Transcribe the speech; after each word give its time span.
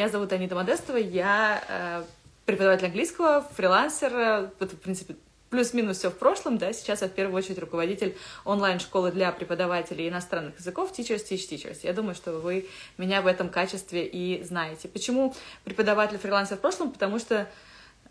меня 0.00 0.08
зовут 0.08 0.32
Анита 0.32 0.54
Модестова, 0.54 0.96
я 0.96 1.62
э, 1.68 2.04
преподаватель 2.46 2.86
английского, 2.86 3.46
фрилансер, 3.54 4.14
это, 4.58 4.74
в 4.74 4.80
принципе, 4.80 5.14
плюс-минус 5.50 5.98
все 5.98 6.08
в 6.08 6.16
прошлом, 6.16 6.56
да, 6.56 6.72
сейчас 6.72 7.02
я 7.02 7.08
в 7.08 7.10
первую 7.10 7.36
очередь 7.36 7.58
руководитель 7.58 8.16
онлайн-школы 8.46 9.12
для 9.12 9.30
преподавателей 9.30 10.08
иностранных 10.08 10.58
языков 10.58 10.90
Teachers 10.96 11.22
Teach 11.28 11.50
Teachers. 11.50 11.80
Я 11.82 11.92
думаю, 11.92 12.14
что 12.14 12.32
вы 12.32 12.66
меня 12.96 13.20
в 13.20 13.26
этом 13.26 13.50
качестве 13.50 14.06
и 14.06 14.42
знаете. 14.42 14.88
Почему 14.88 15.34
преподаватель 15.64 16.16
фрилансер 16.16 16.56
в 16.56 16.60
прошлом? 16.60 16.92
Потому 16.92 17.18
что 17.18 17.46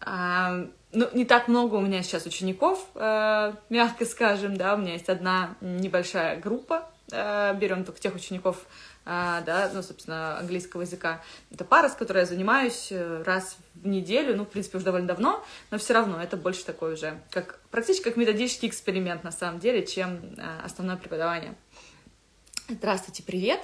э, 0.05 0.67
ну, 0.91 1.07
не 1.13 1.25
так 1.25 1.47
много 1.47 1.73
у 1.73 1.81
меня 1.81 2.03
сейчас 2.03 2.27
учеников, 2.27 2.85
э, 2.93 3.53
мягко 3.69 4.05
скажем, 4.05 4.57
да, 4.57 4.75
у 4.75 4.77
меня 4.77 4.93
есть 4.93 5.09
одна 5.09 5.55
небольшая 5.59 6.39
группа, 6.39 6.87
э, 7.11 7.55
берем 7.55 7.83
только 7.83 7.99
тех 7.99 8.13
учеников, 8.13 8.67
да, 9.09 9.71
ну, 9.73 9.81
собственно, 9.81 10.37
английского 10.37 10.81
языка. 10.81 11.23
Это 11.49 11.65
пара, 11.65 11.89
с 11.89 11.95
которой 11.95 12.19
я 12.19 12.25
занимаюсь 12.27 12.89
э, 12.91 13.23
раз 13.23 13.57
в 13.73 13.87
неделю, 13.87 14.35
ну, 14.35 14.45
в 14.45 14.49
принципе, 14.49 14.77
уже 14.77 14.85
довольно 14.85 15.07
давно, 15.07 15.43
но 15.71 15.79
все 15.79 15.95
равно 15.95 16.21
это 16.21 16.37
больше 16.37 16.63
такой 16.63 16.93
уже, 16.93 17.19
как 17.31 17.59
практически 17.71 18.03
как 18.03 18.17
методический 18.17 18.67
эксперимент, 18.67 19.23
на 19.23 19.31
самом 19.31 19.59
деле, 19.59 19.83
чем 19.83 20.35
а, 20.37 20.61
основное 20.63 20.95
преподавание. 20.95 21.55
Здравствуйте, 22.67 23.23
привет! 23.23 23.61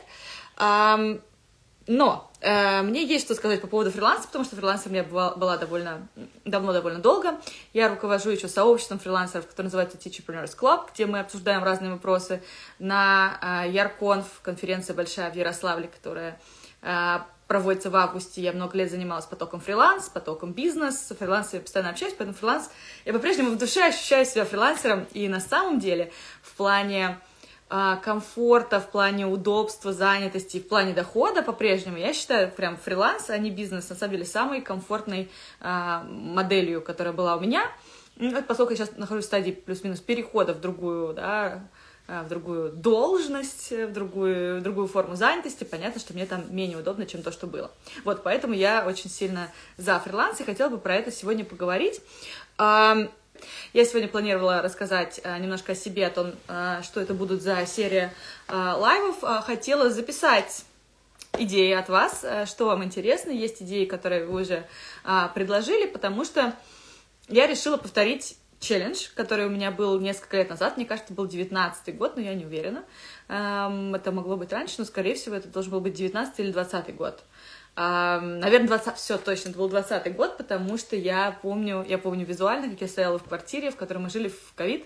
Но 1.88 2.32
э, 2.42 2.82
мне 2.82 3.06
есть 3.06 3.26
что 3.26 3.36
сказать 3.36 3.62
по 3.62 3.68
поводу 3.68 3.92
фриланса, 3.92 4.28
потому 4.28 4.44
что 4.44 4.56
фрилансом 4.56 4.94
я 4.94 5.04
была, 5.04 5.36
была 5.36 5.58
довольно 5.58 6.08
давно, 6.44 6.74
довольно 6.74 7.00
долго. 7.00 7.40
Я 7.74 7.90
руковожу 7.90 8.32
еще 8.32 8.48
сообществом 8.48 8.98
фрилансеров, 8.98 9.46
которое 9.48 9.66
называется 9.66 9.98
Teacherpreneurs 9.98 10.58
Club, 10.58 10.90
где 10.94 11.06
мы 11.06 11.20
обсуждаем 11.20 11.64
разные 11.64 11.92
вопросы. 11.92 12.42
На 12.80 13.64
э, 13.66 13.72
Ярконф, 13.72 14.26
конференция 14.42 14.96
большая 14.96 15.32
в 15.32 15.36
Ярославле, 15.36 15.88
которая 15.88 16.40
э, 16.82 17.20
проводится 17.48 17.92
в 17.92 17.96
августе. 17.96 18.42
Я 18.42 18.54
много 18.54 18.78
лет 18.78 18.90
занималась 18.90 19.26
потоком 19.26 19.60
фриланс, 19.60 20.10
потоком 20.10 20.54
бизнес. 20.54 21.00
С 21.00 21.14
фрилансом 21.14 21.62
постоянно 21.62 21.92
общаюсь, 21.92 22.16
поэтому 22.18 22.36
фриланс... 22.36 22.72
Я 23.05 23.14
по-прежнему 23.14 23.52
в 23.52 23.58
душе 23.58 23.86
ощущаю 23.86 24.26
себя 24.26 24.46
фрилансером. 24.46 25.05
И 25.14 25.27
на 25.27 25.40
самом 25.40 25.80
деле 25.80 26.12
в 26.42 26.55
плане 26.55 27.20
комфорта, 27.68 28.80
в 28.80 28.91
плане 28.91 29.26
удобства, 29.26 29.91
занятости, 29.91 30.60
в 30.60 30.68
плане 30.68 30.94
дохода 30.94 31.41
по-прежнему, 31.41 31.98
я 31.98 32.13
считаю 32.13 32.52
прям 32.52 32.77
фриланс, 32.77 33.30
а 33.30 33.38
не 33.38 33.49
бизнес, 33.49 33.90
на 33.90 33.96
самом 33.96 34.13
деле, 34.13 34.26
самой 34.26 34.62
комфортной 34.62 35.30
а, 35.60 36.04
моделью, 36.04 36.82
которая 36.82 37.13
была 37.13 37.36
у 37.36 37.40
меня. 37.40 37.63
Ну, 38.18 38.41
поскольку 38.43 38.71
я 38.71 38.77
сейчас 38.77 38.98
нахожусь 38.98 39.26
в 39.26 39.27
стадии 39.27 39.52
плюс-минус 39.52 39.99
перехода 39.99 40.54
в 40.54 40.62
другую, 40.62 41.13
да, 41.13 41.68
а, 42.08 42.24
в 42.24 42.30
другую 42.30 42.71
должность, 42.71 43.71
в 43.71 43.91
другую, 43.91 44.60
в 44.60 44.63
другую 44.63 44.88
форму 44.88 45.16
занятости, 45.16 45.63
понятно, 45.63 45.99
что 45.99 46.13
мне 46.13 46.27
там 46.27 46.43
менее 46.55 46.77
удобно, 46.77 47.08
чем 47.08 47.24
то, 47.24 47.32
что 47.32 47.48
было. 47.48 47.71
Вот, 48.04 48.21
поэтому 48.21 48.54
я 48.54 48.86
очень 48.88 49.10
сильно 49.10 49.52
за 49.77 49.99
фриланс 49.99 50.40
и 50.40 50.43
хотела 50.43 50.70
бы 50.70 50.77
про 50.77 50.96
это 50.96 51.12
сегодня 51.12 51.43
поговорить. 51.43 51.99
Я 53.74 53.86
сегодня 53.86 54.08
планировала 54.08 54.62
рассказать 54.62 55.20
а, 55.24 55.38
немножко 55.38 55.74
о 55.74 55.76
себе, 55.76 56.08
о 56.08 56.10
том, 56.10 56.32
а, 56.48 56.82
что 56.84 57.02
это 57.02 57.14
будут 57.14 57.42
за 57.42 57.66
серия 57.66 58.14
а, 58.48 58.76
лайвов. 58.76 59.22
Хотела 59.46 59.90
записать 59.90 60.64
идеи 61.38 61.74
от 61.74 61.90
вас, 61.90 62.26
что 62.46 62.68
вам 62.68 62.84
интересно. 62.84 63.32
Есть 63.32 63.62
идеи, 63.62 63.86
которые 63.86 64.25
вы 64.25 64.42
уже 64.42 64.66
предложили, 65.34 65.86
потому 65.86 66.24
что 66.24 66.56
я 67.28 67.46
решила 67.46 67.75
повторить 67.75 68.38
челлендж, 68.62 69.09
который 69.16 69.46
у 69.46 69.50
меня 69.50 69.72
был 69.72 70.00
несколько 70.00 70.38
лет 70.38 70.50
назад. 70.50 70.78
Мне 70.78 70.86
кажется, 70.86 71.14
был 71.14 71.28
19 71.28 71.97
год, 71.97 72.16
но 72.16 72.22
я 72.22 72.34
не 72.36 72.46
уверена. 72.46 72.86
Это 73.28 74.12
могло 74.14 74.38
быть 74.38 74.53
раньше, 74.53 74.75
но, 74.78 74.86
скорее 74.86 75.16
всего, 75.16 75.36
это 75.36 75.50
должен 75.50 75.74
был 75.74 75.81
быть 75.81 75.94
19 75.94 76.40
или 76.40 76.52
20 76.53 76.96
год. 76.96 77.22
Наверное, 77.75 78.68
20... 78.68 78.95
Все, 78.95 79.18
точно, 79.18 79.50
это 79.50 79.57
был 79.57 79.68
20 79.68 80.16
год, 80.16 80.38
потому 80.38 80.78
что 80.78 80.95
я 80.95 81.38
помню, 81.41 81.85
я 81.88 81.97
помню 81.97 82.25
визуально, 82.25 82.69
как 82.69 82.79
я 82.79 82.88
стояла 82.88 83.19
в 83.19 83.23
квартире, 83.23 83.69
в 83.69 83.75
которой 83.75 83.97
мы 83.97 84.09
жили 84.09 84.29
в 84.29 84.53
ковид, 84.56 84.85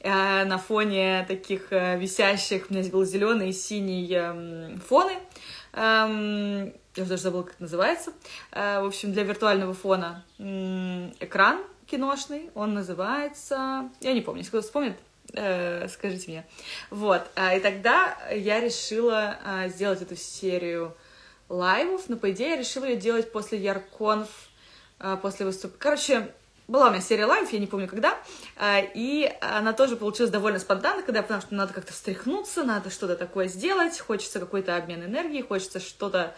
э, 0.00 0.44
на 0.44 0.58
фоне 0.58 1.24
таких 1.26 1.72
э, 1.72 1.98
висящих, 1.98 2.66
у 2.68 2.74
меня 2.74 2.86
был 2.90 3.06
зеленый 3.06 3.48
и 3.48 3.52
синий 3.52 4.12
эм, 4.12 4.78
фоны, 4.80 5.14
я 5.74 7.02
уже 7.02 7.06
даже 7.06 7.22
забыла, 7.22 7.42
как 7.42 7.54
это 7.54 7.62
называется. 7.62 8.12
Э, 8.52 8.80
в 8.80 8.86
общем, 8.86 9.12
для 9.12 9.22
виртуального 9.22 9.72
фона 9.72 10.22
экран 10.38 11.62
киношный, 11.86 12.50
он 12.54 12.74
называется... 12.74 13.88
Я 14.00 14.12
не 14.12 14.20
помню, 14.20 14.40
если 14.40 14.50
кто 14.50 14.60
вспомнит, 14.60 14.96
скажите 15.28 16.30
мне. 16.30 16.46
Вот, 16.90 17.22
и 17.54 17.60
тогда 17.60 18.18
я 18.30 18.60
решила 18.60 19.38
сделать 19.68 20.02
эту 20.02 20.16
серию 20.16 20.94
лайвов, 21.48 22.08
но, 22.08 22.16
по 22.16 22.30
идее, 22.30 22.50
я 22.50 22.56
решила 22.56 22.84
ее 22.84 22.96
делать 22.96 23.32
после 23.32 23.58
Ярконф, 23.58 24.28
а, 24.98 25.16
после 25.16 25.46
выступления. 25.46 25.78
Короче, 25.80 26.30
была 26.68 26.88
у 26.88 26.90
меня 26.90 27.00
серия 27.00 27.26
лайв, 27.26 27.52
я 27.52 27.58
не 27.60 27.66
помню 27.66 27.86
когда, 27.86 28.18
а, 28.56 28.80
и 28.80 29.32
она 29.40 29.72
тоже 29.72 29.96
получилась 29.96 30.32
довольно 30.32 30.58
спонтанно, 30.58 31.02
когда 31.02 31.22
поняла, 31.22 31.40
что 31.40 31.54
надо 31.54 31.72
как-то 31.72 31.92
встряхнуться, 31.92 32.64
надо 32.64 32.90
что-то 32.90 33.14
такое 33.14 33.46
сделать, 33.46 33.98
хочется 34.00 34.40
какой-то 34.40 34.76
обмен 34.76 35.04
энергии, 35.04 35.42
хочется 35.42 35.78
что-то 35.78 36.34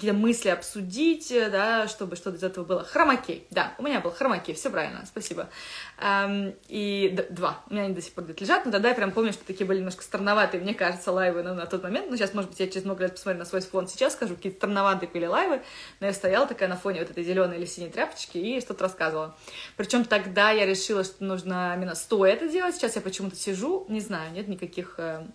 какие-то 0.00 0.16
мысли 0.16 0.48
обсудить, 0.48 1.30
э, 1.30 1.50
да, 1.50 1.86
чтобы 1.86 2.16
что-то 2.16 2.38
из 2.38 2.42
этого 2.42 2.64
было. 2.64 2.84
Хромакей, 2.84 3.46
да, 3.50 3.74
у 3.76 3.82
меня 3.82 4.00
был 4.00 4.10
хромакей, 4.10 4.54
все 4.54 4.70
правильно, 4.70 5.04
спасибо. 5.04 5.50
Эм, 5.98 6.54
и 6.68 7.26
два, 7.28 7.62
у 7.68 7.74
меня 7.74 7.84
они 7.84 7.94
до 7.94 8.00
сих 8.00 8.14
пор 8.14 8.24
где-то 8.24 8.42
лежат, 8.42 8.64
но 8.64 8.72
тогда 8.72 8.88
я 8.88 8.94
прям 8.94 9.12
помню, 9.12 9.34
что 9.34 9.44
такие 9.44 9.66
были 9.66 9.78
немножко 9.78 10.02
странноватые, 10.02 10.62
мне 10.62 10.72
кажется, 10.72 11.12
лайвы 11.12 11.42
ну, 11.42 11.54
на 11.54 11.66
тот 11.66 11.82
момент, 11.82 12.06
ну, 12.08 12.16
сейчас, 12.16 12.32
может 12.32 12.50
быть, 12.50 12.60
я 12.60 12.66
через 12.66 12.84
много 12.84 13.02
лет 13.02 13.12
посмотрю 13.12 13.40
на 13.40 13.44
свой 13.44 13.60
фон, 13.60 13.88
сейчас 13.88 14.14
скажу, 14.14 14.36
какие-то 14.36 14.56
странноватые 14.56 15.10
были 15.10 15.26
лайвы, 15.26 15.60
но 16.00 16.06
я 16.06 16.14
стояла 16.14 16.46
такая 16.46 16.70
на 16.70 16.76
фоне 16.76 17.00
вот 17.00 17.10
этой 17.10 17.22
зеленой 17.22 17.58
или 17.58 17.66
синей 17.66 17.90
тряпочки 17.90 18.38
и 18.38 18.60
что-то 18.62 18.84
рассказывала. 18.84 19.36
Причем 19.76 20.06
тогда 20.06 20.50
я 20.50 20.64
решила, 20.64 21.04
что 21.04 21.22
нужно 21.24 21.74
именно 21.76 21.94
стоя 21.94 22.32
это 22.32 22.48
делать, 22.48 22.74
сейчас 22.74 22.96
я 22.96 23.02
почему-то 23.02 23.36
сижу, 23.36 23.84
не 23.90 24.00
знаю, 24.00 24.32
нет 24.32 24.48
никаких 24.48 24.94
э, 24.96 25.26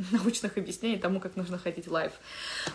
научных 0.10 0.56
объяснений 0.56 0.98
тому, 0.98 1.20
как 1.20 1.36
нужно 1.36 1.58
ходить 1.58 1.86
в 1.86 1.92
лайв. 1.92 2.12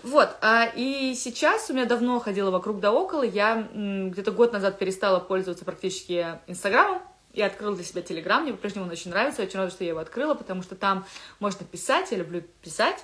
Вот, 0.03 0.29
а, 0.41 0.65
и 0.75 1.13
сейчас 1.15 1.69
у 1.69 1.73
меня 1.73 1.85
давно 1.85 2.19
ходила 2.19 2.51
вокруг 2.51 2.79
да 2.79 2.91
около, 2.91 3.23
я 3.23 3.67
где-то 3.73 4.31
год 4.31 4.53
назад 4.53 4.77
перестала 4.77 5.19
пользоваться 5.19 5.65
практически 5.65 6.39
Инстаграмом, 6.47 7.01
я 7.33 7.47
открыла 7.47 7.75
для 7.75 7.83
себя 7.83 8.01
Телеграм, 8.01 8.43
мне 8.43 8.53
по-прежнему 8.53 8.85
он 8.85 8.91
очень 8.91 9.11
нравится, 9.11 9.41
очень 9.41 9.59
рада, 9.59 9.71
что 9.71 9.83
я 9.83 9.91
его 9.91 9.99
открыла, 9.99 10.35
потому 10.35 10.63
что 10.63 10.75
там 10.75 11.05
можно 11.39 11.65
писать, 11.65 12.11
я 12.11 12.17
люблю 12.17 12.43
писать, 12.61 13.03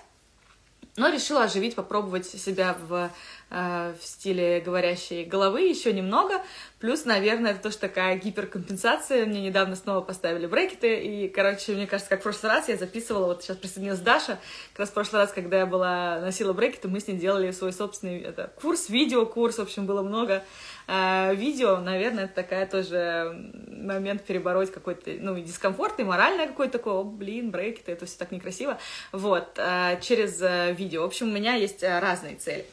но 0.97 1.09
решила 1.09 1.43
оживить, 1.43 1.75
попробовать 1.75 2.25
себя 2.25 2.77
в, 2.87 3.09
в 3.51 3.97
стиле 4.01 4.61
говорящей 4.61 5.25
головы 5.25 5.61
еще 5.61 5.91
немного. 5.91 6.41
Плюс, 6.81 7.05
наверное, 7.05 7.51
это 7.51 7.61
тоже 7.61 7.77
такая 7.77 8.17
гиперкомпенсация. 8.17 9.27
Мне 9.27 9.39
недавно 9.41 9.75
снова 9.75 10.01
поставили 10.01 10.47
брекеты. 10.47 10.99
И, 10.99 11.27
короче, 11.27 11.73
мне 11.73 11.85
кажется, 11.85 12.09
как 12.09 12.21
в 12.21 12.23
прошлый 12.23 12.51
раз 12.51 12.69
я 12.69 12.75
записывала, 12.77 13.27
вот 13.27 13.43
сейчас 13.43 13.57
присоединилась 13.57 13.99
Даша, 13.99 14.39
как 14.71 14.79
раз 14.79 14.89
в 14.89 14.93
прошлый 14.93 15.21
раз, 15.21 15.31
когда 15.31 15.59
я 15.59 15.65
была, 15.67 16.19
носила 16.21 16.53
брекеты, 16.53 16.87
мы 16.87 16.99
с 16.99 17.07
ней 17.07 17.17
делали 17.17 17.51
свой 17.51 17.71
собственный 17.71 18.21
это, 18.21 18.51
курс, 18.59 18.89
видеокурс, 18.89 19.59
в 19.59 19.61
общем, 19.61 19.85
было 19.85 20.01
много 20.01 20.43
э, 20.87 21.35
видео. 21.35 21.77
Наверное, 21.77 22.25
это 22.25 22.33
такая 22.33 22.65
тоже 22.65 23.51
момент 23.67 24.23
перебороть 24.23 24.71
какой-то, 24.71 25.11
ну, 25.19 25.35
и 25.35 25.43
дискомфорт, 25.43 25.99
и 25.99 26.03
моральное 26.03 26.47
какое-то 26.47 26.79
такое, 26.79 26.95
о, 26.95 27.03
блин, 27.03 27.51
брекеты, 27.51 27.91
это 27.91 28.07
все 28.07 28.17
так 28.17 28.31
некрасиво. 28.31 28.79
Вот, 29.11 29.51
э, 29.57 29.99
через 30.01 30.41
э, 30.41 30.73
видео. 30.73 31.03
В 31.03 31.05
общем, 31.05 31.29
у 31.29 31.31
меня 31.31 31.53
есть 31.53 31.83
э, 31.83 31.99
разные 31.99 32.37
цели. 32.37 32.65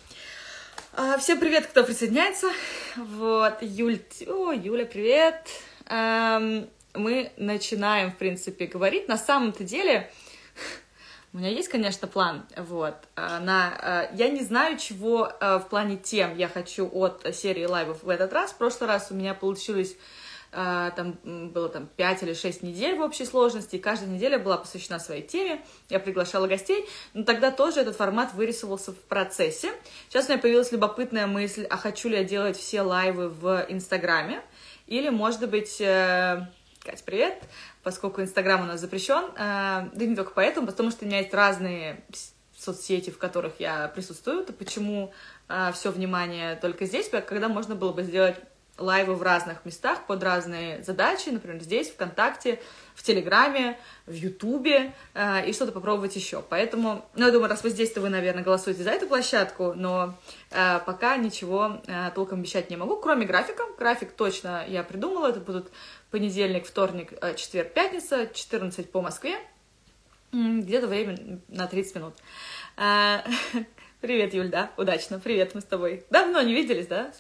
А, 1.01 1.17
всем 1.17 1.39
привет, 1.39 1.65
кто 1.69 1.85
присоединяется. 1.85 2.49
Вот, 2.97 3.59
Юль, 3.61 4.01
о, 4.27 4.51
Юля, 4.51 4.85
привет. 4.85 5.47
Эм, 5.87 6.69
мы 6.93 7.31
начинаем, 7.37 8.11
в 8.11 8.17
принципе, 8.17 8.67
говорить. 8.67 9.07
На 9.07 9.17
самом-то 9.17 9.63
деле, 9.63 10.11
у 11.33 11.39
меня 11.39 11.51
есть, 11.51 11.69
конечно, 11.69 12.09
план, 12.09 12.45
вот, 12.57 12.97
а, 13.15 13.39
на, 13.39 14.09
я 14.13 14.29
не 14.29 14.43
знаю, 14.43 14.77
чего 14.77 15.33
в 15.41 15.67
плане 15.71 15.99
тем 15.99 16.37
я 16.37 16.49
хочу 16.49 16.91
от 16.93 17.25
серии 17.33 17.65
лайвов 17.65 18.03
в 18.03 18.09
этот 18.09 18.33
раз. 18.33 18.51
В 18.51 18.57
прошлый 18.57 18.89
раз 18.89 19.13
у 19.13 19.15
меня 19.15 19.35
получилось 19.35 19.95
там 20.51 21.19
было 21.23 21.69
там 21.69 21.89
5 21.97 22.23
или 22.23 22.33
6 22.33 22.63
недель 22.63 22.97
в 22.97 23.03
общей 23.03 23.25
сложности, 23.25 23.77
и 23.77 23.79
каждая 23.79 24.09
неделя 24.09 24.39
была 24.39 24.57
посвящена 24.57 24.99
своей 24.99 25.23
теме, 25.23 25.63
я 25.89 26.01
приглашала 26.01 26.47
гостей, 26.47 26.87
но 27.15 27.25
тогда 27.25 27.51
тоже 27.51 27.81
этот 27.81 27.97
формат 27.97 28.33
вырисовывался 28.35 28.93
в 28.93 28.99
процессе. 28.99 29.73
Сейчас 30.09 30.27
у 30.27 30.33
меня 30.33 30.41
появилась 30.41 30.73
любопытная 30.73 31.27
мысль, 31.27 31.67
а 31.69 31.77
хочу 31.77 32.09
ли 32.09 32.17
я 32.17 32.25
делать 32.25 32.57
все 32.57 32.83
лайвы 32.83 33.29
в 33.29 33.67
Инстаграме, 33.69 34.43
или, 34.87 35.11
может 35.11 35.49
быть, 35.49 35.81
э, 35.81 36.47
Кать, 36.81 37.05
привет, 37.05 37.43
поскольку 37.83 38.23
Инстаграм 38.23 38.63
у 38.63 38.65
нас 38.65 38.81
запрещен, 38.81 39.25
э, 39.37 39.91
да 39.93 40.05
не 40.07 40.17
только 40.17 40.31
поэтому, 40.35 40.67
потому 40.67 40.91
что 40.91 41.05
у 41.05 41.09
меня 41.09 41.19
есть 41.19 41.35
разные 41.35 42.03
соцсети, 42.57 43.11
в 43.11 43.19
которых 43.19 43.61
я 43.61 43.89
присутствую, 43.89 44.45
то 44.45 44.53
почему 44.53 45.13
э, 45.49 45.71
все 45.75 45.91
внимание 45.91 46.57
только 46.57 46.87
здесь, 46.87 47.11
когда 47.11 47.49
можно 47.49 47.75
было 47.75 47.93
бы 47.93 48.03
сделать 48.03 48.37
лайвы 48.79 49.15
в 49.15 49.23
разных 49.23 49.65
местах 49.65 50.07
под 50.07 50.23
разные 50.23 50.83
задачи, 50.83 51.29
например, 51.29 51.61
здесь, 51.63 51.91
ВКонтакте, 51.91 52.61
в 52.95 53.03
Телеграме, 53.03 53.79
в 54.07 54.13
Ютубе 54.13 54.93
э, 55.15 55.49
и 55.49 55.53
что-то 55.53 55.73
попробовать 55.73 56.17
еще. 56.17 56.43
Поэтому, 56.49 57.09
ну, 57.15 57.27
я 57.27 57.33
думаю, 57.33 57.49
раз 57.49 57.63
вы 57.63 57.71
здесь, 57.71 57.93
то 57.93 58.01
вы, 58.01 58.09
наверное, 58.09 58.43
голосуете 58.43 58.83
за 58.83 58.91
эту 58.91 59.07
площадку, 59.07 59.75
но 59.75 60.19
э, 60.51 60.81
пока 60.85 61.17
ничего 61.17 61.81
э, 61.87 62.11
толком 62.15 62.41
обещать 62.41 62.71
не 62.71 62.77
могу, 62.77 62.97
кроме 62.97 63.27
графика. 63.27 63.65
График 63.79 64.13
точно 64.13 64.65
я 64.67 64.83
придумала, 64.83 65.29
это 65.29 65.41
будут 65.41 65.71
понедельник, 66.11 66.67
вторник, 66.67 67.13
э, 67.21 67.35
четверг, 67.35 67.73
пятница, 67.73 68.27
14 68.27 68.91
по 68.91 69.01
Москве, 69.01 69.37
где-то 70.33 70.89
время 70.89 71.41
на 71.49 71.67
30 71.67 71.95
минут. 71.97 72.15
Э, 72.77 73.19
привет, 74.01 74.35
Юль, 74.35 74.49
да, 74.49 74.73
удачно, 74.77 75.21
привет, 75.21 75.55
мы 75.55 75.61
с 75.61 75.65
тобой. 75.65 76.05
Давно 76.11 76.43
не 76.43 76.55
виделись, 76.55 76.87
да? 76.87 77.13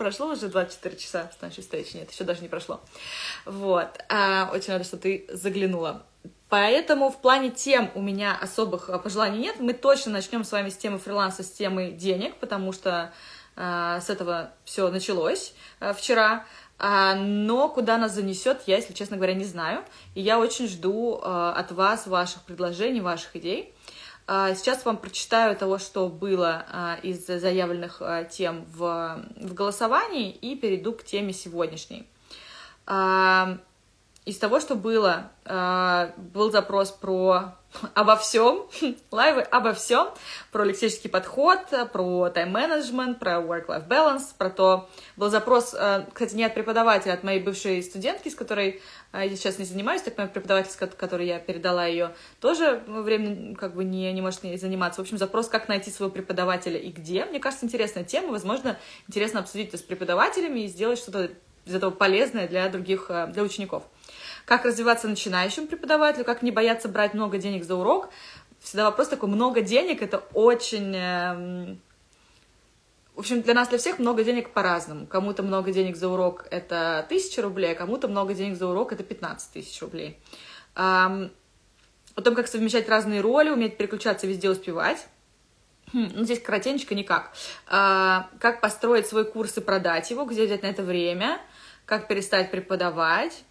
Э, 0.00 0.04
прошло 0.04 0.28
уже 0.28 0.48
24 0.48 0.96
часа 0.96 1.30
с 1.36 1.42
нашей 1.42 1.60
встречи, 1.60 1.96
нет, 1.96 2.10
еще 2.10 2.24
даже 2.24 2.40
не 2.40 2.48
прошло. 2.48 2.80
Вот, 3.44 3.88
а, 4.08 4.50
очень 4.52 4.72
рада, 4.72 4.84
что 4.84 4.96
ты 4.96 5.26
заглянула. 5.28 6.02
Поэтому 6.48 7.10
в 7.10 7.20
плане 7.20 7.50
тем 7.50 7.90
у 7.94 8.02
меня 8.02 8.36
особых 8.40 8.88
а, 8.90 8.98
пожеланий 8.98 9.38
нет. 9.38 9.60
Мы 9.60 9.72
точно 9.72 10.12
начнем 10.12 10.42
с 10.44 10.52
вами 10.52 10.70
с 10.70 10.76
темы 10.76 10.98
фриланса, 10.98 11.42
с 11.42 11.50
темы 11.50 11.92
денег, 11.92 12.36
потому 12.36 12.72
что 12.72 13.12
а, 13.56 14.00
с 14.00 14.10
этого 14.10 14.52
все 14.64 14.90
началось 14.90 15.54
а, 15.78 15.92
вчера. 15.92 16.44
А, 16.78 17.14
но 17.14 17.68
куда 17.68 17.98
нас 17.98 18.14
занесет, 18.14 18.62
я, 18.66 18.76
если 18.76 18.94
честно 18.94 19.16
говоря, 19.16 19.34
не 19.34 19.44
знаю. 19.44 19.84
И 20.14 20.22
я 20.22 20.38
очень 20.38 20.66
жду 20.66 21.20
от 21.22 21.70
вас 21.72 22.06
ваших 22.06 22.42
предложений, 22.42 23.02
ваших 23.02 23.36
идей. 23.36 23.74
А, 24.32 24.54
сейчас 24.54 24.84
вам 24.84 24.96
прочитаю 24.96 25.56
того, 25.56 25.78
что 25.78 26.08
было 26.08 26.64
а, 26.68 26.98
из 27.02 27.26
заявленных 27.26 27.96
а, 28.00 28.22
тем 28.22 28.64
в, 28.66 29.24
в 29.34 29.54
голосовании, 29.54 30.30
и 30.30 30.54
перейду 30.54 30.92
к 30.92 31.02
теме 31.02 31.32
сегодняшней. 31.32 32.06
Из 34.26 34.36
того, 34.38 34.60
что 34.60 34.74
было, 34.74 35.30
был 35.46 36.50
запрос 36.50 36.90
про 36.90 37.54
обо 37.94 38.16
всем, 38.16 38.66
лайвы 39.10 39.42
обо 39.42 39.72
всем, 39.72 40.08
про 40.50 40.64
лексический 40.64 41.08
подход, 41.08 41.60
про 41.92 42.30
тайм-менеджмент, 42.30 43.18
про 43.18 43.40
work-life 43.40 43.86
balance, 43.86 44.24
про 44.36 44.50
то, 44.50 44.88
был 45.16 45.30
запрос, 45.30 45.74
э, 45.74 46.06
кстати, 46.12 46.34
не 46.34 46.44
от 46.44 46.54
преподавателя, 46.54 47.12
от 47.12 47.22
моей 47.22 47.40
бывшей 47.40 47.82
студентки, 47.82 48.28
с 48.28 48.34
которой 48.34 48.80
э, 49.12 49.26
я 49.26 49.36
сейчас 49.36 49.58
не 49.58 49.64
занимаюсь, 49.64 50.02
так 50.02 50.16
понимаю, 50.16 50.32
преподаватель, 50.32 50.70
с 50.70 50.76
которой 50.76 51.26
я 51.26 51.38
передала 51.38 51.86
ее, 51.86 52.14
тоже 52.40 52.82
время 52.86 53.54
как 53.54 53.74
бы 53.74 53.84
не, 53.84 54.12
не 54.12 54.20
может 54.20 54.40
заниматься. 54.40 55.00
В 55.00 55.04
общем, 55.04 55.18
запрос, 55.18 55.48
как 55.48 55.68
найти 55.68 55.90
своего 55.90 56.12
преподавателя 56.12 56.78
и 56.78 56.90
где. 56.90 57.24
Мне 57.24 57.40
кажется, 57.40 57.66
интересная 57.66 58.04
тема, 58.04 58.32
возможно, 58.32 58.78
интересно 59.08 59.40
обсудить 59.40 59.68
это 59.68 59.78
с 59.78 59.82
преподавателями 59.82 60.60
и 60.60 60.66
сделать 60.66 60.98
что-то 60.98 61.30
из 61.66 61.74
этого 61.74 61.90
полезное 61.90 62.48
для 62.48 62.68
других, 62.68 63.06
э, 63.10 63.28
для 63.28 63.42
учеников 63.42 63.84
как 64.50 64.64
развиваться 64.64 65.06
начинающим 65.06 65.68
преподавателю, 65.68 66.24
как 66.24 66.42
не 66.42 66.50
бояться 66.50 66.88
брать 66.88 67.14
много 67.14 67.38
денег 67.38 67.62
за 67.62 67.76
урок. 67.76 68.08
Всегда 68.58 68.86
вопрос 68.86 69.06
такой, 69.06 69.28
много 69.28 69.60
денег— 69.60 70.02
это 70.02 70.24
очень... 70.34 70.92
Эм, 70.92 71.80
в 73.14 73.20
общем, 73.20 73.42
для 73.42 73.54
нас, 73.54 73.68
для 73.68 73.78
всех 73.78 74.00
много 74.00 74.24
денег 74.24 74.50
по-разному. 74.50 75.06
Кому-то 75.06 75.44
много 75.44 75.70
денег 75.70 75.94
за 75.94 76.08
урок— 76.08 76.48
это 76.50 77.06
тысяча 77.08 77.42
рублей, 77.42 77.74
а 77.74 77.74
кому-то 77.76 78.08
много 78.08 78.34
денег 78.34 78.56
за 78.56 78.66
урок— 78.66 78.92
это 78.92 79.04
15 79.04 79.52
тысяч 79.52 79.80
рублей. 79.82 80.18
о 80.74 81.28
том, 82.24 82.34
как 82.34 82.48
совмещать 82.48 82.88
разные 82.88 83.20
роли, 83.20 83.50
уметь 83.50 83.76
переключаться, 83.76 84.26
везде 84.26 84.50
успевать. 84.50 85.06
Хм, 85.92 86.10
ну, 86.12 86.24
здесь 86.24 86.42
коротенько 86.42 86.96
никак. 86.96 87.30
А, 87.68 88.28
как 88.40 88.60
построить 88.60 89.06
свой 89.06 89.24
курс 89.24 89.56
и 89.58 89.60
продать 89.60 90.10
его, 90.10 90.24
где 90.24 90.44
взять 90.44 90.64
на 90.64 90.66
это 90.66 90.82
время, 90.82 91.40
как 91.86 92.08
перестать 92.08 92.50
преподавать, 92.50 93.44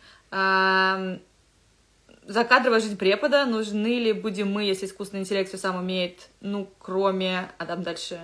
закадровая 2.30 2.80
жизнь 2.80 2.98
препода, 2.98 3.46
нужны 3.46 4.00
ли 4.00 4.14
будем 4.14 4.52
мы, 4.52 4.64
если 4.64 4.86
искусственный 4.86 5.22
интеллект 5.24 5.50
все 5.50 5.58
сам 5.58 5.78
умеет, 5.78 6.30
ну, 6.42 6.70
кроме, 6.80 7.50
а 7.58 7.66
там 7.66 7.82
дальше 7.82 8.20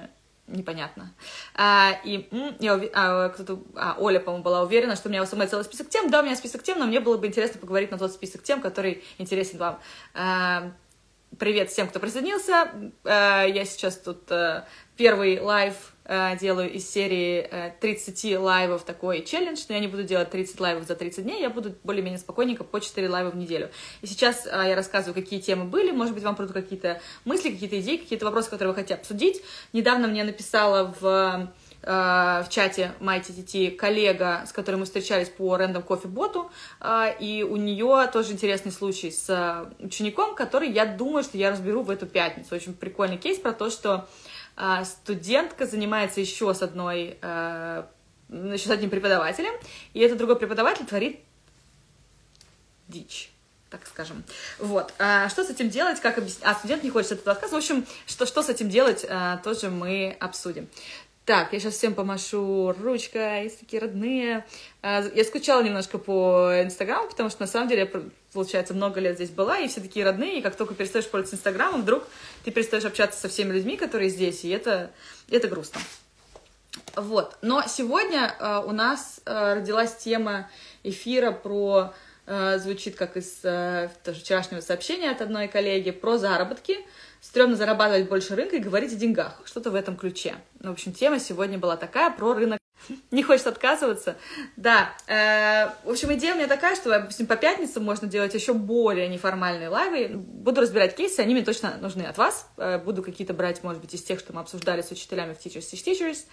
непонятно. 0.47 1.11
А, 1.55 1.91
и 2.03 2.27
я 2.59 2.79
а, 2.93 3.29
кто-то, 3.29 3.59
а, 3.75 3.95
Оля, 3.97 4.19
по-моему, 4.19 4.43
была 4.43 4.61
уверена, 4.61 4.95
что 4.95 5.09
у 5.09 5.11
меня 5.11 5.25
самый 5.25 5.47
целый 5.47 5.63
список 5.63 5.89
тем. 5.89 6.09
Да, 6.11 6.21
у 6.21 6.23
меня 6.23 6.35
список 6.35 6.61
тем, 6.61 6.77
но 6.77 6.85
мне 6.85 6.99
было 6.99 7.17
бы 7.17 7.25
интересно 7.25 7.59
поговорить 7.59 7.91
на 7.91 7.97
тот 7.97 8.11
список 8.11 8.43
тем, 8.43 8.61
который 8.61 9.03
интересен 9.17 9.57
вам. 9.57 9.79
А, 10.13 10.71
привет 11.37 11.69
всем, 11.69 11.87
кто 11.87 11.99
присоединился. 11.99 12.71
А, 13.03 13.43
я 13.43 13.65
сейчас 13.65 13.97
тут 13.97 14.31
а, 14.31 14.67
первый 14.95 15.39
лайв 15.39 15.75
Э, 16.07 16.37
делаю 16.39 16.71
из 16.71 16.87
серии 16.87 17.49
30 17.81 18.25
э, 18.25 18.37
лайвов 18.37 18.83
такой 18.83 19.23
челлендж, 19.23 19.63
но 19.69 19.75
я 19.75 19.81
не 19.81 19.87
буду 19.87 20.03
делать 20.03 20.29
30 20.29 20.59
лайвов 20.59 20.85
за 20.85 20.95
30 20.95 21.23
дней, 21.23 21.41
я 21.41 21.49
буду 21.49 21.73
более-менее 21.83 22.19
спокойненько 22.19 22.63
по 22.63 22.79
4 22.79 23.09
лайва 23.09 23.31
в 23.31 23.35
неделю. 23.35 23.71
И 24.03 24.07
сейчас 24.07 24.45
э, 24.45 24.49
я 24.51 24.75
рассказываю, 24.75 25.15
какие 25.15 25.39
темы 25.39 25.65
были, 25.65 25.89
может 25.89 26.13
быть, 26.13 26.23
вам 26.23 26.35
придут 26.35 26.53
какие-то 26.53 27.01
мысли, 27.25 27.49
какие-то 27.49 27.79
идеи, 27.79 27.97
какие-то 27.97 28.25
вопросы, 28.25 28.51
которые 28.51 28.73
вы 28.73 28.75
хотите 28.75 28.93
обсудить. 28.93 29.41
Недавно 29.73 30.07
мне 30.07 30.23
написала 30.23 30.93
в 30.99 31.51
в 31.85 32.47
чате 32.49 32.93
MyTTT 32.99 33.75
коллега, 33.75 34.43
с 34.47 34.51
которой 34.51 34.77
мы 34.77 34.85
встречались 34.85 35.29
по 35.29 35.55
Random 35.55 35.85
Coffee 35.85 36.07
боту, 36.07 36.49
и 37.19 37.45
у 37.47 37.57
нее 37.57 38.09
тоже 38.11 38.31
интересный 38.31 38.71
случай 38.71 39.11
с 39.11 39.69
учеником, 39.79 40.33
который, 40.33 40.71
я 40.71 40.87
думаю, 40.87 41.23
что 41.23 41.37
я 41.37 41.51
разберу 41.51 41.83
в 41.83 41.91
эту 41.91 42.07
пятницу. 42.07 42.55
Очень 42.55 42.73
прикольный 42.73 43.17
кейс 43.17 43.37
про 43.37 43.53
то, 43.53 43.69
что 43.69 44.07
а, 44.55 44.85
студентка 44.85 45.65
занимается 45.65 46.21
еще 46.21 46.53
с 46.53 46.61
одной, 46.61 47.17
э, 47.21 47.83
еще 48.29 48.67
с 48.67 48.71
одним 48.71 48.89
преподавателем, 48.89 49.53
и 49.93 49.99
этот 49.99 50.17
другой 50.17 50.37
преподаватель 50.37 50.85
творит 50.85 51.19
дичь 52.87 53.31
так 53.69 53.87
скажем. 53.87 54.23
Вот. 54.59 54.93
А 54.99 55.27
что 55.27 55.43
с 55.43 55.49
этим 55.49 55.69
делать, 55.69 55.99
как 55.99 56.17
объяснить? 56.17 56.43
А, 56.45 56.55
студент 56.55 56.83
не 56.83 56.89
хочет 56.89 57.13
этот 57.13 57.27
рассказ. 57.27 57.51
В 57.51 57.55
общем, 57.55 57.85
что, 58.05 58.25
что 58.25 58.41
с 58.41 58.47
этим 58.47 58.69
делать, 58.69 59.05
а, 59.09 59.37
тоже 59.37 59.69
мы 59.69 60.15
обсудим. 60.19 60.69
Так, 61.25 61.53
я 61.53 61.59
сейчас 61.59 61.73
всем 61.73 61.95
помашу 61.95 62.75
ручкой, 62.79 63.49
такие 63.49 63.81
родные. 63.81 64.45
А, 64.83 65.03
я 65.15 65.23
скучала 65.23 65.63
немножко 65.63 65.97
по 65.97 66.61
Инстаграму, 66.61 67.09
потому 67.09 67.31
что, 67.31 67.41
на 67.41 67.47
самом 67.47 67.67
деле, 67.67 67.89
я, 67.91 68.01
получается, 68.31 68.75
много 68.75 68.99
лет 68.99 69.15
здесь 69.15 69.31
была, 69.31 69.57
и 69.57 69.67
все 69.67 69.81
такие 69.81 70.05
родные, 70.05 70.37
и 70.37 70.41
как 70.43 70.55
только 70.55 70.75
перестаешь 70.75 71.09
пользоваться 71.09 71.37
Инстаграмом, 71.37 71.81
вдруг 71.81 72.03
ты 72.43 72.51
перестаешь 72.51 72.85
общаться 72.85 73.19
со 73.19 73.27
всеми 73.27 73.53
людьми, 73.53 73.75
которые 73.75 74.11
здесь, 74.11 74.45
и 74.45 74.49
это, 74.49 74.91
это 75.31 75.47
грустно. 75.47 75.81
Вот. 76.95 77.35
Но 77.41 77.63
сегодня 77.67 78.35
э, 78.39 78.61
у 78.63 78.71
нас 78.71 79.19
э, 79.25 79.55
родилась 79.55 79.95
тема 79.95 80.47
эфира 80.83 81.31
про 81.31 81.95
звучит 82.27 82.95
как 82.95 83.17
из 83.17 83.39
э, 83.43 83.89
тоже 84.03 84.19
вчерашнего 84.19 84.61
сообщения 84.61 85.11
от 85.11 85.21
одной 85.21 85.47
коллеги 85.47 85.91
про 85.91 86.17
заработки 86.17 86.77
стрёмно 87.21 87.55
зарабатывать 87.55 88.07
больше 88.07 88.35
рынка 88.35 88.55
и 88.55 88.59
говорить 88.59 88.93
о 88.93 88.95
деньгах. 88.95 89.41
Что-то 89.45 89.71
в 89.71 89.75
этом 89.75 89.97
ключе. 89.97 90.35
Ну, 90.59 90.69
в 90.69 90.73
общем, 90.73 90.93
тема 90.93 91.19
сегодня 91.19 91.57
была 91.57 91.75
такая 91.75 92.11
про 92.11 92.33
рынок. 92.33 92.59
Не 93.11 93.23
хочет 93.23 93.47
отказываться? 93.47 94.15
Да. 94.55 94.93
Э, 95.07 95.69
в 95.83 95.89
общем, 95.89 96.13
идея 96.13 96.33
у 96.33 96.37
меня 96.37 96.47
такая, 96.47 96.75
что, 96.75 96.89
допустим, 96.89 97.25
по 97.25 97.35
пятницам 97.35 97.83
можно 97.83 98.07
делать 98.07 98.33
еще 98.35 98.53
более 98.53 99.07
неформальные 99.07 99.69
лайвы. 99.69 100.09
Буду 100.15 100.61
разбирать 100.61 100.95
кейсы, 100.95 101.19
они 101.19 101.33
мне 101.33 101.43
точно 101.43 101.77
нужны 101.81 102.03
от 102.03 102.17
вас. 102.17 102.47
Э, 102.57 102.77
буду 102.77 103.01
какие-то 103.01 103.33
брать, 103.33 103.63
может 103.63 103.81
быть, 103.81 103.93
из 103.95 104.03
тех, 104.03 104.19
что 104.19 104.33
мы 104.33 104.41
обсуждали 104.41 104.81
с 104.81 104.91
учителями 104.91 105.33
в 105.33 105.43
Teachers 105.43 105.61
Teach 105.71 105.83
Teachers. 105.83 106.25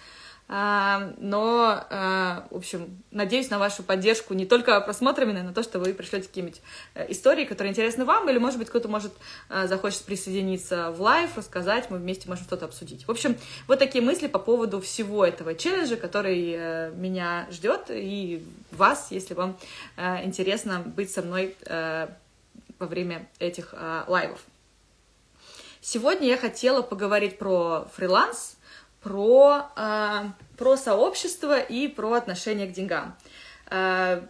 А, 0.49 1.13
но, 1.17 1.85
а, 1.89 2.47
в 2.51 2.57
общем, 2.57 3.01
надеюсь 3.11 3.49
на 3.49 3.59
вашу 3.59 3.81
поддержку 3.81 4.33
не 4.33 4.45
только 4.45 4.79
просмотрами, 4.81 5.31
но 5.31 5.39
и 5.39 5.43
на 5.43 5.53
то, 5.53 5.63
что 5.63 5.79
вы 5.79 5.93
пришлете 5.93 6.27
какие-нибудь 6.27 6.61
э, 6.95 7.11
истории, 7.11 7.45
которые 7.45 7.71
интересны 7.71 8.03
вам, 8.03 8.29
или, 8.29 8.37
может 8.37 8.59
быть, 8.59 8.69
кто-то 8.69 8.89
может 8.89 9.13
а, 9.49 9.67
захочет 9.67 10.03
присоединиться 10.03 10.91
в 10.91 11.01
лайв, 11.01 11.37
рассказать, 11.37 11.89
мы 11.89 11.97
вместе 11.97 12.27
можем 12.27 12.43
что-то 12.43 12.65
обсудить. 12.65 13.07
В 13.07 13.11
общем, 13.11 13.37
вот 13.67 13.79
такие 13.79 14.03
мысли 14.03 14.27
по 14.27 14.39
поводу 14.39 14.81
всего 14.81 15.25
этого 15.25 15.55
челленджа, 15.55 15.95
который 15.95 16.53
э, 16.55 16.91
меня 16.91 17.47
ждет, 17.49 17.85
и 17.89 18.45
вас, 18.71 19.07
если 19.11 19.33
вам 19.33 19.57
э, 19.95 20.25
интересно 20.25 20.79
быть 20.79 21.11
со 21.11 21.21
мной 21.21 21.55
во 22.79 22.87
время 22.87 23.27
этих 23.39 23.73
лайвов. 24.07 24.39
Сегодня 25.81 26.27
я 26.27 26.37
хотела 26.37 26.81
поговорить 26.81 27.37
про 27.37 27.87
фриланс, 27.95 28.52
про, 29.03 29.69
э, 29.75 30.21
про 30.57 30.77
сообщество 30.77 31.59
и 31.59 31.87
про 31.87 32.13
отношение 32.13 32.67
к 32.67 32.71
деньгам. 32.71 33.15
Э, 33.69 34.21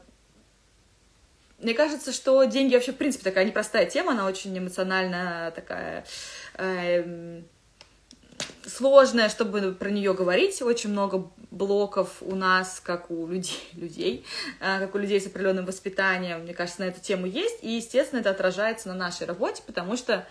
мне 1.59 1.73
кажется, 1.73 2.11
что 2.11 2.43
деньги 2.43 2.73
вообще, 2.73 2.91
в 2.91 2.97
принципе, 2.97 3.23
такая 3.23 3.45
непростая 3.45 3.85
тема, 3.85 4.11
она 4.11 4.25
очень 4.25 4.57
эмоционально 4.57 5.53
такая 5.55 6.05
э, 6.55 7.41
сложная, 8.65 9.29
чтобы 9.29 9.73
про 9.73 9.89
нее 9.89 10.13
говорить. 10.13 10.61
Очень 10.61 10.91
много 10.91 11.31
блоков 11.51 12.17
у 12.21 12.35
нас, 12.35 12.81
как 12.83 13.11
у 13.11 13.27
людей, 13.27 13.59
людей 13.73 14.25
э, 14.59 14.79
как 14.79 14.95
у 14.95 14.97
людей 14.97 15.21
с 15.21 15.27
определенным 15.27 15.65
воспитанием, 15.65 16.41
мне 16.41 16.53
кажется, 16.53 16.81
на 16.81 16.85
эту 16.85 16.99
тему 16.99 17.25
есть. 17.25 17.63
И, 17.63 17.71
естественно, 17.71 18.19
это 18.19 18.31
отражается 18.31 18.89
на 18.89 18.95
нашей 18.95 19.25
работе, 19.27 19.63
потому 19.65 19.95
что 19.95 20.27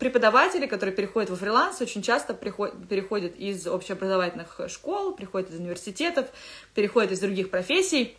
преподаватели, 0.00 0.66
которые 0.66 0.96
переходят 0.96 1.30
во 1.30 1.36
фриланс, 1.36 1.80
очень 1.80 2.02
часто 2.02 2.34
приходят, 2.34 2.88
переходят 2.88 3.36
из 3.36 3.66
общеобразовательных 3.68 4.60
школ, 4.68 5.12
приходят 5.12 5.50
из 5.50 5.60
университетов, 5.60 6.26
переходят 6.74 7.12
из 7.12 7.20
других 7.20 7.50
профессий. 7.50 8.16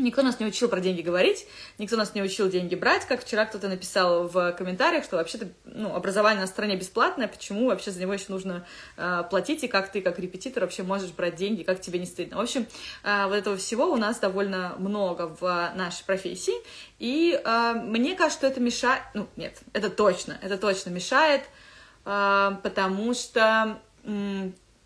Никто 0.00 0.22
нас 0.22 0.40
не 0.40 0.46
учил 0.46 0.68
про 0.68 0.80
деньги 0.80 1.02
говорить, 1.02 1.46
никто 1.78 1.96
нас 1.96 2.14
не 2.14 2.22
учил 2.22 2.48
деньги 2.48 2.74
брать, 2.74 3.06
как 3.06 3.22
вчера 3.22 3.44
кто-то 3.44 3.68
написал 3.68 4.28
в 4.28 4.52
комментариях, 4.52 5.04
что 5.04 5.16
вообще-то 5.16 5.48
ну, 5.64 5.94
образование 5.94 6.40
на 6.40 6.46
стране 6.46 6.76
бесплатное, 6.76 7.28
почему 7.28 7.66
вообще 7.66 7.90
за 7.90 8.00
него 8.00 8.12
еще 8.12 8.26
нужно 8.28 8.66
э, 8.96 9.22
платить, 9.28 9.62
и 9.64 9.68
как 9.68 9.92
ты, 9.92 10.00
как 10.00 10.18
репетитор, 10.18 10.62
вообще 10.62 10.82
можешь 10.82 11.10
брать 11.10 11.36
деньги, 11.36 11.62
как 11.62 11.80
тебе 11.80 11.98
не 11.98 12.06
стыдно. 12.06 12.38
В 12.38 12.40
общем, 12.40 12.66
э, 13.04 13.26
вот 13.26 13.34
этого 13.34 13.56
всего 13.56 13.86
у 13.86 13.96
нас 13.96 14.18
довольно 14.18 14.74
много 14.78 15.36
в 15.40 15.72
нашей 15.74 16.04
профессии, 16.04 16.54
и 16.98 17.40
э, 17.42 17.72
мне 17.74 18.16
кажется, 18.16 18.38
что 18.38 18.46
это 18.46 18.60
мешает, 18.60 19.02
ну, 19.14 19.28
нет, 19.36 19.60
это 19.72 19.90
точно, 19.90 20.38
это 20.40 20.56
точно 20.56 20.90
мешает, 20.90 21.42
э, 22.06 22.50
потому 22.62 23.14
что 23.14 23.80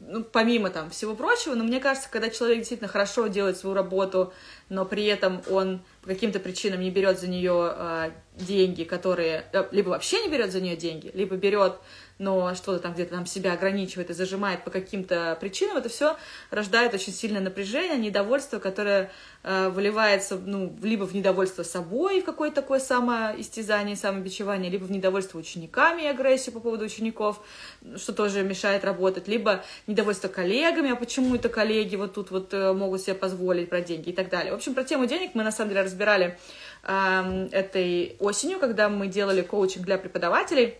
ну, 0.06 0.22
помимо 0.24 0.70
там 0.70 0.90
всего 0.90 1.14
прочего, 1.14 1.54
но 1.54 1.64
мне 1.64 1.80
кажется, 1.80 2.08
когда 2.10 2.30
человек 2.30 2.58
действительно 2.58 2.88
хорошо 2.88 3.26
делает 3.26 3.56
свою 3.56 3.74
работу, 3.74 4.32
но 4.68 4.84
при 4.84 5.06
этом 5.06 5.42
он 5.50 5.80
по 6.02 6.08
каким-то 6.08 6.40
причинам 6.40 6.80
не 6.80 6.90
берет 6.90 7.18
за 7.18 7.28
нее 7.28 7.74
э, 7.74 8.10
деньги, 8.36 8.84
которые 8.84 9.44
э, 9.52 9.64
либо 9.72 9.90
вообще 9.90 10.22
не 10.22 10.30
берет 10.30 10.52
за 10.52 10.60
нее 10.60 10.76
деньги, 10.76 11.10
либо 11.14 11.36
берет 11.36 11.74
но 12.24 12.54
что-то 12.54 12.78
там 12.78 12.94
где-то 12.94 13.14
там 13.14 13.26
себя 13.26 13.52
ограничивает 13.52 14.10
и 14.10 14.14
зажимает 14.14 14.64
по 14.64 14.70
каким-то 14.70 15.36
причинам, 15.40 15.76
это 15.76 15.88
все 15.88 16.16
рождает 16.50 16.94
очень 16.94 17.12
сильное 17.12 17.42
напряжение, 17.42 17.98
недовольство, 17.98 18.58
которое 18.58 19.12
э, 19.42 19.68
выливается, 19.68 20.36
ну, 20.36 20.74
либо 20.82 21.04
в 21.04 21.14
недовольство 21.14 21.62
собой, 21.62 22.22
в 22.22 22.24
какое-то 22.24 22.62
такое 22.62 22.80
самоистязание, 22.80 23.94
самобичевание, 23.94 24.70
либо 24.70 24.84
в 24.84 24.90
недовольство 24.90 25.38
учениками 25.38 26.02
и 26.02 26.06
агрессию 26.06 26.54
по 26.54 26.60
поводу 26.60 26.86
учеников, 26.86 27.40
что 27.96 28.12
тоже 28.12 28.42
мешает 28.42 28.84
работать, 28.84 29.28
либо 29.28 29.62
недовольство 29.86 30.28
коллегами, 30.28 30.90
а 30.90 30.96
почему 30.96 31.34
это 31.34 31.48
коллеги 31.48 31.96
вот 31.96 32.14
тут 32.14 32.30
вот 32.30 32.54
э, 32.54 32.72
могут 32.72 33.02
себе 33.02 33.14
позволить 33.14 33.68
про 33.68 33.82
деньги 33.82 34.10
и 34.10 34.12
так 34.12 34.30
далее. 34.30 34.52
В 34.52 34.56
общем, 34.56 34.74
про 34.74 34.84
тему 34.84 35.06
денег 35.06 35.32
мы 35.34 35.44
на 35.44 35.52
самом 35.52 35.70
деле 35.70 35.82
разбирали 35.82 36.38
э, 36.84 37.48
этой 37.52 38.16
осенью, 38.18 38.58
когда 38.58 38.88
мы 38.88 39.08
делали 39.08 39.42
коучинг 39.42 39.84
для 39.84 39.98
преподавателей, 39.98 40.78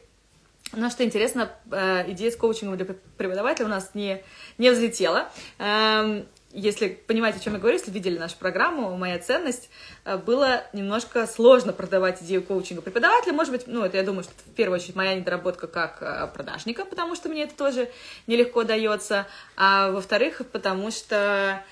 но 0.77 0.91
что 0.91 1.05
интересно, 1.05 1.51
э, 1.71 2.11
идея 2.13 2.31
с 2.31 2.37
коучингом 2.37 2.77
для 2.77 2.87
преподавателя 3.17 3.67
у 3.67 3.69
нас 3.69 3.91
не, 3.95 4.23
не 4.59 4.71
взлетела. 4.71 5.29
Эм, 5.59 6.27
если 6.53 6.89
понимаете, 6.89 7.39
о 7.39 7.43
чем 7.43 7.55
я 7.55 7.59
говорю, 7.59 7.77
если 7.77 7.91
видели 7.91 8.17
нашу 8.17 8.37
программу 8.37 8.97
«Моя 8.97 9.19
ценность», 9.19 9.71
э, 10.05 10.17
было 10.17 10.65
немножко 10.73 11.27
сложно 11.27 11.73
продавать 11.73 12.23
идею 12.23 12.43
коучинга 12.43 12.83
преподавателя. 12.83 13.33
Может 13.33 13.53
быть, 13.53 13.67
ну, 13.67 13.85
это, 13.85 13.97
я 13.97 14.03
думаю, 14.03 14.25
что 14.25 14.33
в 14.47 14.55
первую 14.55 14.79
очередь 14.79 14.97
моя 14.97 15.15
недоработка 15.15 15.67
как 15.67 15.99
э, 16.01 16.29
продажника, 16.33 16.85
потому 16.85 17.15
что 17.17 17.29
мне 17.29 17.45
это 17.45 17.55
тоже 17.57 17.91
нелегко 18.27 18.65
дается. 18.65 19.27
А 19.57 19.91
во-вторых, 19.91 20.43
потому 20.53 20.91
что 20.91 21.63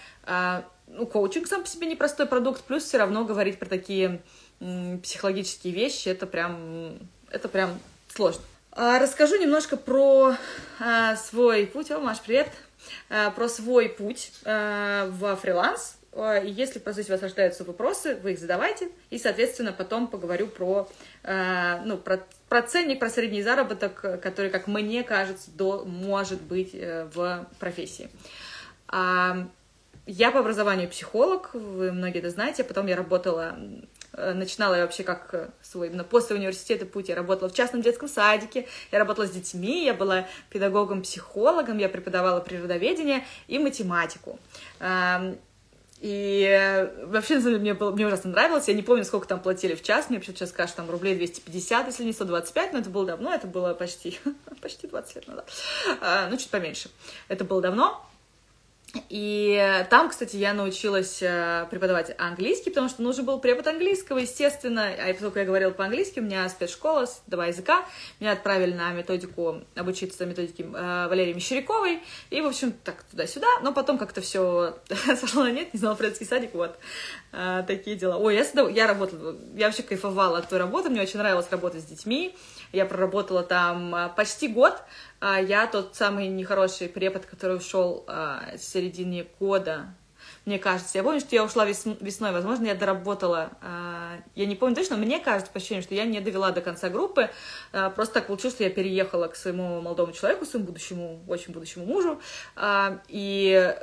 ну, 0.87 1.07
коучинг 1.07 1.49
сам 1.49 1.63
по 1.63 1.69
себе 1.69 1.89
непростой 1.89 2.27
продукт, 2.27 2.63
плюс 2.63 2.85
все 2.85 2.99
равно 2.99 3.25
говорить 3.25 3.59
про 3.59 3.67
такие 3.67 4.21
психологические 5.03 5.75
вещи, 5.75 6.09
это 6.09 6.29
прям, 6.29 6.97
это 7.29 7.49
прям 7.49 7.81
сложно. 8.09 8.43
А, 8.75 8.99
расскажу 8.99 9.37
немножко 9.37 9.77
про 9.77 10.35
а, 10.81 11.17
свой 11.17 11.67
путь. 11.67 11.91
О, 11.91 12.01
Маш, 12.01 12.21
привет! 12.21 12.49
А, 13.11 13.31
про 13.31 13.47
свой 13.47 13.91
путь 13.91 14.33
в 14.45 15.39
фриланс. 15.43 15.99
Если, 16.43 16.79
по 16.79 16.93
сути, 16.93 17.09
у 17.09 17.13
вас 17.13 17.23
рождаются 17.23 17.65
вопросы, 17.65 18.17
вы 18.17 18.33
их 18.33 18.39
задавайте. 18.39 18.89
И, 19.11 19.19
соответственно, 19.19 19.73
потом 19.73 20.09
поговорю 20.09 20.47
про, 20.47 20.87
ну, 21.25 21.97
про, 21.97 22.21
про 22.51 22.63
ценник, 22.63 22.99
про 22.99 23.09
средний 23.09 23.43
заработок, 23.43 24.21
который, 24.23 24.51
как 24.51 24.67
мне 24.67 25.05
кажется, 25.05 25.51
до, 25.53 25.87
может 25.87 26.43
быть 26.43 26.75
э, 26.75 27.09
в 27.15 27.47
профессии. 27.59 28.11
Я 28.91 30.33
по 30.33 30.41
образованию 30.41 30.89
психолог, 30.89 31.55
вы 31.55 31.93
многие 31.93 32.19
это 32.19 32.29
знаете, 32.29 32.65
потом 32.65 32.89
я 32.89 32.97
работала 32.97 33.57
начинала 34.13 34.75
я 34.75 34.83
вообще 34.83 35.03
как 35.03 35.33
э, 35.33 35.51
свой, 35.63 35.89
именно 35.89 36.05
после 36.05 36.37
университета 36.37 36.85
путь, 36.85 37.09
я 37.09 37.15
работала 37.15 37.49
в 37.49 37.55
частном 37.55 37.83
детском 37.83 38.09
садике, 38.09 38.69
я 38.91 38.99
работала 38.99 39.27
с 39.27 39.31
детьми, 39.31 39.85
я 39.85 39.95
была 39.95 40.27
педагогом-психологом, 40.51 41.79
я 41.79 41.89
преподавала 41.89 42.41
природоведение 42.41 43.25
и 43.49 43.59
математику. 43.59 44.39
Эм, 44.81 45.39
и 46.01 46.47
э, 46.51 47.07
вообще, 47.07 47.37
на 47.37 47.41
самом 47.41 47.55
деле, 47.55 47.59
мне, 47.61 47.75
было, 47.75 47.93
мне 47.93 48.07
ужасно 48.07 48.31
нравилось. 48.31 48.67
Я 48.67 48.75
не 48.75 48.83
помню, 48.83 49.05
сколько 49.05 49.29
там 49.29 49.41
платили 49.41 49.77
в 49.77 49.83
час. 49.83 50.11
Мне 50.11 50.19
вообще 50.19 50.33
сейчас 50.33 50.51
скажут, 50.51 50.75
там 50.75 50.91
рублей 50.91 51.15
250, 51.15 51.87
если 51.87 52.05
не 52.05 52.13
125, 52.13 52.73
но 52.73 52.81
это 52.81 52.91
было 52.91 53.07
давно. 53.07 53.33
Это 53.33 53.47
было 53.47 53.73
почти, 53.73 54.19
почти 54.61 54.89
20 54.89 55.15
лет 55.15 55.29
назад. 55.29 55.49
Ну, 56.29 56.37
чуть 56.37 56.51
поменьше. 56.51 56.91
Это 57.29 57.45
было 57.45 57.63
давно. 57.63 58.05
И 59.09 59.87
там, 59.89 60.11
кстати, 60.11 60.37
я 60.37 60.53
научилась 60.53 61.23
э, 61.23 61.67
преподавать 61.71 62.15
английский, 62.19 62.69
потому 62.69 62.91
что 62.91 63.03
нужен 63.03 63.25
был 63.25 63.39
препод 63.41 63.67
английского, 63.67 64.19
естественно. 64.19 64.87
А 64.87 65.13
поскольку 65.13 65.39
я 65.39 65.47
говорила 65.47 65.71
по-английски, 65.71 66.21
у 66.21 66.23
меня 66.23 66.47
спецшкола 66.49 67.07
с 67.07 67.23
два 67.27 67.47
языка. 67.47 67.87
Меня 68.21 68.33
отправили 68.33 68.75
на 68.75 68.93
методику, 68.93 69.63
обучиться 69.77 70.27
методике 70.27 70.65
э, 70.65 71.09
Валерии 71.09 71.33
Мещеряковой. 71.33 72.03
И, 72.29 72.41
в 72.43 72.47
общем, 72.47 72.73
так 72.73 73.03
туда-сюда. 73.05 73.47
Но 73.63 73.73
потом 73.73 73.97
как-то 73.97 74.21
все 74.21 74.77
сошло 75.19 75.49
нет, 75.49 75.73
не 75.73 75.81
знала 75.81 75.95
про 75.95 76.09
детский 76.09 76.27
садик, 76.27 76.53
вот. 76.53 76.79
Э, 77.33 77.65
такие 77.67 77.97
дела. 77.97 78.19
Ой, 78.19 78.37
я, 78.37 78.69
я 78.69 78.87
работала, 78.87 79.37
я 79.55 79.67
вообще 79.67 79.83
кайфовала 79.83 80.39
от 80.39 80.51
той 80.51 80.59
работы, 80.59 80.91
мне 80.91 81.01
очень 81.01 81.19
нравилось 81.19 81.47
работать 81.51 81.83
с 81.83 81.87
детьми. 81.87 82.37
Я 82.73 82.85
проработала 82.85 83.43
там 83.43 84.13
почти 84.17 84.49
год, 84.49 84.83
я 85.23 85.67
тот 85.67 85.95
самый 85.95 86.29
нехороший 86.29 86.89
препод, 86.89 87.27
который 87.27 87.57
ушел 87.57 88.05
а, 88.07 88.43
в 88.57 88.63
середине 88.63 89.27
года, 89.39 89.95
мне 90.47 90.59
кажется. 90.59 90.99
Я 90.99 91.05
помню, 91.05 91.21
что 91.21 91.35
я 91.35 91.45
ушла 91.45 91.65
весной, 91.65 92.33
возможно, 92.33 92.67
я 92.67 92.75
доработала, 92.75 93.51
а, 93.61 94.19
я 94.35 94.47
не 94.47 94.57
помню 94.57 94.75
точно, 94.75 94.97
мне 94.97 95.21
кажется, 95.21 95.53
по 95.53 95.59
ощущению, 95.59 95.83
что 95.83 95.95
я 95.95 96.05
не 96.05 96.21
довела 96.21 96.51
до 96.51 96.61
конца 96.61 96.89
группы, 96.89 97.31
просто 97.95 98.15
так 98.15 98.27
получилось, 98.27 98.55
что 98.55 98.65
я 98.65 98.71
переехала 98.71 99.29
к 99.29 99.37
своему 99.37 99.81
молодому 99.81 100.13
человеку, 100.13 100.45
своему 100.45 100.67
будущему, 100.67 101.23
очень 101.29 101.53
будущему 101.53 101.87
мужу, 101.87 102.21
и 103.09 103.75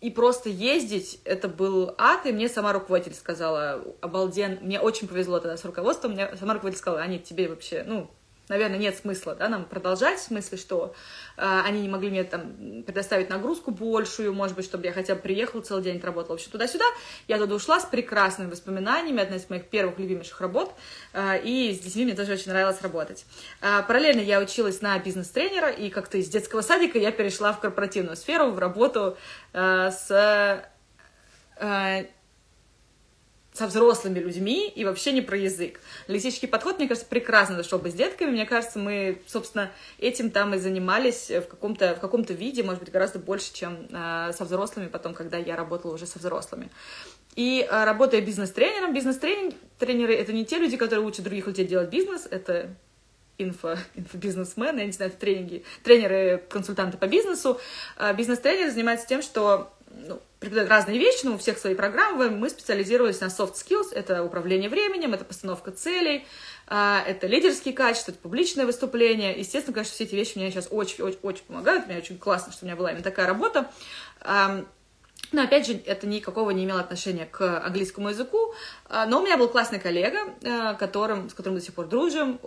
и 0.00 0.10
просто 0.10 0.48
ездить, 0.48 1.20
это 1.24 1.48
был 1.48 1.94
ад, 1.98 2.24
и 2.26 2.32
мне 2.32 2.48
сама 2.48 2.72
руководитель 2.72 3.14
сказала, 3.14 3.82
обалден, 4.00 4.58
мне 4.62 4.78
очень 4.78 5.08
повезло 5.08 5.40
тогда 5.40 5.56
с 5.56 5.64
руководством, 5.64 6.12
мне 6.12 6.36
сама 6.36 6.54
руководитель 6.54 6.80
сказала, 6.80 7.02
Аня, 7.02 7.18
тебе 7.18 7.48
вообще, 7.48 7.82
ну, 7.84 8.08
наверное, 8.48 8.78
нет 8.78 8.96
смысла, 8.96 9.34
да, 9.34 9.48
нам 9.48 9.64
продолжать, 9.64 10.18
в 10.18 10.22
смысле, 10.22 10.58
что 10.58 10.94
э, 11.36 11.60
они 11.64 11.80
не 11.80 11.88
могли 11.88 12.10
мне 12.10 12.24
там 12.24 12.82
предоставить 12.84 13.28
нагрузку 13.30 13.70
большую, 13.70 14.32
может 14.34 14.56
быть, 14.56 14.64
чтобы 14.64 14.86
я 14.86 14.92
хотя 14.92 15.14
бы 15.14 15.20
приехала 15.20 15.60
целый 15.60 15.82
день 15.82 15.98
отработала, 15.98 16.32
вообще 16.32 16.50
туда-сюда. 16.50 16.84
Я 17.26 17.38
туда 17.38 17.54
ушла 17.54 17.80
с 17.80 17.84
прекрасными 17.84 18.50
воспоминаниями, 18.50 19.22
одна 19.22 19.36
из 19.36 19.48
моих 19.50 19.66
первых 19.66 19.98
любимейших 19.98 20.40
работ, 20.40 20.72
э, 21.12 21.40
и 21.42 21.74
с 21.74 21.80
детьми 21.80 22.04
мне 22.04 22.14
тоже 22.14 22.32
очень 22.32 22.50
нравилось 22.50 22.80
работать. 22.82 23.26
Э, 23.60 23.82
параллельно 23.86 24.20
я 24.20 24.40
училась 24.40 24.80
на 24.80 24.98
бизнес-тренера, 24.98 25.70
и 25.70 25.90
как-то 25.90 26.18
из 26.18 26.28
детского 26.28 26.62
садика 26.62 26.98
я 26.98 27.12
перешла 27.12 27.52
в 27.52 27.60
корпоративную 27.60 28.16
сферу, 28.16 28.50
в 28.50 28.58
работу 28.58 29.16
э, 29.52 29.90
с... 29.90 30.64
Э, 31.60 32.06
со 33.58 33.66
взрослыми 33.66 34.20
людьми 34.20 34.68
и 34.68 34.84
вообще 34.84 35.12
не 35.12 35.20
про 35.20 35.36
язык. 35.36 35.80
Лексический 36.06 36.46
подход, 36.46 36.78
мне 36.78 36.86
кажется, 36.86 37.08
прекрасно 37.08 37.56
зашел 37.56 37.80
бы 37.80 37.90
с 37.90 37.94
детками. 37.94 38.30
Мне 38.30 38.46
кажется, 38.46 38.78
мы, 38.78 39.20
собственно, 39.26 39.72
этим 39.98 40.30
там 40.30 40.54
и 40.54 40.58
занимались 40.58 41.28
в 41.28 41.42
каком-то 41.42 41.96
в 41.96 42.00
каком-то 42.00 42.32
виде, 42.34 42.62
может 42.62 42.80
быть, 42.80 42.92
гораздо 42.92 43.18
больше, 43.18 43.52
чем 43.52 43.88
э, 43.90 44.32
со 44.32 44.44
взрослыми 44.44 44.86
потом, 44.86 45.12
когда 45.12 45.38
я 45.38 45.56
работала 45.56 45.92
уже 45.92 46.06
со 46.06 46.20
взрослыми. 46.20 46.70
И 47.34 47.66
э, 47.68 47.84
работая 47.84 48.20
бизнес-тренером, 48.20 48.94
бизнес-тренеры— 48.94 50.14
это 50.16 50.32
не 50.32 50.44
те 50.44 50.58
люди, 50.58 50.76
которые 50.76 51.04
учат 51.04 51.24
других 51.24 51.48
людей 51.48 51.66
делать 51.66 51.90
бизнес, 51.90 52.26
это 52.30 52.74
инфо, 53.38 53.74
инфобизнесмены, 53.96 54.80
я 54.80 54.86
не 54.86 54.92
знаю, 54.92 55.10
тренинги, 55.10 55.64
тренеры, 55.82 56.44
консультанты 56.48 56.96
по 56.96 57.06
бизнесу. 57.06 57.60
А 57.96 58.12
бизнес-тренер 58.12 58.70
занимается 58.70 59.06
тем, 59.06 59.22
что 59.22 59.72
ну, 59.90 60.20
преподают 60.40 60.70
разные 60.70 60.98
вещи, 60.98 61.24
но 61.24 61.34
у 61.34 61.38
всех 61.38 61.58
свои 61.58 61.74
программы. 61.74 62.30
Мы 62.30 62.48
специализировались 62.48 63.20
на 63.20 63.26
soft 63.26 63.54
skills, 63.54 63.92
это 63.92 64.22
управление 64.22 64.68
временем, 64.68 65.14
это 65.14 65.24
постановка 65.24 65.72
целей, 65.72 66.26
а, 66.66 67.02
это 67.06 67.26
лидерские 67.26 67.74
качества, 67.74 68.12
это 68.12 68.20
публичное 68.20 68.66
выступление. 68.66 69.36
Естественно, 69.38 69.74
конечно, 69.74 69.94
все 69.94 70.04
эти 70.04 70.14
вещи 70.14 70.38
мне 70.38 70.50
сейчас 70.50 70.68
очень-очень-очень 70.70 71.44
помогают. 71.44 71.86
Мне 71.86 71.98
очень 71.98 72.18
классно, 72.18 72.52
что 72.52 72.64
у 72.64 72.66
меня 72.66 72.76
была 72.76 72.90
именно 72.90 73.04
такая 73.04 73.26
работа. 73.26 73.70
Но, 75.30 75.42
опять 75.42 75.66
же, 75.66 75.78
это 75.84 76.06
никакого 76.06 76.50
не 76.50 76.64
имело 76.64 76.80
отношения 76.80 77.26
к 77.26 77.60
английскому 77.60 78.08
языку. 78.10 78.54
А, 78.88 79.04
но 79.06 79.20
у 79.20 79.24
меня 79.24 79.36
был 79.36 79.48
классный 79.48 79.78
коллега, 79.78 80.20
а, 80.42 80.74
которым, 80.74 81.28
с 81.28 81.34
которым 81.34 81.58
до 81.58 81.64
сих 81.64 81.74
пор 81.74 81.86
дружим. 81.86 82.40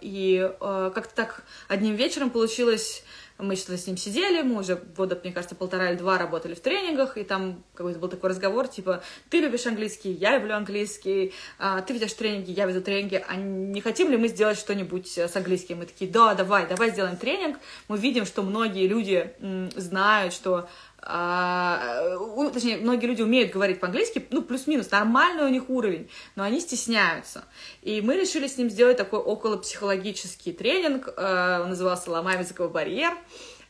И 0.00 0.50
как-то 0.60 1.14
так 1.14 1.42
одним 1.68 1.96
вечером 1.96 2.30
получилось 2.30 3.02
Мы 3.42 3.56
что-то 3.56 3.76
с 3.76 3.86
ним 3.86 3.96
сидели, 3.96 4.42
мы 4.42 4.60
уже 4.60 4.76
года, 4.76 5.20
мне 5.22 5.32
кажется, 5.32 5.54
полтора 5.54 5.90
или 5.90 5.98
два 5.98 6.16
работали 6.16 6.54
в 6.54 6.60
тренингах, 6.60 7.18
и 7.18 7.24
там 7.24 7.64
какой-то 7.74 7.98
был 7.98 8.08
такой 8.08 8.30
разговор, 8.30 8.68
типа, 8.68 9.02
ты 9.30 9.40
любишь 9.40 9.66
английский, 9.66 10.12
я 10.12 10.38
люблю 10.38 10.54
английский, 10.54 11.32
а, 11.58 11.80
ты 11.82 11.92
ведешь 11.94 12.12
тренинги, 12.12 12.52
я 12.52 12.66
веду 12.66 12.80
тренинги, 12.80 13.22
а 13.26 13.36
не 13.36 13.80
хотим 13.80 14.10
ли 14.10 14.16
мы 14.16 14.28
сделать 14.28 14.58
что-нибудь 14.58 15.18
с 15.18 15.36
английским? 15.36 15.78
Мы 15.78 15.86
такие, 15.86 16.10
да, 16.10 16.34
давай, 16.34 16.66
давай 16.66 16.90
сделаем 16.90 17.16
тренинг. 17.16 17.58
Мы 17.88 17.98
видим, 17.98 18.26
что 18.26 18.42
многие 18.42 18.86
люди 18.86 19.32
знают, 19.76 20.32
что 20.32 20.68
а, 21.04 22.16
точнее, 22.52 22.76
многие 22.76 23.06
люди 23.06 23.22
умеют 23.22 23.52
говорить 23.52 23.80
по-английски, 23.80 24.24
ну, 24.30 24.40
плюс-минус, 24.40 24.90
нормальный 24.92 25.44
у 25.44 25.48
них 25.48 25.68
уровень, 25.68 26.08
но 26.36 26.44
они 26.44 26.60
стесняются. 26.60 27.44
И 27.82 28.00
мы 28.00 28.16
решили 28.16 28.46
с 28.46 28.56
ним 28.56 28.70
сделать 28.70 28.98
такой 28.98 29.18
около 29.18 29.56
психологический 29.56 30.52
тренинг, 30.52 31.08
э, 31.08 31.60
он 31.62 31.70
назывался 31.70 32.10
«Ломаем 32.10 32.40
языковой 32.40 32.70
барьер», 32.70 33.14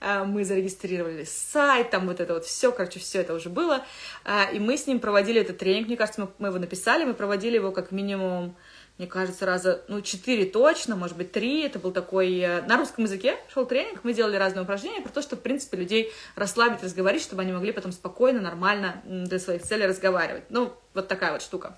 э, 0.00 0.24
мы 0.24 0.44
зарегистрировали 0.44 1.24
сайт, 1.24 1.88
там 1.88 2.06
вот 2.06 2.20
это 2.20 2.34
вот 2.34 2.44
все, 2.44 2.70
короче, 2.70 3.00
все 3.00 3.20
это 3.22 3.32
уже 3.32 3.48
было, 3.48 3.82
э, 4.26 4.54
и 4.54 4.58
мы 4.58 4.76
с 4.76 4.86
ним 4.86 5.00
проводили 5.00 5.40
этот 5.40 5.56
тренинг, 5.56 5.86
мне 5.86 5.96
кажется, 5.96 6.28
мы 6.38 6.48
его 6.48 6.58
написали, 6.58 7.04
мы 7.04 7.14
проводили 7.14 7.54
его 7.54 7.70
как 7.70 7.92
минимум 7.92 8.56
мне 8.98 9.06
кажется, 9.08 9.46
раза, 9.46 9.82
ну, 9.88 10.00
четыре 10.00 10.44
точно, 10.44 10.96
может 10.96 11.16
быть, 11.16 11.32
три. 11.32 11.62
Это 11.62 11.78
был 11.78 11.92
такой... 11.92 12.38
Э, 12.38 12.62
на 12.62 12.76
русском 12.76 13.04
языке 13.04 13.36
шел 13.52 13.66
тренинг, 13.66 14.00
мы 14.04 14.12
делали 14.12 14.36
разные 14.36 14.62
упражнения 14.62 15.00
про 15.00 15.10
то, 15.10 15.22
чтобы, 15.22 15.40
в 15.40 15.42
принципе, 15.42 15.78
людей 15.78 16.12
расслабить, 16.36 16.82
разговорить, 16.82 17.22
чтобы 17.22 17.42
они 17.42 17.52
могли 17.52 17.72
потом 17.72 17.92
спокойно, 17.92 18.40
нормально 18.40 19.02
для 19.04 19.38
своих 19.38 19.62
целей 19.62 19.86
разговаривать. 19.86 20.44
Ну, 20.50 20.74
вот 20.94 21.08
такая 21.08 21.32
вот 21.32 21.42
штука. 21.42 21.76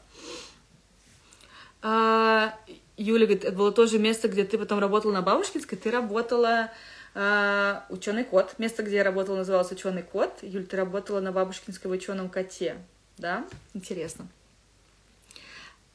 А, 1.83 2.55
Юля 2.97 3.27
говорит, 3.27 3.45
это 3.45 3.57
было 3.57 3.73
тоже 3.73 3.99
место, 3.99 4.29
где 4.29 4.45
ты 4.45 4.59
потом 4.59 4.79
работала 4.79 5.13
на 5.13 5.23
Бабушкинской, 5.23 5.79
ты 5.79 5.91
работала 5.91 6.71
а, 7.15 7.85
ученый 7.91 8.25
кот. 8.25 8.55
Место, 8.59 8.83
где 8.83 8.97
я 8.97 9.05
работала, 9.05 9.37
называлось 9.37 9.71
ученый 9.71 10.03
кот. 10.03 10.39
Юль, 10.43 10.67
ты 10.67 10.77
работала 10.77 11.21
на 11.21 11.31
Бабушкинской 11.31 11.91
в 11.91 11.95
ученом 11.95 12.29
коте, 12.29 12.77
да? 13.19 13.45
Интересно. 13.73 14.27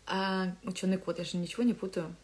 А, 0.09 0.55
ученый 0.63 0.97
кот, 0.97 1.19
я 1.19 1.23
же 1.23 1.37
ничего 1.37 1.61
не 1.63 1.73
путаю. 1.73 2.15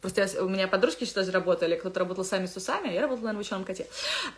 Просто 0.00 0.22
я, 0.22 0.44
у 0.44 0.48
меня 0.48 0.68
подружки 0.68 1.04
еще 1.04 1.14
даже 1.14 1.30
работали, 1.30 1.76
кто-то 1.76 2.00
работал 2.00 2.24
сами 2.24 2.46
с 2.46 2.54
усами, 2.56 2.90
а 2.90 2.92
я 2.92 3.00
работала, 3.00 3.26
наверное, 3.26 3.42
в 3.42 3.46
ученом 3.46 3.64
коте. 3.64 3.86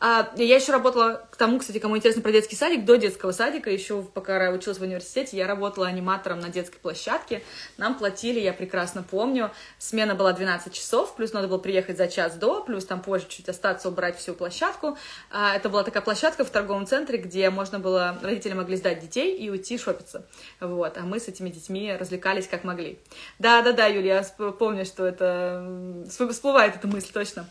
А, 0.00 0.30
я 0.36 0.54
еще 0.54 0.70
работала, 0.70 1.26
к 1.30 1.36
тому, 1.36 1.58
кстати, 1.58 1.78
кому 1.78 1.96
интересно 1.96 2.22
про 2.22 2.30
детский 2.30 2.54
садик, 2.54 2.84
до 2.84 2.96
детского 2.96 3.32
садика, 3.32 3.68
еще 3.68 4.02
пока 4.02 4.50
училась 4.50 4.78
в 4.78 4.82
университете, 4.82 5.36
я 5.36 5.48
работала 5.48 5.88
аниматором 5.88 6.38
на 6.38 6.50
детской 6.50 6.78
площадке. 6.78 7.42
Нам 7.78 7.98
платили, 7.98 8.38
я 8.38 8.52
прекрасно 8.52 9.02
помню, 9.02 9.50
смена 9.78 10.14
была 10.14 10.32
12 10.32 10.72
часов, 10.72 11.16
плюс 11.16 11.32
надо 11.32 11.48
было 11.48 11.58
приехать 11.58 11.98
за 11.98 12.06
час 12.06 12.36
до, 12.36 12.62
плюс 12.62 12.86
там 12.86 13.02
позже 13.02 13.26
чуть 13.28 13.48
остаться, 13.48 13.88
убрать 13.88 14.16
всю 14.16 14.34
площадку. 14.34 14.96
А, 15.30 15.56
это 15.56 15.68
была 15.68 15.82
такая 15.82 16.02
площадка 16.02 16.44
в 16.44 16.50
торговом 16.50 16.86
центре, 16.86 17.18
где 17.18 17.50
можно 17.50 17.80
было, 17.80 18.18
родители 18.22 18.52
могли 18.52 18.76
сдать 18.76 19.00
детей 19.00 19.36
и 19.36 19.50
уйти 19.50 19.78
шопиться. 19.78 20.26
Вот, 20.60 20.96
а 20.96 21.00
мы 21.00 21.18
с 21.18 21.26
этими 21.26 21.48
детьми 21.48 21.92
развлекались 21.92 22.46
как 22.46 22.62
могли. 22.62 23.00
Да-да-да, 23.40 23.86
Юлия, 23.86 24.24
я 24.38 24.52
помню, 24.52 24.84
что 24.84 25.04
это 25.04 25.23
это 25.24 26.32
всплывает 26.32 26.76
эта 26.76 26.86
мысль 26.86 27.12
точно. 27.12 27.46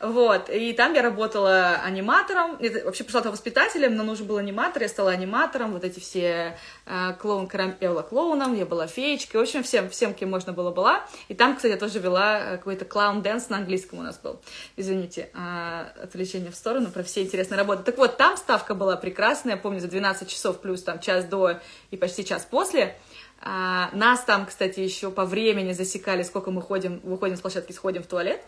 Вот, 0.00 0.48
и 0.50 0.72
там 0.72 0.94
я 0.94 1.02
работала 1.02 1.76
аниматором, 1.84 2.56
я 2.60 2.84
вообще 2.84 3.04
пришла 3.04 3.20
там 3.20 3.32
воспитателем, 3.32 3.96
но 3.96 4.04
нужен 4.04 4.26
был 4.26 4.36
аниматор, 4.36 4.82
я 4.82 4.88
стала 4.88 5.10
аниматором, 5.10 5.72
вот 5.72 5.84
эти 5.84 6.00
все 6.00 6.58
э, 6.86 7.14
клоун, 7.20 7.48
я 7.80 7.90
была 7.90 8.02
клоуном, 8.02 8.54
я 8.54 8.66
была 8.66 8.86
феечкой, 8.86 9.40
в 9.40 9.42
общем, 9.42 9.62
всем, 9.62 9.88
всем, 9.90 10.14
кем 10.14 10.30
можно 10.30 10.52
было, 10.52 10.70
была. 10.70 11.04
И 11.28 11.34
там, 11.34 11.56
кстати, 11.56 11.72
я 11.72 11.78
тоже 11.78 11.98
вела 11.98 12.38
э, 12.38 12.56
какой-то 12.58 12.84
clown 12.84 13.15
dance 13.15 13.46
на 13.48 13.58
английском 13.58 13.98
у 13.98 14.02
нас 14.02 14.18
был. 14.18 14.40
Извините, 14.76 15.30
э, 15.34 16.02
отвлечение 16.02 16.50
в 16.50 16.56
сторону 16.56 16.90
про 16.90 17.02
все 17.02 17.22
интересные 17.22 17.58
работы. 17.58 17.82
Так 17.82 17.98
вот, 17.98 18.16
там 18.16 18.36
ставка 18.36 18.74
была 18.74 18.96
прекрасная, 18.96 19.54
я 19.54 19.60
помню, 19.60 19.80
за 19.80 19.88
12 19.88 20.28
часов 20.28 20.60
плюс 20.60 20.82
там 20.82 21.00
час 21.00 21.24
до 21.24 21.58
и 21.90 21.96
почти 21.96 22.24
час 22.24 22.46
после. 22.48 22.96
А, 23.40 23.90
нас 23.92 24.20
там, 24.24 24.46
кстати, 24.46 24.80
еще 24.80 25.10
по 25.10 25.24
времени 25.24 25.72
засекали, 25.72 26.22
сколько 26.22 26.50
мы 26.50 26.60
ходим, 26.60 27.00
выходим 27.04 27.36
с 27.36 27.40
площадки, 27.40 27.72
сходим 27.72 28.02
в 28.02 28.06
туалет. 28.06 28.40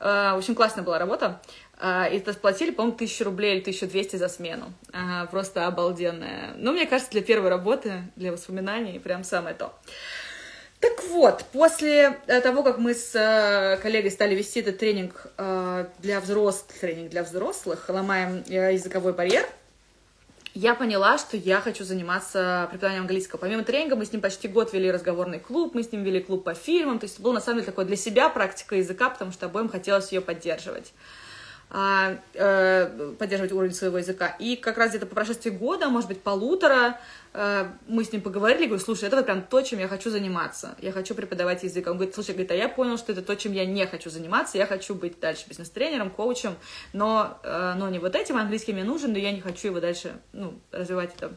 А, 0.00 0.34
в 0.34 0.38
общем, 0.38 0.54
классная 0.54 0.84
была 0.84 0.98
работа. 0.98 1.40
А, 1.78 2.08
и 2.08 2.16
за 2.16 2.22
это 2.22 2.32
платили, 2.32 2.70
по-моему, 2.70 2.96
тысячу 2.96 3.24
рублей 3.24 3.54
или 3.54 3.60
1200 3.60 4.16
за 4.16 4.28
смену. 4.28 4.72
А, 4.92 5.26
просто 5.26 5.66
обалденная. 5.66 6.54
Ну, 6.56 6.72
мне 6.72 6.86
кажется, 6.86 7.12
для 7.12 7.22
первой 7.22 7.50
работы, 7.50 8.04
для 8.16 8.32
воспоминаний, 8.32 8.98
прям 8.98 9.22
самое 9.22 9.54
то. 9.54 9.78
Так 10.80 11.04
вот, 11.04 11.44
после 11.52 12.18
э, 12.26 12.40
того, 12.40 12.64
как 12.64 12.78
мы 12.78 12.94
с 12.94 13.14
э, 13.14 13.80
коллегой 13.80 14.10
стали 14.10 14.34
вести 14.34 14.60
этот 14.60 14.78
тренинг 14.78 15.28
э, 15.38 15.86
для 16.00 16.20
взрослых, 16.20 16.76
тренинг 16.80 17.10
для 17.10 17.22
взрослых, 17.22 17.88
ломаем 17.88 18.42
языковой 18.48 19.12
барьер– 19.12 19.46
я 20.54 20.74
поняла, 20.74 21.18
что 21.18 21.36
я 21.36 21.60
хочу 21.60 21.84
заниматься 21.84 22.66
преподаванием 22.70 23.02
английского. 23.02 23.38
Помимо 23.38 23.64
тренинга 23.64 23.96
мы 23.96 24.04
с 24.04 24.12
ним 24.12 24.20
почти 24.20 24.48
год 24.48 24.72
вели 24.72 24.90
разговорный 24.90 25.38
клуб, 25.38 25.74
мы 25.74 25.82
с 25.82 25.92
ним 25.92 26.02
вели 26.02 26.20
клуб 26.20 26.44
по 26.44 26.54
фильмам, 26.54 26.98
то 26.98 27.04
есть 27.04 27.20
был 27.20 27.32
на 27.32 27.40
самом 27.40 27.58
деле 27.58 27.66
такой 27.66 27.86
для 27.86 27.96
себя 27.96 28.28
практика 28.28 28.76
языка, 28.76 29.10
потому 29.10 29.32
что 29.32 29.46
обоим 29.46 29.68
хотелось 29.68 30.12
ее 30.12 30.20
поддерживать. 30.20 30.92
А, 31.74 32.18
э, 32.34 33.14
поддерживать 33.18 33.50
уровень 33.50 33.72
своего 33.72 33.96
языка. 33.96 34.36
И 34.38 34.56
как 34.56 34.76
раз 34.76 34.90
где-то 34.90 35.06
по 35.06 35.14
прошествии 35.14 35.48
года, 35.48 35.88
может 35.88 36.06
быть, 36.06 36.20
полутора, 36.20 37.00
э, 37.32 37.64
мы 37.88 38.04
с 38.04 38.12
ним 38.12 38.20
поговорили, 38.20 38.66
говорю, 38.66 38.84
слушай, 38.84 39.04
это 39.04 39.16
вот 39.16 39.24
прям 39.24 39.40
то, 39.40 39.62
чем 39.62 39.78
я 39.78 39.88
хочу 39.88 40.10
заниматься. 40.10 40.76
Я 40.82 40.92
хочу 40.92 41.14
преподавать 41.14 41.62
язык. 41.62 41.86
Он 41.86 41.94
говорит, 41.94 42.14
слушай, 42.14 42.32
говорит, 42.32 42.50
а 42.50 42.54
я 42.56 42.68
понял, 42.68 42.98
что 42.98 43.12
это 43.12 43.22
то, 43.22 43.34
чем 43.36 43.54
я 43.54 43.64
не 43.64 43.86
хочу 43.86 44.10
заниматься. 44.10 44.58
Я 44.58 44.66
хочу 44.66 44.94
быть 44.94 45.18
дальше 45.18 45.44
бизнес-тренером, 45.48 46.10
коучем, 46.10 46.56
но, 46.92 47.38
э, 47.42 47.72
но 47.78 47.88
не 47.88 47.98
вот 47.98 48.16
этим. 48.16 48.36
Английский 48.36 48.74
мне 48.74 48.84
нужен, 48.84 49.12
но 49.12 49.18
я 49.18 49.32
не 49.32 49.40
хочу 49.40 49.68
его 49.68 49.80
дальше 49.80 50.12
ну, 50.34 50.60
развивать 50.72 51.14
это 51.16 51.32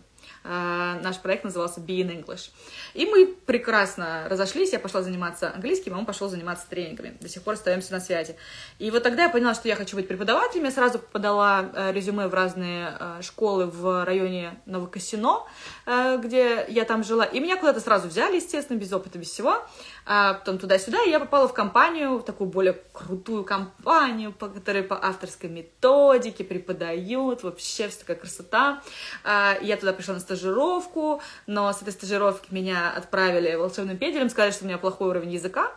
наш 0.45 1.19
проект 1.19 1.43
назывался 1.43 1.79
Be 1.79 2.01
in 2.01 2.23
English. 2.23 2.51
И 2.93 3.05
мы 3.05 3.27
прекрасно 3.27 4.27
разошлись, 4.29 4.73
я 4.73 4.79
пошла 4.79 5.01
заниматься 5.01 5.51
английским, 5.53 5.93
а 5.95 5.97
он 5.97 6.05
пошел 6.05 6.29
заниматься 6.29 6.65
тренингами. 6.69 7.17
До 7.19 7.27
сих 7.27 7.41
пор 7.41 7.55
остаемся 7.55 7.91
на 7.91 7.99
связи. 7.99 8.35
И 8.79 8.91
вот 8.91 9.03
тогда 9.03 9.23
я 9.23 9.29
поняла, 9.29 9.53
что 9.53 9.67
я 9.67 9.75
хочу 9.75 9.95
быть 9.95 10.07
преподавателем. 10.07 10.65
Я 10.65 10.71
сразу 10.71 10.99
подала 10.99 11.69
э, 11.73 11.91
резюме 11.91 12.27
в 12.27 12.33
разные 12.33 12.95
э, 12.99 13.21
школы 13.21 13.65
в 13.65 14.05
районе 14.05 14.59
Новокосино, 14.65 15.43
э, 15.85 16.17
где 16.23 16.65
я 16.69 16.85
там 16.85 17.03
жила. 17.03 17.25
И 17.25 17.39
меня 17.39 17.57
куда-то 17.57 17.79
сразу 17.79 18.07
взяли, 18.07 18.35
естественно, 18.35 18.77
без 18.77 18.93
опыта, 18.93 19.17
без 19.17 19.29
всего 19.29 19.45
а 19.55 19.67
потом 20.05 20.59
туда-сюда, 20.59 21.03
и 21.03 21.09
я 21.09 21.19
попала 21.19 21.47
в 21.47 21.53
компанию, 21.53 22.17
в 22.17 22.23
такую 22.23 22.49
более 22.49 22.73
крутую 22.93 23.43
компанию, 23.43 24.31
по 24.31 24.47
которой 24.47 24.83
по 24.83 25.03
авторской 25.03 25.49
методике 25.49 26.43
преподают, 26.43 27.43
вообще 27.43 27.87
вся 27.87 27.99
такая 27.99 28.17
красота. 28.17 28.81
А, 29.23 29.57
я 29.61 29.77
туда 29.77 29.93
пришла 29.93 30.13
на 30.13 30.19
стажировку, 30.19 31.21
но 31.47 31.71
с 31.73 31.81
этой 31.81 31.91
стажировки 31.91 32.53
меня 32.53 32.91
отправили 32.91 33.55
волшебным 33.55 33.97
педелем, 33.97 34.29
сказали, 34.29 34.51
что 34.51 34.65
у 34.65 34.67
меня 34.67 34.77
плохой 34.77 35.09
уровень 35.09 35.31
языка, 35.31 35.71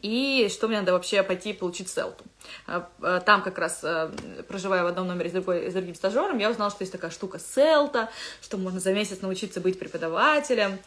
и 0.00 0.48
что 0.48 0.68
мне 0.68 0.78
надо 0.78 0.92
вообще 0.92 1.22
пойти 1.22 1.52
получить 1.52 1.88
селту. 1.88 2.24
А, 2.66 2.88
а, 3.00 3.20
там 3.20 3.42
как 3.42 3.58
раз, 3.58 3.80
а, 3.82 4.12
проживая 4.48 4.82
в 4.82 4.86
одном 4.86 5.06
номере 5.08 5.30
с, 5.30 5.32
другой, 5.32 5.70
с 5.70 5.72
другим 5.74 5.94
стажером, 5.94 6.38
я 6.38 6.50
узнала, 6.50 6.70
что 6.70 6.82
есть 6.82 6.92
такая 6.92 7.10
штука 7.10 7.38
селта, 7.38 8.10
что 8.42 8.58
можно 8.58 8.80
за 8.80 8.92
месяц 8.92 9.20
научиться 9.20 9.60
быть 9.60 9.78
преподавателем, 9.78 10.78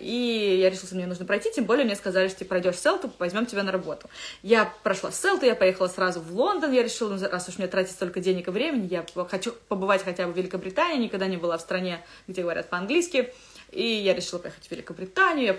и 0.00 0.58
я 0.60 0.70
решила, 0.70 0.86
что 0.86 0.96
мне 0.96 1.06
нужно 1.06 1.24
пройти, 1.24 1.50
тем 1.52 1.64
более 1.64 1.84
мне 1.84 1.96
сказали, 1.96 2.28
что 2.28 2.40
ты 2.40 2.44
пройдешь 2.44 2.78
селту, 2.78 3.10
возьмем 3.18 3.46
тебя 3.46 3.62
на 3.62 3.72
работу. 3.72 4.08
Я 4.42 4.72
прошла 4.82 5.10
селту, 5.10 5.46
я 5.46 5.54
поехала 5.54 5.88
сразу 5.88 6.20
в 6.20 6.32
Лондон, 6.32 6.72
я 6.72 6.82
решила, 6.82 7.14
ну, 7.14 7.28
раз 7.28 7.48
уж 7.48 7.58
мне 7.58 7.68
тратить 7.68 7.92
столько 7.92 8.20
денег 8.20 8.48
и 8.48 8.50
времени, 8.50 8.88
я 8.90 9.06
хочу 9.28 9.52
побывать 9.68 10.02
хотя 10.04 10.26
бы 10.26 10.32
в 10.32 10.36
Великобритании, 10.36 11.04
никогда 11.04 11.26
не 11.26 11.36
была 11.36 11.58
в 11.58 11.60
стране, 11.60 12.04
где 12.26 12.42
говорят 12.42 12.68
по-английски, 12.68 13.32
и 13.76 14.02
я 14.02 14.14
решила 14.14 14.38
поехать 14.38 14.66
в 14.66 14.70
Великобританию, 14.70 15.46
я 15.46 15.54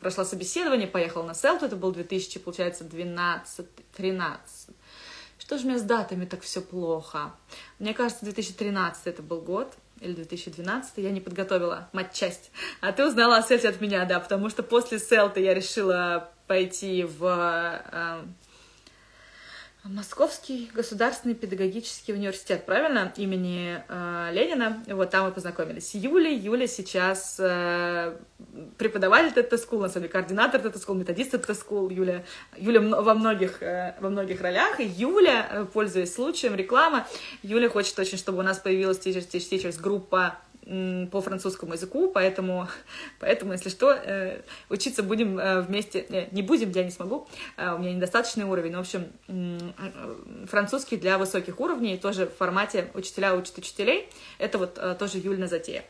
прошла 0.00 0.24
собеседование, 0.26 0.86
поехала 0.86 1.22
на 1.22 1.34
Селту, 1.34 1.64
это 1.64 1.74
был 1.74 1.90
2000, 1.90 2.38
получается, 2.40 2.84
12-13. 2.84 4.28
Что 5.38 5.58
же 5.58 5.64
у 5.64 5.68
меня 5.68 5.78
с 5.78 5.82
датами 5.82 6.26
так 6.26 6.42
все 6.42 6.60
плохо? 6.60 7.32
Мне 7.78 7.94
кажется, 7.94 8.24
2013 8.26 9.06
это 9.06 9.22
был 9.22 9.40
год, 9.40 9.72
или 10.00 10.12
2012, 10.12 10.98
я 10.98 11.10
не 11.10 11.20
подготовила 11.20 11.88
матчасть. 11.92 12.50
А 12.82 12.92
ты 12.92 13.06
узнала 13.06 13.38
о 13.38 13.42
Селте 13.42 13.70
от 13.70 13.80
меня, 13.80 14.04
да, 14.04 14.20
потому 14.20 14.50
что 14.50 14.62
после 14.62 14.98
Селта 14.98 15.40
я 15.40 15.54
решила 15.54 16.30
пойти 16.46 17.04
в 17.04 17.24
э, 17.24 18.24
Московский 19.84 20.70
государственный 20.72 21.34
педагогический 21.34 22.14
университет, 22.14 22.64
правильно, 22.64 23.12
имени 23.18 23.84
э, 23.86 24.30
Ленина. 24.32 24.82
Вот 24.86 25.10
там 25.10 25.26
мы 25.26 25.32
познакомились 25.32 25.94
Юлей. 25.94 26.38
Юля 26.38 26.66
сейчас 26.66 27.36
э, 27.38 28.16
преподаватель 28.78 29.34
Тета 29.34 29.56
School, 29.56 29.80
на 29.80 29.88
самом 29.90 30.04
деле 30.04 30.08
координатор 30.08 30.62
Тета 30.62 30.78
School, 30.78 30.94
методист 30.94 31.32
Тета 31.32 31.52
School. 31.52 31.92
Юля, 31.92 32.24
Юля 32.56 32.80
во 32.80 33.12
многих, 33.12 33.62
э, 33.62 33.94
во 34.00 34.08
многих 34.08 34.40
ролях. 34.40 34.80
И 34.80 34.84
Юля, 34.84 35.46
э, 35.50 35.66
пользуясь 35.70 36.14
случаем, 36.14 36.54
реклама, 36.54 37.06
Юля 37.42 37.68
хочет 37.68 37.98
очень, 37.98 38.16
чтобы 38.16 38.38
у 38.38 38.42
нас 38.42 38.58
появилась 38.58 38.96
Teachers 38.96 39.28
Teach 39.30 39.50
Teachers 39.50 39.78
группа 39.78 40.38
по 41.10 41.20
французскому 41.20 41.74
языку, 41.74 42.10
поэтому, 42.12 42.68
поэтому 43.20 43.52
если 43.52 43.68
что, 43.68 43.92
э, 43.92 44.40
учиться 44.70 45.02
будем 45.02 45.38
э, 45.38 45.60
вместе, 45.60 46.06
э, 46.08 46.28
не 46.32 46.42
будем, 46.42 46.70
я 46.70 46.84
не 46.84 46.90
смогу, 46.90 47.28
у 47.56 47.78
меня 47.78 47.92
недостаточный 47.92 48.44
уровень, 48.44 48.76
в 48.76 48.80
общем, 48.80 49.06
французский 50.46 50.96
для 50.96 51.18
высоких 51.18 51.60
уровней, 51.60 51.98
тоже 51.98 52.26
в 52.26 52.36
формате 52.36 52.90
учителя 52.94 53.34
учат 53.34 53.58
учителей, 53.58 54.08
это 54.38 54.58
вот 54.58 54.98
тоже 54.98 55.18
Юльна 55.18 55.46
затея. 55.46 55.84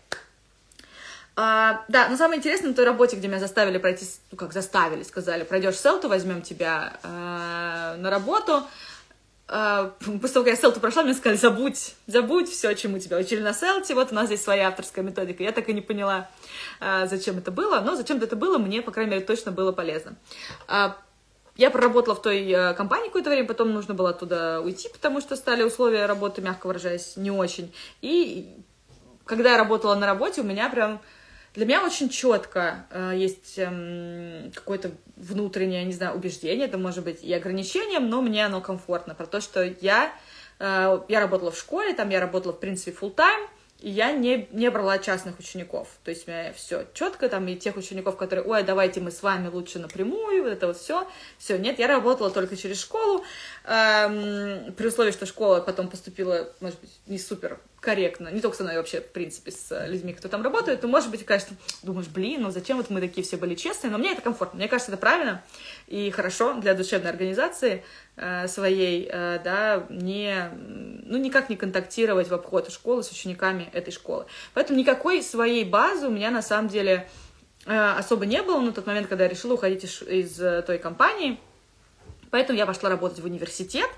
А, 1.36 1.84
да, 1.88 2.08
но 2.08 2.16
самое 2.16 2.38
интересное 2.38 2.68
на 2.68 2.74
той 2.74 2.84
работе, 2.84 3.16
где 3.16 3.26
меня 3.26 3.40
заставили 3.40 3.78
пройти, 3.78 4.06
ну 4.30 4.38
как 4.38 4.52
заставили, 4.52 5.02
сказали, 5.02 5.42
пройдешь 5.42 5.76
селту, 5.76 6.08
возьмем 6.08 6.42
тебя 6.42 6.92
э, 7.02 7.96
на 7.98 8.08
работу, 8.08 8.62
после 9.46 10.28
того, 10.28 10.44
как 10.44 10.54
я 10.54 10.56
селту 10.56 10.80
прошла, 10.80 11.02
мне 11.02 11.14
сказали, 11.14 11.36
забудь, 11.36 11.94
забудь 12.06 12.48
все, 12.48 12.74
чему 12.74 12.98
тебя 12.98 13.18
учили 13.18 13.40
на 13.40 13.52
селте, 13.52 13.94
вот 13.94 14.10
у 14.10 14.14
нас 14.14 14.26
здесь 14.26 14.42
своя 14.42 14.68
авторская 14.68 15.04
методика. 15.04 15.42
Я 15.42 15.52
так 15.52 15.68
и 15.68 15.74
не 15.74 15.82
поняла, 15.82 16.30
uh, 16.80 17.06
зачем 17.06 17.38
это 17.38 17.50
было, 17.50 17.80
но 17.80 17.94
зачем 17.94 18.22
это 18.22 18.36
было, 18.36 18.56
мне, 18.58 18.80
по 18.80 18.90
крайней 18.90 19.12
мере, 19.12 19.24
точно 19.24 19.52
было 19.52 19.72
полезно. 19.72 20.16
Uh, 20.66 20.92
я 21.56 21.70
проработала 21.70 22.16
в 22.16 22.22
той 22.22 22.50
э, 22.50 22.74
компании 22.74 23.06
какое-то 23.06 23.30
время, 23.30 23.46
потом 23.46 23.72
нужно 23.72 23.94
было 23.94 24.10
оттуда 24.10 24.60
уйти, 24.60 24.88
потому 24.88 25.20
что 25.20 25.36
стали 25.36 25.62
условия 25.62 26.06
работы, 26.06 26.42
мягко 26.42 26.66
выражаясь, 26.66 27.16
не 27.16 27.30
очень. 27.30 27.72
И 28.02 28.52
когда 29.24 29.52
я 29.52 29.58
работала 29.58 29.94
на 29.94 30.06
работе, 30.06 30.40
у 30.40 30.44
меня 30.44 30.68
прям 30.68 31.00
для 31.54 31.66
меня 31.66 31.84
очень 31.84 32.08
четко 32.08 32.86
э, 32.90 33.12
есть 33.16 33.54
э, 33.58 34.50
какое-то 34.54 34.90
внутреннее, 35.16 35.84
не 35.84 35.92
знаю, 35.92 36.16
убеждение, 36.16 36.66
это 36.66 36.78
может 36.78 37.04
быть 37.04 37.22
и 37.22 37.32
ограничением, 37.32 38.08
но 38.08 38.22
мне 38.22 38.44
оно 38.44 38.60
комфортно, 38.60 39.14
про 39.14 39.26
то, 39.26 39.40
что 39.40 39.62
я, 39.62 40.12
э, 40.58 41.00
я 41.08 41.20
работала 41.20 41.52
в 41.52 41.58
школе, 41.58 41.94
там 41.94 42.10
я 42.10 42.20
работала, 42.20 42.52
в 42.52 42.58
принципе, 42.58 42.90
full 42.90 43.14
time 43.14 43.48
и 43.84 43.90
я 43.90 44.12
не, 44.12 44.48
не 44.52 44.70
брала 44.70 44.96
частных 44.96 45.38
учеников. 45.38 45.88
То 46.04 46.10
есть 46.10 46.26
у 46.26 46.30
меня 46.30 46.54
все 46.54 46.86
четко, 46.94 47.28
там, 47.28 47.46
и 47.48 47.54
тех 47.54 47.76
учеников, 47.76 48.16
которые, 48.16 48.42
ой, 48.42 48.62
давайте 48.62 49.02
мы 49.02 49.10
с 49.10 49.22
вами 49.22 49.48
лучше 49.48 49.78
напрямую, 49.78 50.42
вот 50.42 50.52
это 50.52 50.68
вот 50.68 50.78
все. 50.78 51.06
Все, 51.36 51.58
нет, 51.58 51.78
я 51.78 51.86
работала 51.86 52.30
только 52.30 52.56
через 52.56 52.80
школу, 52.80 53.22
эм, 53.64 54.72
при 54.72 54.86
условии, 54.86 55.10
что 55.10 55.26
школа 55.26 55.60
потом 55.60 55.88
поступила, 55.88 56.50
может 56.60 56.80
быть, 56.80 56.98
не 57.06 57.18
супер 57.18 57.60
корректно, 57.80 58.30
не 58.30 58.40
только 58.40 58.56
со 58.56 58.62
мной, 58.62 58.78
вообще, 58.78 59.02
в 59.02 59.08
принципе, 59.08 59.52
с 59.52 59.70
э, 59.70 59.86
людьми, 59.88 60.14
кто 60.14 60.28
там 60.28 60.42
работает, 60.42 60.80
то, 60.80 60.88
может 60.88 61.10
быть, 61.10 61.26
конечно, 61.26 61.54
думаешь, 61.82 62.08
блин, 62.08 62.40
ну 62.40 62.50
зачем 62.50 62.78
вот 62.78 62.88
мы 62.88 63.02
такие 63.02 63.22
все 63.22 63.36
были 63.36 63.54
честные, 63.54 63.90
но 63.90 63.98
мне 63.98 64.12
это 64.12 64.22
комфортно, 64.22 64.56
мне 64.56 64.68
кажется, 64.68 64.90
это 64.90 64.98
правильно 64.98 65.44
и 65.86 66.10
хорошо 66.10 66.54
для 66.54 66.74
душевной 66.74 67.10
организации 67.10 67.84
э, 68.16 68.48
своей, 68.48 69.08
э, 69.10 69.40
да, 69.44 69.86
не, 69.90 70.50
ну, 71.04 71.18
никак 71.18 71.50
не 71.50 71.56
контактировать 71.56 72.28
в 72.28 72.34
обход 72.34 72.70
школы 72.70 73.02
с 73.02 73.10
учениками 73.10 73.68
этой 73.72 73.92
школы. 73.92 74.26
Поэтому 74.54 74.78
никакой 74.78 75.22
своей 75.22 75.64
базы 75.64 76.08
у 76.08 76.10
меня, 76.10 76.30
на 76.30 76.42
самом 76.42 76.68
деле, 76.68 77.08
э, 77.66 77.94
особо 77.98 78.26
не 78.26 78.42
было 78.42 78.60
на 78.60 78.72
тот 78.72 78.86
момент, 78.86 79.08
когда 79.08 79.24
я 79.24 79.30
решила 79.30 79.54
уходить 79.54 79.84
из, 79.84 80.02
из 80.02 80.64
той 80.64 80.78
компании, 80.78 81.38
поэтому 82.30 82.58
я 82.58 82.66
пошла 82.66 82.88
работать 82.88 83.20
в 83.20 83.24
университет, 83.24 83.90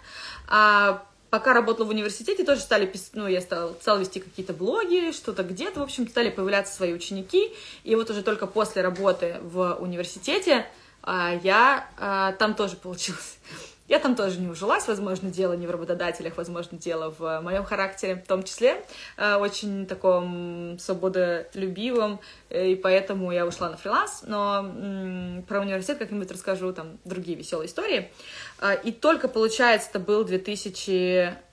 а 0.48 1.06
пока 1.30 1.52
работала 1.52 1.86
в 1.86 1.90
университете, 1.90 2.44
тоже 2.44 2.60
стали, 2.60 2.92
ну, 3.12 3.26
я 3.26 3.40
стала, 3.40 3.74
стала 3.80 3.98
вести 3.98 4.20
какие-то 4.20 4.52
блоги, 4.52 5.12
что-то 5.12 5.42
где-то, 5.42 5.80
в 5.80 5.82
общем, 5.82 6.08
стали 6.08 6.30
появляться 6.30 6.74
свои 6.74 6.92
ученики, 6.92 7.52
и 7.84 7.94
вот 7.94 8.10
уже 8.10 8.22
только 8.22 8.46
после 8.46 8.82
работы 8.82 9.36
в 9.42 9.74
университете 9.74 10.66
я 11.06 11.88
а, 11.98 12.32
там 12.32 12.54
тоже 12.54 12.76
получилось. 12.76 13.38
Я 13.88 14.00
там 14.00 14.16
тоже 14.16 14.40
не 14.40 14.48
ужилась, 14.48 14.88
возможно, 14.88 15.30
дело 15.30 15.52
не 15.52 15.68
в 15.68 15.70
работодателях, 15.70 16.36
возможно, 16.36 16.76
дело 16.76 17.14
в 17.16 17.40
моем 17.40 17.62
характере, 17.64 18.16
в 18.16 18.26
том 18.26 18.42
числе, 18.42 18.84
а, 19.16 19.38
очень 19.38 19.86
таком 19.86 20.76
свободолюбивом, 20.80 22.18
и 22.50 22.74
поэтому 22.74 23.30
я 23.30 23.46
ушла 23.46 23.70
на 23.70 23.76
фриланс, 23.76 24.24
но 24.26 25.42
про 25.46 25.60
университет 25.60 25.98
как-нибудь 25.98 26.32
расскажу, 26.32 26.72
там, 26.72 26.98
другие 27.04 27.38
веселые 27.38 27.68
истории. 27.68 28.10
А, 28.58 28.74
и 28.74 28.90
только, 28.90 29.28
получается, 29.28 29.90
это 29.90 30.00
был 30.00 30.24
2000... 30.24 31.45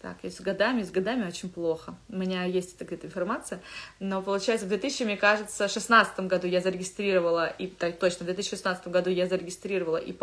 Так, 0.00 0.18
и 0.22 0.30
с 0.30 0.40
годами, 0.40 0.84
с 0.84 0.92
годами 0.92 1.26
очень 1.26 1.48
плохо. 1.48 1.96
У 2.08 2.16
меня 2.16 2.44
есть 2.44 2.76
эта 2.76 2.84
где-то 2.84 3.08
информация. 3.08 3.60
Но 3.98 4.22
получается, 4.22 4.64
в 4.66 4.68
2000, 4.68 5.02
мне 5.02 5.16
кажется, 5.16 5.66
16 5.66 6.20
году 6.20 6.46
я 6.46 6.60
зарегистрировала, 6.60 7.48
и 7.48 7.66
так, 7.66 7.98
точно, 7.98 8.22
в 8.22 8.26
2016 8.26 8.86
году 8.86 9.10
я 9.10 9.26
зарегистрировала 9.26 9.96
ИП 9.96 10.22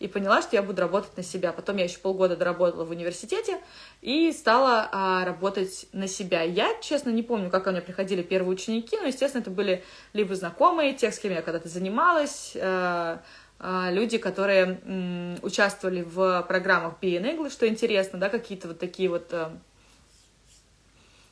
и 0.00 0.08
поняла, 0.08 0.42
что 0.42 0.56
я 0.56 0.62
буду 0.62 0.82
работать 0.82 1.16
на 1.16 1.22
себя. 1.22 1.52
Потом 1.52 1.76
я 1.76 1.84
еще 1.84 1.98
полгода 1.98 2.34
доработала 2.34 2.84
в 2.84 2.90
университете 2.90 3.60
и 4.02 4.32
стала 4.32 4.88
а, 4.90 5.24
работать 5.24 5.86
на 5.92 6.08
себя. 6.08 6.42
Я, 6.42 6.74
честно, 6.80 7.10
не 7.10 7.22
помню, 7.22 7.48
как 7.48 7.62
ко 7.62 7.70
мне 7.70 7.82
приходили 7.82 8.22
первые 8.22 8.54
ученики, 8.54 8.98
но, 9.00 9.06
естественно, 9.06 9.40
это 9.40 9.52
были 9.52 9.84
либо 10.14 10.34
знакомые, 10.34 10.94
тех, 10.94 11.14
с 11.14 11.20
кем 11.20 11.30
я 11.30 11.42
когда-то 11.42 11.68
занималась, 11.68 12.56
а, 12.56 13.22
люди, 13.60 14.18
которые 14.18 15.38
участвовали 15.42 16.02
в 16.02 16.44
программах 16.46 16.94
Be 17.00 17.20
English, 17.20 17.50
что 17.50 17.66
интересно, 17.66 18.18
да, 18.18 18.28
какие-то 18.28 18.68
вот 18.68 18.78
такие 18.78 19.08
вот 19.08 19.32
а, 19.32 19.56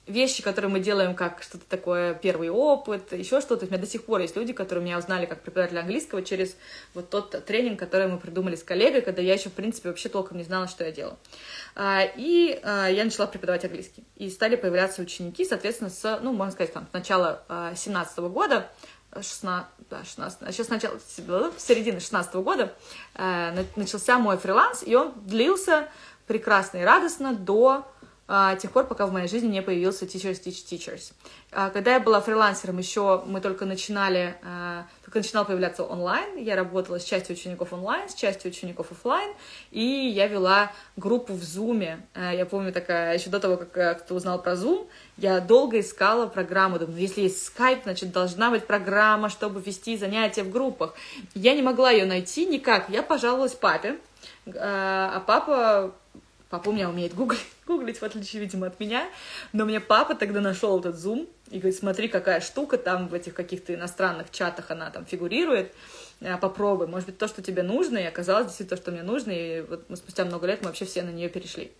вещи, 0.06 0.42
которые 0.42 0.70
мы 0.70 0.80
делаем 0.80 1.14
как 1.14 1.42
что-то 1.42 1.64
такое, 1.68 2.14
первый 2.14 2.48
опыт, 2.48 3.12
еще 3.12 3.40
что-то. 3.40 3.66
У 3.66 3.68
меня 3.68 3.78
до 3.78 3.86
сих 3.86 4.04
пор 4.04 4.20
есть 4.20 4.36
люди, 4.36 4.52
которые 4.52 4.84
меня 4.84 4.98
узнали 4.98 5.26
как 5.26 5.42
преподаватель 5.42 5.78
английского 5.78 6.22
через 6.22 6.56
вот 6.94 7.10
тот 7.10 7.44
тренинг, 7.44 7.78
который 7.78 8.08
мы 8.08 8.18
придумали 8.18 8.56
с 8.56 8.62
коллегой, 8.62 9.02
когда 9.02 9.22
я 9.22 9.34
еще, 9.34 9.50
в 9.50 9.54
принципе, 9.54 9.88
вообще 9.90 10.08
толком 10.08 10.38
не 10.38 10.44
знала, 10.44 10.66
что 10.66 10.84
я 10.84 10.92
делаю. 10.92 11.16
А, 11.74 12.04
и 12.16 12.58
я 12.62 13.04
начала 13.04 13.26
преподавать 13.26 13.64
английский. 13.64 14.04
И 14.16 14.30
стали 14.30 14.56
появляться 14.56 15.02
ученики, 15.02 15.44
соответственно, 15.44 15.90
с, 15.90 16.20
ну, 16.22 16.32
можно 16.32 16.52
сказать, 16.52 16.72
там, 16.72 16.86
с 16.90 16.92
начала 16.92 17.44
17 17.76 18.18
года 18.18 18.70
16, 19.22 19.68
да, 19.90 20.04
16, 20.04 20.42
а 20.42 20.52
сейчас 20.52 20.68
начало, 20.68 20.98
с 20.98 21.64
середины 21.64 22.00
16 22.00 22.34
года 22.36 22.74
э, 23.14 23.64
начался 23.76 24.18
мой 24.18 24.36
фриланс, 24.36 24.82
и 24.84 24.94
он 24.94 25.12
длился 25.16 25.88
прекрасно 26.26 26.78
и 26.78 26.82
радостно 26.82 27.34
до 27.34 27.86
э, 28.28 28.56
тех 28.60 28.70
пор, 28.70 28.86
пока 28.86 29.06
в 29.06 29.12
моей 29.12 29.28
жизни 29.28 29.48
не 29.48 29.62
появился 29.62 30.04
Teachers 30.04 30.42
Teach 30.42 30.64
Teachers. 30.70 31.12
Э, 31.52 31.70
когда 31.72 31.94
я 31.94 32.00
была 32.00 32.20
фрилансером, 32.20 32.78
еще 32.78 33.22
мы 33.26 33.40
только 33.40 33.64
начинали, 33.64 34.36
э, 34.42 34.82
только 35.04 35.18
начинал 35.18 35.44
появляться 35.44 35.84
онлайн, 35.84 36.36
я 36.38 36.56
работала 36.56 36.98
с 36.98 37.04
частью 37.04 37.36
учеников 37.36 37.72
онлайн, 37.72 38.08
с 38.08 38.14
частью 38.14 38.50
учеников 38.50 38.90
офлайн, 38.90 39.32
и 39.70 39.82
я 39.82 40.26
вела 40.26 40.72
группу 40.96 41.34
в 41.34 41.42
Zoom. 41.42 41.98
Я 42.14 42.46
помню 42.46 42.72
такая, 42.72 43.14
еще 43.14 43.30
до 43.30 43.40
того, 43.40 43.56
как 43.56 43.76
э, 43.76 43.94
кто 43.94 44.14
узнал 44.14 44.40
про 44.42 44.52
Zoom, 44.52 44.86
я 45.16 45.40
долго 45.40 45.80
искала 45.80 46.26
программу, 46.26 46.78
думаю, 46.78 46.94
ну, 46.94 47.00
если 47.00 47.22
есть 47.22 47.52
Skype, 47.52 47.84
значит, 47.84 48.12
должна 48.12 48.50
быть 48.50 48.66
программа, 48.66 49.28
чтобы 49.28 49.60
вести 49.60 49.96
занятия 49.96 50.42
в 50.42 50.50
группах. 50.50 50.94
Я 51.34 51.54
не 51.54 51.62
могла 51.62 51.90
ее 51.90 52.06
найти 52.06 52.46
никак. 52.46 52.88
Я 52.88 53.02
пожаловалась 53.02 53.54
папе, 53.54 53.98
а 54.46 55.22
папа 55.26 55.94
Папа 56.50 56.68
у 56.68 56.72
меня 56.72 56.88
умеет 56.88 57.14
гуглить, 57.14 57.46
гуглить, 57.66 57.98
в 57.98 58.02
отличие, 58.02 58.42
видимо, 58.42 58.66
от 58.66 58.78
меня. 58.78 59.08
Но 59.52 59.64
мне 59.64 59.80
папа 59.80 60.14
тогда 60.14 60.40
нашел 60.40 60.78
этот 60.78 60.96
Zoom 60.96 61.28
и 61.50 61.58
говорит, 61.58 61.76
смотри, 61.76 62.08
какая 62.08 62.40
штука 62.40 62.78
там 62.78 63.08
в 63.08 63.14
этих 63.14 63.34
каких-то 63.34 63.74
иностранных 63.74 64.30
чатах 64.30 64.70
она 64.70 64.90
там 64.90 65.04
фигурирует. 65.06 65.72
Э, 66.20 66.36
попробуй, 66.36 66.86
может 66.86 67.06
быть, 67.06 67.18
то, 67.18 67.28
что 67.28 67.42
тебе 67.42 67.62
нужно, 67.62 67.98
и 67.98 68.04
оказалось 68.04 68.46
действительно 68.46 68.76
то, 68.76 68.82
что 68.82 68.92
мне 68.92 69.02
нужно, 69.02 69.30
и 69.30 69.62
вот 69.62 69.84
спустя 69.94 70.24
много 70.24 70.46
лет 70.46 70.60
мы 70.62 70.68
вообще 70.68 70.84
все 70.84 71.02
на 71.02 71.10
нее 71.10 71.28
перешли. 71.28 71.72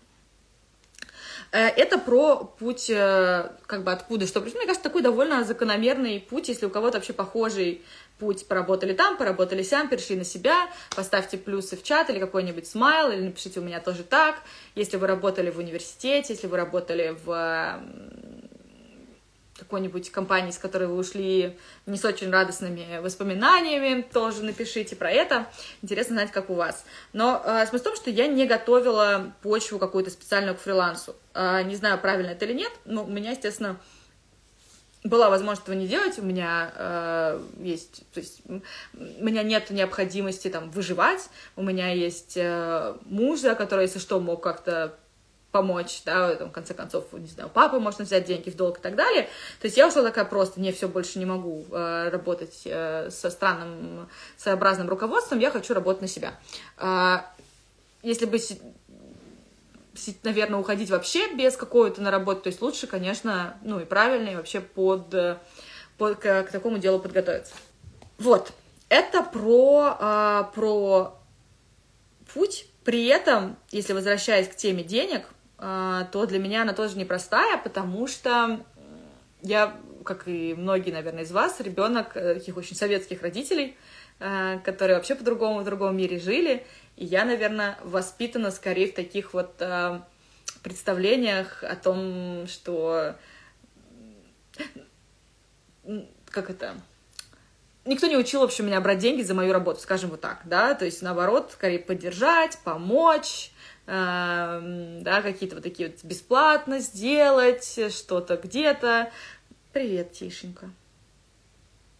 Э, 1.51 1.67
это 1.67 1.97
про 1.97 2.43
путь, 2.59 2.89
э, 2.89 3.49
как 3.65 3.83
бы 3.83 3.91
откуда 3.91 4.27
что 4.27 4.41
пришло. 4.41 4.59
Мне 4.59 4.67
кажется, 4.67 4.83
такой 4.83 5.01
довольно 5.01 5.43
закономерный 5.43 6.19
путь, 6.19 6.49
если 6.49 6.65
у 6.65 6.69
кого-то 6.69 6.97
вообще 6.97 7.13
похожий 7.13 7.81
путь. 8.19 8.47
Поработали 8.47 8.93
там, 8.93 9.17
поработали 9.17 9.63
сям, 9.63 9.89
перешли 9.89 10.15
на 10.15 10.23
себя, 10.23 10.69
поставьте 10.95 11.37
плюсы 11.37 11.75
в 11.75 11.83
чат 11.83 12.09
или 12.09 12.19
какой-нибудь 12.19 12.67
смайл, 12.67 13.11
или 13.11 13.21
напишите 13.21 13.59
у 13.59 13.63
меня 13.63 13.79
тоже 13.79 14.03
так. 14.03 14.35
Если 14.75 14.97
вы 14.97 15.07
работали 15.07 15.49
в 15.49 15.59
университете, 15.59 16.33
если 16.33 16.47
вы 16.47 16.57
работали 16.57 17.15
в 17.25 17.79
какой-нибудь 19.57 20.11
компании, 20.11 20.51
с 20.51 20.57
которой 20.57 20.87
вы 20.87 20.97
ушли 20.97 21.57
не 21.85 21.97
с 21.97 22.03
очень 22.03 22.29
радостными 22.29 22.99
воспоминаниями, 22.99 24.01
тоже 24.01 24.43
напишите 24.43 24.95
про 24.95 25.09
это. 25.09 25.47
Интересно 25.81 26.15
знать, 26.15 26.31
как 26.31 26.49
у 26.49 26.55
вас. 26.55 26.85
Но 27.13 27.41
э, 27.45 27.65
смысл 27.67 27.83
в 27.83 27.87
том, 27.87 27.95
что 27.95 28.09
я 28.09 28.27
не 28.27 28.45
готовила 28.45 29.31
почву 29.41 29.79
какую-то 29.79 30.11
специальную 30.11 30.55
к 30.55 30.59
фрилансу. 30.59 31.15
Э, 31.33 31.63
не 31.63 31.75
знаю, 31.75 31.99
правильно 31.99 32.31
это 32.31 32.45
или 32.45 32.53
нет, 32.53 32.71
но 32.83 33.05
у 33.05 33.07
меня, 33.07 33.31
естественно, 33.31 33.79
была 35.05 35.29
возможность 35.29 35.63
этого 35.63 35.75
не 35.75 35.87
делать, 35.87 36.17
у 36.17 36.23
меня 36.23 36.71
э, 36.75 37.41
есть, 37.59 38.03
то 38.11 38.19
есть 38.19 38.41
у 38.47 39.23
меня 39.23 39.43
нет 39.43 39.69
необходимости 39.69 40.49
там 40.49 40.71
выживать, 40.71 41.29
у 41.55 41.61
меня 41.61 41.91
есть 41.91 42.33
э, 42.35 42.95
муж, 43.05 43.41
который, 43.41 43.83
если 43.83 43.99
что, 43.99 44.19
мог 44.19 44.41
как-то 44.41 44.97
помочь, 45.55 46.01
да, 46.03 46.35
там, 46.35 46.49
в 46.49 46.51
конце 46.51 46.73
концов, 46.73 47.05
не 47.13 47.27
знаю, 47.27 47.49
папы 47.49 47.79
можно 47.79 48.03
взять 48.03 48.25
деньги 48.25 48.49
в 48.49 48.57
долг 48.57 48.79
и 48.79 48.81
так 48.81 48.97
далее. 48.97 49.23
То 49.61 49.67
есть 49.67 49.77
я 49.77 49.87
ушла 49.87 50.03
такая 50.03 50.25
просто, 50.25 50.59
не, 50.59 50.73
все, 50.73 50.89
больше 50.89 51.17
не 51.17 51.23
могу 51.25 51.63
э, 51.71 52.09
работать 52.09 52.63
э, 52.65 53.09
со 53.09 53.29
странным, 53.29 54.09
своеобразным 54.35 54.89
руководством, 54.89 55.39
я 55.39 55.51
хочу 55.51 55.73
работать 55.73 56.01
на 56.01 56.07
себя. 56.09 56.33
Э, 56.77 57.19
если 58.03 58.25
бы 58.25 58.37
наверное, 60.23 60.59
уходить 60.59 60.89
вообще 60.89 61.33
без 61.33 61.55
какой-то 61.55 62.01
на 62.01 62.11
работу. 62.11 62.41
То 62.41 62.47
есть 62.47 62.61
лучше, 62.61 62.85
конечно, 62.85 63.57
ну 63.63 63.79
и 63.79 63.85
правильнее 63.85 64.35
вообще 64.35 64.59
под, 64.59 65.15
под 65.97 66.17
к, 66.17 66.43
к 66.43 66.51
такому 66.51 66.79
делу 66.79 66.99
подготовиться. 66.99 67.53
Вот, 68.17 68.51
это 68.89 69.23
про, 69.23 69.95
а, 69.97 70.43
про 70.53 71.17
путь. 72.33 72.65
При 72.83 73.05
этом, 73.05 73.55
если 73.71 73.93
возвращаясь 73.93 74.49
к 74.49 74.55
теме 74.57 74.83
денег, 74.83 75.29
то 75.57 76.25
для 76.27 76.39
меня 76.39 76.63
она 76.63 76.73
тоже 76.73 76.97
непростая, 76.97 77.57
потому 77.57 78.07
что 78.07 78.59
я, 79.41 79.77
как 80.03 80.27
и 80.27 80.53
многие, 80.53 80.91
наверное, 80.91 81.23
из 81.23 81.31
вас, 81.31 81.59
ребенок 81.59 82.17
э, 82.17 82.35
таких 82.35 82.57
очень 82.57 82.75
советских 82.75 83.21
родителей, 83.21 83.77
э, 84.19 84.59
которые 84.63 84.97
вообще 84.97 85.15
по-другому 85.15 85.59
в 85.59 85.65
другом 85.65 85.95
мире 85.95 86.19
жили. 86.19 86.65
И 86.95 87.05
я, 87.05 87.25
наверное, 87.25 87.77
воспитана 87.83 88.51
скорее 88.51 88.91
в 88.91 88.95
таких 88.95 89.33
вот 89.33 89.55
э, 89.59 89.99
представлениях 90.63 91.63
о 91.63 91.75
том, 91.75 92.47
что 92.47 93.15
как 96.31 96.49
это 96.49 96.75
никто 97.85 98.07
не 98.07 98.17
учил, 98.17 98.41
в 98.41 98.45
общем, 98.45 98.65
меня 98.65 98.81
брать 98.81 98.97
деньги 98.97 99.21
за 99.21 99.33
мою 99.35 99.53
работу, 99.53 99.79
скажем 99.79 100.09
вот 100.09 100.21
так, 100.21 100.41
да, 100.45 100.73
то 100.73 100.85
есть, 100.85 101.01
наоборот, 101.01 101.51
скорее 101.53 101.79
поддержать, 101.79 102.57
помочь, 102.63 103.51
да, 103.87 105.21
какие-то 105.21 105.55
вот 105.55 105.63
такие 105.63 105.89
вот 105.89 106.03
бесплатно 106.03 106.79
сделать, 106.79 107.79
что-то 107.91 108.37
где-то, 108.37 109.11
Привет, 109.75 110.13
Тишенька. 110.13 110.69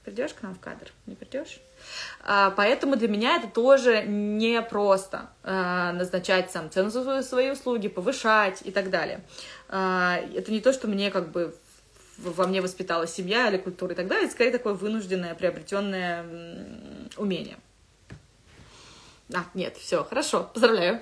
Придешь 0.05 0.33
к 0.33 0.41
нам 0.43 0.55
в 0.55 0.61
кадр? 0.61 0.93
Не 1.07 1.15
придешь? 1.15 1.59
А, 2.23 2.51
поэтому 2.51 2.95
для 2.95 3.09
меня 3.09 3.35
это 3.35 3.49
тоже 3.49 4.03
не 4.03 4.61
просто 4.61 5.29
а, 5.43 5.91
назначать 5.91 6.49
сам 6.51 6.71
цену 6.71 6.89
за 6.89 7.21
свои 7.21 7.51
услуги, 7.51 7.89
повышать 7.89 8.61
и 8.63 8.71
так 8.71 8.89
далее. 8.89 9.19
А, 9.67 10.21
это 10.33 10.53
не 10.53 10.61
то, 10.61 10.71
что 10.71 10.87
мне 10.87 11.11
как 11.11 11.33
бы 11.33 11.53
во 12.17 12.47
мне 12.47 12.61
воспитала 12.61 13.07
семья 13.07 13.49
или 13.49 13.57
культура 13.57 13.91
и 13.91 13.95
так 13.97 14.07
далее, 14.07 14.27
это 14.27 14.33
скорее 14.33 14.51
такое 14.51 14.73
вынужденное, 14.73 15.35
приобретенное 15.35 16.25
умение. 17.17 17.57
А, 19.33 19.45
нет, 19.55 19.75
все, 19.77 20.03
хорошо, 20.03 20.49
поздравляю. 20.53 21.01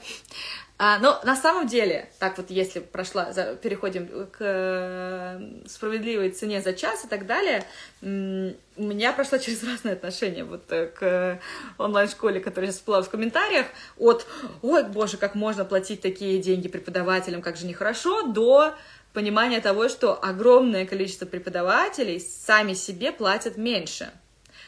А, 0.79 0.97
но 0.99 1.19
на 1.23 1.35
самом 1.35 1.67
деле, 1.67 2.09
так 2.19 2.37
вот, 2.37 2.49
если 2.49 2.79
прошла, 2.79 3.31
за, 3.31 3.55
переходим 3.55 4.07
к 4.27 4.37
э, 4.39 5.67
справедливой 5.67 6.31
цене 6.31 6.61
за 6.61 6.73
час 6.73 7.05
и 7.05 7.07
так 7.07 7.25
далее, 7.27 7.63
у 8.01 8.83
меня 8.83 9.13
прошло 9.13 9.37
через 9.37 9.63
разные 9.63 9.93
отношения 9.93 10.43
вот 10.43 10.71
э, 10.71 10.87
к 10.87 11.39
онлайн-школе, 11.77 12.39
которая 12.39 12.69
сейчас 12.69 12.79
всплыла 12.79 13.01
в 13.03 13.09
комментариях, 13.09 13.67
от 13.97 14.25
«Ой, 14.61 14.83
боже, 14.83 15.17
как 15.17 15.35
можно 15.35 15.63
платить 15.63 16.01
такие 16.01 16.41
деньги 16.41 16.67
преподавателям, 16.67 17.41
как 17.41 17.55
же 17.55 17.65
нехорошо», 17.65 18.23
до 18.23 18.73
понимания 19.13 19.61
того, 19.61 19.89
что 19.89 20.17
огромное 20.21 20.85
количество 20.85 21.25
преподавателей 21.25 22.19
сами 22.19 22.73
себе 22.73 23.11
платят 23.11 23.57
меньше– 23.57 24.11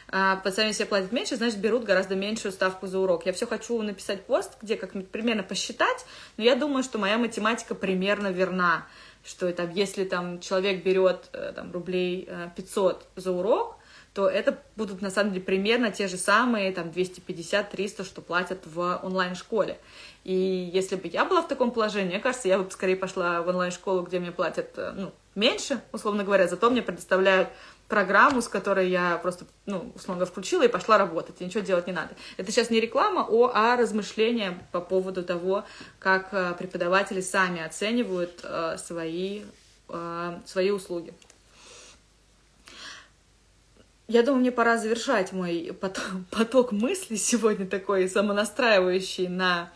по 0.08 0.50
сами 0.50 0.72
себе 0.72 0.86
платят 0.86 1.12
меньше, 1.12 1.36
значит, 1.36 1.58
берут 1.58 1.84
гораздо 1.84 2.14
меньшую 2.14 2.52
ставку 2.52 2.86
за 2.86 2.98
урок. 2.98 3.26
Я 3.26 3.32
все 3.32 3.46
хочу 3.46 3.80
написать 3.82 4.24
пост, 4.24 4.56
где 4.62 4.76
как 4.76 4.92
примерно 5.08 5.42
посчитать, 5.42 6.06
но 6.36 6.44
я 6.44 6.54
думаю, 6.54 6.82
что 6.82 6.98
моя 6.98 7.18
математика 7.18 7.74
примерно 7.74 8.28
верна, 8.28 8.86
что 9.24 9.52
там, 9.52 9.70
если 9.70 10.04
там 10.04 10.40
человек 10.40 10.84
берет 10.84 11.28
э, 11.32 11.52
там, 11.54 11.72
рублей 11.72 12.28
500 12.54 13.02
э, 13.16 13.20
за 13.20 13.32
урок, 13.32 13.76
то 14.16 14.30
это 14.30 14.58
будут 14.76 15.02
на 15.02 15.10
самом 15.10 15.34
деле 15.34 15.44
примерно 15.44 15.90
те 15.90 16.08
же 16.08 16.16
самые 16.16 16.72
там 16.72 16.88
250-300, 16.88 18.02
что 18.02 18.22
платят 18.22 18.60
в 18.64 18.98
онлайн-школе. 19.02 19.78
И 20.24 20.70
если 20.72 20.96
бы 20.96 21.06
я 21.08 21.26
была 21.26 21.42
в 21.42 21.48
таком 21.48 21.70
положении, 21.70 22.08
мне 22.08 22.18
кажется, 22.20 22.48
я 22.48 22.58
бы 22.58 22.70
скорее 22.70 22.96
пошла 22.96 23.42
в 23.42 23.48
онлайн-школу, 23.48 24.00
где 24.02 24.18
мне 24.18 24.32
платят 24.32 24.70
э, 24.78 24.92
ну, 24.96 25.12
меньше, 25.34 25.82
условно 25.92 26.24
говоря, 26.24 26.48
зато 26.48 26.70
мне 26.70 26.80
предоставляют 26.80 27.50
программу, 27.88 28.42
с 28.42 28.48
которой 28.48 28.88
я 28.90 29.18
просто, 29.18 29.46
ну, 29.64 29.92
условно 29.94 30.26
включила 30.26 30.62
и 30.62 30.68
пошла 30.68 30.98
работать, 30.98 31.36
и 31.40 31.44
ничего 31.44 31.62
делать 31.62 31.86
не 31.86 31.92
надо. 31.92 32.14
Это 32.36 32.50
сейчас 32.50 32.70
не 32.70 32.80
реклама, 32.80 33.26
о, 33.28 33.50
а 33.54 33.76
размышления 33.76 34.58
по 34.72 34.80
поводу 34.80 35.22
того, 35.22 35.64
как 35.98 36.28
э, 36.32 36.54
преподаватели 36.58 37.20
сами 37.20 37.62
оценивают 37.62 38.40
э, 38.42 38.76
свои, 38.78 39.42
э, 39.88 40.40
свои 40.44 40.70
услуги. 40.70 41.14
Я 44.08 44.22
думаю, 44.22 44.40
мне 44.40 44.52
пора 44.52 44.78
завершать 44.78 45.32
мой 45.32 45.76
поток, 45.80 46.04
поток 46.30 46.72
мыслей 46.72 47.16
сегодня 47.16 47.66
такой 47.66 48.08
самонастраивающий 48.08 49.28
на 49.28 49.70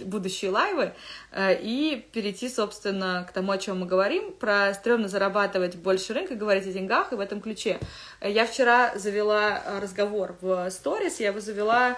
будущие 0.00 0.50
лайвы 0.50 0.92
э, 1.32 1.58
и 1.60 2.04
перейти, 2.12 2.48
собственно, 2.48 3.26
к 3.28 3.32
тому, 3.32 3.52
о 3.52 3.58
чем 3.58 3.80
мы 3.80 3.86
говорим, 3.86 4.32
про 4.32 4.74
стрёмно 4.74 5.08
зарабатывать 5.08 5.76
больше 5.76 6.14
рынка, 6.14 6.34
говорить 6.34 6.66
о 6.66 6.72
деньгах 6.72 7.12
и 7.12 7.16
в 7.16 7.20
этом 7.20 7.40
ключе. 7.40 7.78
Я 8.20 8.46
вчера 8.46 8.96
завела 8.96 9.62
разговор 9.80 10.36
в 10.40 10.70
сторис, 10.70 11.20
я 11.20 11.28
его 11.28 11.40
завела 11.40 11.96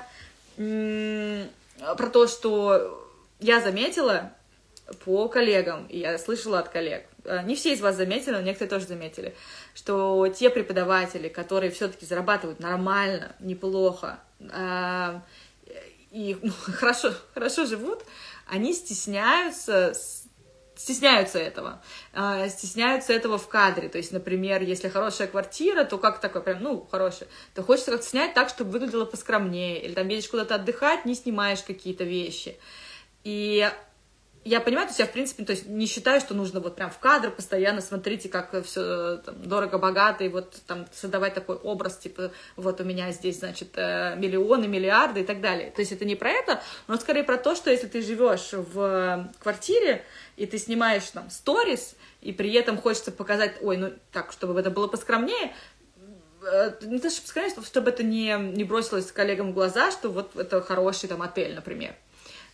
про 0.56 2.06
то, 2.10 2.26
что 2.26 3.08
я 3.40 3.60
заметила 3.60 4.32
по 5.04 5.28
коллегам, 5.28 5.86
и 5.86 5.98
я 5.98 6.18
слышала 6.18 6.58
от 6.58 6.68
коллег, 6.68 7.06
э, 7.24 7.42
не 7.44 7.54
все 7.54 7.72
из 7.72 7.80
вас 7.80 7.96
заметили, 7.96 8.32
но 8.32 8.40
некоторые 8.40 8.70
тоже 8.70 8.86
заметили, 8.86 9.34
что 9.74 10.28
те 10.28 10.50
преподаватели, 10.50 11.28
которые 11.28 11.70
все-таки 11.70 12.04
зарабатывают 12.04 12.60
нормально, 12.60 13.34
неплохо, 13.40 14.18
и 16.12 16.36
ну, 16.42 16.52
хорошо, 16.72 17.12
хорошо 17.34 17.66
живут, 17.66 18.04
они 18.46 18.72
стесняются 18.74 19.94
стесняются 20.74 21.38
этого, 21.38 21.80
э, 22.12 22.48
стесняются 22.48 23.12
этого 23.12 23.38
в 23.38 23.46
кадре. 23.46 23.88
То 23.88 23.98
есть, 23.98 24.10
например, 24.10 24.62
если 24.62 24.88
хорошая 24.88 25.28
квартира, 25.28 25.84
то 25.84 25.96
как 25.98 26.20
такое 26.20 26.42
прям, 26.42 26.62
ну, 26.62 26.88
хорошая, 26.90 27.28
то 27.54 27.62
хочется 27.62 27.92
как-то 27.92 28.06
снять 28.06 28.34
так, 28.34 28.48
чтобы 28.48 28.72
выглядело 28.72 29.04
поскромнее. 29.04 29.80
Или 29.82 29.92
там 29.92 30.08
едешь 30.08 30.28
куда-то 30.28 30.56
отдыхать, 30.56 31.04
не 31.04 31.14
снимаешь 31.14 31.62
какие-то 31.62 32.04
вещи. 32.04 32.58
И 33.22 33.70
я 34.44 34.60
понимаю, 34.60 34.86
то 34.86 34.90
есть 34.90 34.98
я, 34.98 35.06
в 35.06 35.12
принципе, 35.12 35.44
то 35.44 35.52
есть 35.52 35.66
не 35.66 35.86
считаю, 35.86 36.20
что 36.20 36.34
нужно 36.34 36.58
вот 36.58 36.74
прям 36.74 36.90
в 36.90 36.98
кадр 36.98 37.30
постоянно 37.30 37.80
смотрите, 37.80 38.28
как 38.28 38.64
все 38.64 39.18
дорого-богато, 39.36 40.24
и 40.24 40.28
вот 40.28 40.56
там 40.66 40.86
создавать 40.92 41.34
такой 41.34 41.56
образ, 41.56 41.96
типа, 41.98 42.32
вот 42.56 42.80
у 42.80 42.84
меня 42.84 43.12
здесь, 43.12 43.38
значит, 43.38 43.70
э, 43.76 44.16
миллионы, 44.16 44.66
миллиарды 44.66 45.20
и 45.20 45.24
так 45.24 45.40
далее. 45.40 45.70
То 45.70 45.80
есть 45.80 45.92
это 45.92 46.04
не 46.04 46.16
про 46.16 46.30
это, 46.30 46.60
но 46.88 46.96
скорее 46.96 47.22
про 47.22 47.36
то, 47.36 47.54
что 47.54 47.70
если 47.70 47.86
ты 47.86 48.02
живешь 48.02 48.50
в 48.52 49.30
квартире, 49.38 50.04
и 50.36 50.46
ты 50.46 50.58
снимаешь 50.58 51.04
там 51.10 51.30
сторис, 51.30 51.94
и 52.20 52.32
при 52.32 52.52
этом 52.54 52.78
хочется 52.78 53.12
показать, 53.12 53.56
ой, 53.62 53.76
ну 53.76 53.92
так, 54.10 54.32
чтобы 54.32 54.58
это 54.58 54.70
было 54.70 54.88
поскромнее, 54.88 55.54
э, 56.42 56.72
не 56.82 56.98
то, 56.98 57.10
чтобы 57.10 57.28
сказать, 57.28 57.54
чтобы 57.64 57.90
это 57.90 58.02
не, 58.02 58.36
не 58.36 58.64
бросилось 58.64 59.12
коллегам 59.12 59.52
в 59.52 59.54
глаза, 59.54 59.92
что 59.92 60.08
вот 60.08 60.34
это 60.34 60.60
хороший 60.62 61.08
там 61.08 61.22
отель, 61.22 61.54
например, 61.54 61.94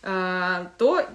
э, 0.03 0.67
то 0.77 1.07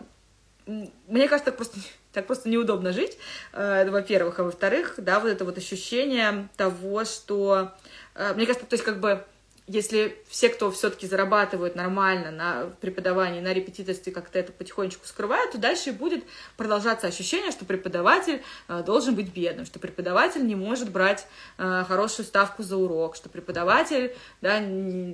мне 0.67 1.29
кажется, 1.29 1.47
так 1.47 1.57
просто, 1.57 1.79
так 2.13 2.27
просто 2.27 2.49
неудобно 2.49 2.93
жить, 2.93 3.19
э, 3.53 3.89
во-первых, 3.91 4.39
а 4.39 4.45
во-вторых, 4.45 4.95
да, 4.99 5.21
вот 5.21 5.29
это 5.29 5.45
вот 5.45 5.59
ощущение 5.59 6.49
того, 6.57 7.05
что, 7.05 7.73
э, 8.15 8.33
мне 8.35 8.47
кажется, 8.47 8.67
то 8.67 8.75
есть 8.75 8.85
как 8.85 9.01
бы 9.01 9.25
если 9.67 10.19
все, 10.29 10.51
кто 10.51 10.71
все-таки 10.71 11.07
зарабатывают 11.07 11.75
нормально 11.75 12.31
на 12.31 12.67
преподавании, 12.83 13.41
на 13.41 13.55
репетиторстве, 13.55 14.13
как-то 14.13 14.39
это 14.39 14.53
потихонечку 14.53 15.07
скрывают, 15.07 15.53
то 15.53 15.59
дальше 15.59 15.93
будет 15.93 16.25
продолжаться 16.59 17.07
ощущение, 17.07 17.51
что 17.51 17.65
преподаватель 17.65 18.43
э, 18.69 18.83
должен 18.85 19.15
быть 19.15 19.33
бедным, 19.33 19.65
что 19.65 19.79
преподаватель 19.79 20.47
не 20.47 20.55
может 20.55 20.91
брать 20.91 21.27
э, 21.57 21.85
хорошую 21.89 22.27
ставку 22.27 22.63
за 22.63 22.77
урок, 22.77 23.17
что 23.17 23.31
преподаватель 23.31 24.15
да, 24.43 24.63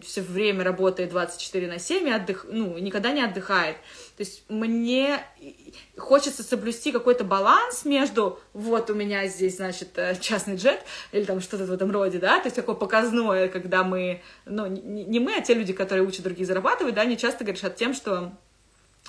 все 0.02 0.20
время 0.20 0.64
работает 0.64 1.10
24 1.10 1.68
на 1.68 1.78
7 1.78 2.08
и 2.08 2.12
отдых, 2.12 2.44
ну, 2.48 2.76
никогда 2.78 3.12
не 3.12 3.22
отдыхает. 3.22 3.76
То 4.20 4.24
есть 4.24 4.42
мне 4.50 5.24
хочется 5.96 6.42
соблюсти 6.42 6.92
какой-то 6.92 7.24
баланс 7.24 7.86
между 7.86 8.38
вот 8.52 8.90
у 8.90 8.94
меня 8.94 9.26
здесь, 9.28 9.56
значит, 9.56 9.96
э, 9.96 10.14
частный 10.20 10.56
джет 10.56 10.84
или 11.12 11.24
там 11.24 11.40
что-то 11.40 11.64
в 11.64 11.72
этом 11.72 11.90
роде, 11.90 12.18
да, 12.18 12.38
то 12.38 12.44
есть 12.44 12.56
такое 12.56 12.74
показное, 12.74 13.48
когда 13.48 13.82
мы, 13.82 14.20
ну, 14.44 14.66
не 14.66 15.20
мы, 15.20 15.36
а 15.36 15.40
те 15.40 15.54
люди, 15.54 15.72
которые 15.72 16.06
учат 16.06 16.24
других 16.24 16.46
зарабатывать, 16.46 16.96
да, 16.96 17.00
они 17.00 17.16
часто 17.16 17.44
грешат 17.44 17.76
тем, 17.76 17.94
что 17.94 18.34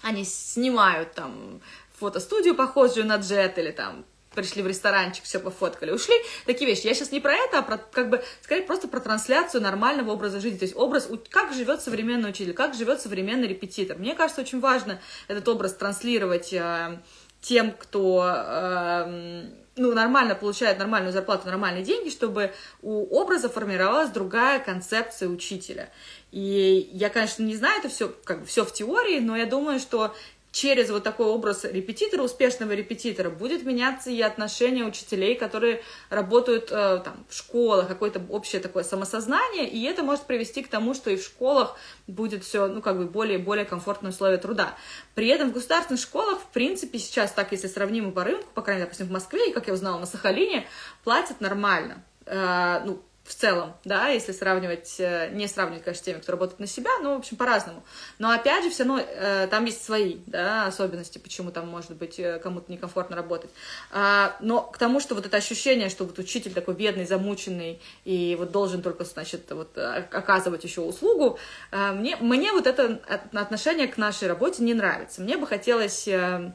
они 0.01 0.23
снимают 0.23 1.11
там 1.11 1.59
фотостудию, 1.99 2.55
похожую 2.55 3.05
на 3.05 3.17
джет, 3.17 3.57
или 3.57 3.71
там 3.71 4.05
пришли 4.33 4.61
в 4.61 4.67
ресторанчик, 4.67 5.23
все 5.23 5.39
пофоткали, 5.39 5.91
ушли. 5.91 6.15
Такие 6.45 6.69
вещи. 6.69 6.87
Я 6.87 6.93
сейчас 6.93 7.11
не 7.11 7.19
про 7.19 7.33
это, 7.33 7.59
а 7.59 7.61
про, 7.61 7.77
как 7.77 8.09
бы, 8.09 8.23
скорее, 8.41 8.63
просто 8.63 8.87
про 8.87 8.99
трансляцию 8.99 9.61
нормального 9.61 10.11
образа 10.11 10.39
жизни. 10.39 10.57
То 10.57 10.65
есть 10.65 10.75
образ, 10.75 11.09
как 11.29 11.53
живет 11.53 11.81
современный 11.81 12.29
учитель, 12.29 12.53
как 12.53 12.73
живет 12.73 13.01
современный 13.01 13.47
репетитор. 13.47 13.97
Мне 13.97 14.15
кажется, 14.15 14.41
очень 14.41 14.59
важно 14.59 14.99
этот 15.27 15.47
образ 15.47 15.73
транслировать 15.73 16.53
э, 16.53 16.99
тем, 17.41 17.71
кто 17.73 18.23
э, 18.25 19.43
ну, 19.75 19.93
нормально 19.93 20.35
получает 20.35 20.79
нормальную 20.79 21.11
зарплату, 21.11 21.47
нормальные 21.47 21.83
деньги, 21.83 22.09
чтобы 22.09 22.53
у 22.81 23.13
образа 23.17 23.49
формировалась 23.49 24.11
другая 24.11 24.59
концепция 24.59 25.27
учителя. 25.27 25.89
И 26.31 26.89
я, 26.93 27.09
конечно, 27.09 27.43
не 27.43 27.55
знаю 27.55 27.79
это 27.79 27.89
все, 27.89 28.13
как 28.23 28.41
бы 28.41 28.45
все 28.45 28.63
в 28.63 28.73
теории, 28.73 29.19
но 29.19 29.35
я 29.35 29.45
думаю, 29.45 29.79
что 29.79 30.15
через 30.51 30.89
вот 30.89 31.03
такой 31.03 31.27
образ 31.27 31.63
репетитора, 31.63 32.23
успешного 32.23 32.73
репетитора, 32.73 33.29
будет 33.29 33.63
меняться 33.63 34.09
и 34.09 34.21
отношение 34.21 34.85
учителей, 34.85 35.35
которые 35.35 35.81
работают 36.09 36.71
э, 36.71 37.01
там, 37.03 37.25
в 37.29 37.35
школах, 37.35 37.87
какое-то 37.87 38.21
общее 38.29 38.61
такое 38.61 38.83
самосознание, 38.83 39.67
и 39.67 39.81
это 39.83 40.03
может 40.03 40.23
привести 40.23 40.61
к 40.61 40.67
тому, 40.67 40.93
что 40.93 41.09
и 41.09 41.15
в 41.15 41.23
школах 41.23 41.77
будет 42.07 42.43
все, 42.43 42.67
ну, 42.67 42.81
как 42.81 42.97
бы 42.97 43.05
более 43.05 43.39
и 43.39 43.41
более 43.41 43.65
комфортные 43.65 44.11
условия 44.11 44.37
труда. 44.37 44.75
При 45.15 45.27
этом 45.27 45.51
в 45.51 45.53
государственных 45.53 46.01
школах, 46.01 46.39
в 46.39 46.47
принципе, 46.47 46.99
сейчас, 46.99 47.31
так 47.31 47.51
если 47.51 47.67
сравним 47.67 48.11
по 48.11 48.23
рынку, 48.23 48.47
по 48.53 48.61
крайней 48.61 48.81
мере, 48.81 48.87
допустим, 48.87 49.07
в 49.07 49.11
Москве, 49.11 49.49
и, 49.49 49.53
как 49.53 49.67
я 49.67 49.73
узнала, 49.73 49.99
на 49.99 50.05
Сахалине, 50.05 50.67
платят 51.03 51.39
нормально. 51.39 52.03
Э, 52.25 52.81
ну, 52.85 53.01
в 53.31 53.35
целом, 53.35 53.73
да, 53.85 54.09
если 54.09 54.33
сравнивать, 54.33 54.95
э, 54.99 55.29
не 55.31 55.47
сравнивать, 55.47 55.85
конечно, 55.85 56.01
с 56.01 56.05
теми, 56.05 56.19
кто 56.19 56.33
работает 56.33 56.59
на 56.59 56.67
себя, 56.67 56.89
ну, 57.01 57.15
в 57.15 57.19
общем, 57.19 57.37
по-разному. 57.37 57.81
Но, 58.19 58.29
опять 58.29 58.65
же, 58.65 58.69
все 58.69 58.83
равно 58.83 58.99
э, 58.99 59.47
там 59.49 59.63
есть 59.63 59.85
свои, 59.85 60.17
да, 60.25 60.65
особенности, 60.65 61.17
почему 61.17 61.49
там, 61.49 61.69
может 61.69 61.93
быть, 61.93 62.19
э, 62.19 62.39
кому-то 62.39 62.69
некомфортно 62.69 63.15
работать. 63.15 63.49
А, 63.89 64.35
но 64.41 64.61
к 64.61 64.77
тому, 64.77 64.99
что 64.99 65.15
вот 65.15 65.25
это 65.25 65.37
ощущение, 65.37 65.87
что 65.87 66.03
вот 66.03 66.19
учитель 66.19 66.53
такой 66.53 66.73
бедный, 66.73 67.05
замученный, 67.05 67.81
и 68.03 68.35
вот 68.37 68.51
должен 68.51 68.81
только, 68.81 69.05
значит, 69.05 69.49
вот 69.51 69.77
оказывать 69.77 70.65
еще 70.65 70.81
услугу, 70.81 71.39
мне, 71.71 72.17
мне 72.17 72.51
вот 72.51 72.67
это 72.67 72.99
отношение 73.31 73.87
к 73.87 73.95
нашей 73.95 74.27
работе 74.27 74.61
не 74.61 74.73
нравится. 74.73 75.21
Мне 75.21 75.37
бы 75.37 75.47
хотелось 75.47 76.05
в 76.05 76.53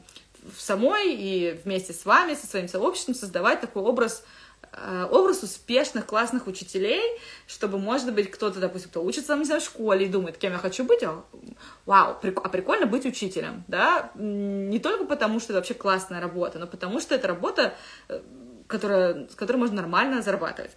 самой 0.59 1.15
и 1.15 1.59
вместе 1.63 1.93
с 1.93 2.05
вами, 2.05 2.35
со 2.35 2.45
своим 2.45 2.67
сообществом 2.67 3.15
создавать 3.15 3.61
такой 3.61 3.81
образ 3.81 4.23
Э, 4.23 4.36
образ 5.11 5.43
успешных, 5.43 6.05
классных 6.05 6.45
учителей, 6.47 7.01
чтобы, 7.47 7.79
может 7.79 8.13
быть, 8.13 8.29
кто-то, 8.29 8.59
допустим, 8.59 8.89
кто 8.89 9.03
учится, 9.03 9.35
не 9.35 9.45
знаю, 9.45 9.61
в 9.61 9.63
школе 9.63 10.05
и 10.05 10.09
думает, 10.09 10.37
кем 10.37 10.53
я 10.53 10.59
хочу 10.59 10.83
быть, 10.83 11.03
а, 11.03 11.23
вау, 11.85 12.17
прик- 12.21 12.41
а 12.43 12.49
прикольно 12.49 12.85
быть 12.85 13.05
учителем, 13.05 13.63
да, 13.67 14.11
не 14.15 14.79
только 14.79 15.05
потому, 15.05 15.39
что 15.39 15.53
это 15.53 15.59
вообще 15.59 15.73
классная 15.73 16.21
работа, 16.21 16.59
но 16.59 16.67
потому 16.67 16.99
что 16.99 17.15
это 17.15 17.27
работа, 17.27 17.73
э, 18.07 18.21
которая, 18.67 19.27
с 19.29 19.35
которой 19.35 19.57
можно 19.57 19.77
нормально 19.77 20.21
зарабатывать. 20.21 20.71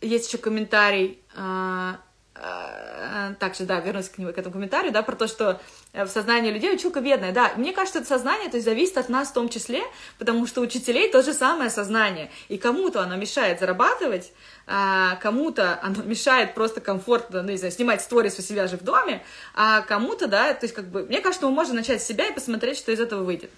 Есть 0.00 0.28
еще 0.28 0.38
комментарий, 0.38 1.20
а, 1.34 1.98
а, 2.34 3.34
также, 3.34 3.64
да, 3.64 3.80
вернусь 3.80 4.08
к, 4.08 4.18
нему, 4.18 4.32
к 4.32 4.38
этому 4.38 4.52
комментарию, 4.52 4.92
да, 4.92 5.02
про 5.02 5.16
то, 5.16 5.26
что 5.26 5.60
в 5.92 6.08
сознании 6.08 6.50
людей 6.50 6.74
училка 6.74 7.00
бедная, 7.00 7.32
да, 7.32 7.52
мне 7.56 7.72
кажется, 7.72 7.98
это 7.98 8.08
сознание, 8.08 8.48
то 8.48 8.56
есть 8.56 8.64
зависит 8.64 8.96
от 8.96 9.10
нас 9.10 9.28
в 9.28 9.34
том 9.34 9.50
числе, 9.50 9.82
потому 10.18 10.46
что 10.46 10.62
учителей 10.62 11.10
то 11.10 11.22
же 11.22 11.34
самое 11.34 11.68
сознание, 11.68 12.30
и 12.48 12.56
кому-то 12.56 13.02
оно 13.02 13.16
мешает 13.16 13.60
зарабатывать, 13.60 14.32
а 14.66 15.16
кому-то 15.16 15.78
оно 15.82 16.02
мешает 16.04 16.54
просто 16.54 16.80
комфортно, 16.80 17.42
ну, 17.42 17.50
не 17.50 17.58
знаю, 17.58 17.72
снимать 17.72 18.00
сторис 18.00 18.38
у 18.38 18.42
себя 18.42 18.68
же 18.68 18.78
в 18.78 18.84
доме, 18.84 19.22
а 19.54 19.82
кому-то, 19.82 20.28
да, 20.28 20.54
то 20.54 20.64
есть 20.64 20.74
как 20.74 20.86
бы, 20.88 21.04
мне 21.04 21.20
кажется, 21.20 21.46
мы 21.46 21.52
можем 21.52 21.76
начать 21.76 22.02
с 22.02 22.06
себя 22.06 22.26
и 22.26 22.32
посмотреть, 22.32 22.78
что 22.78 22.90
из 22.90 23.00
этого 23.00 23.22
выйдет. 23.22 23.50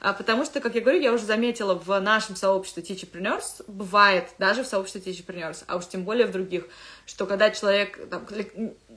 А, 0.00 0.12
потому 0.12 0.44
что, 0.44 0.60
как 0.60 0.74
я 0.74 0.80
говорю, 0.80 1.00
я 1.00 1.12
уже 1.12 1.24
заметила 1.24 1.74
в 1.74 1.98
нашем 2.00 2.36
сообществе 2.36 2.82
Teacherpreneurs, 2.82 3.64
бывает, 3.66 4.28
даже 4.38 4.62
в 4.62 4.66
сообществе 4.66 5.00
Teacherpreneurs, 5.00 5.64
а 5.66 5.76
уж 5.76 5.86
тем 5.86 6.04
более 6.04 6.26
в 6.26 6.32
других, 6.32 6.64
что 7.04 7.26
когда 7.26 7.50
человек, 7.50 7.98
там, 8.08 8.26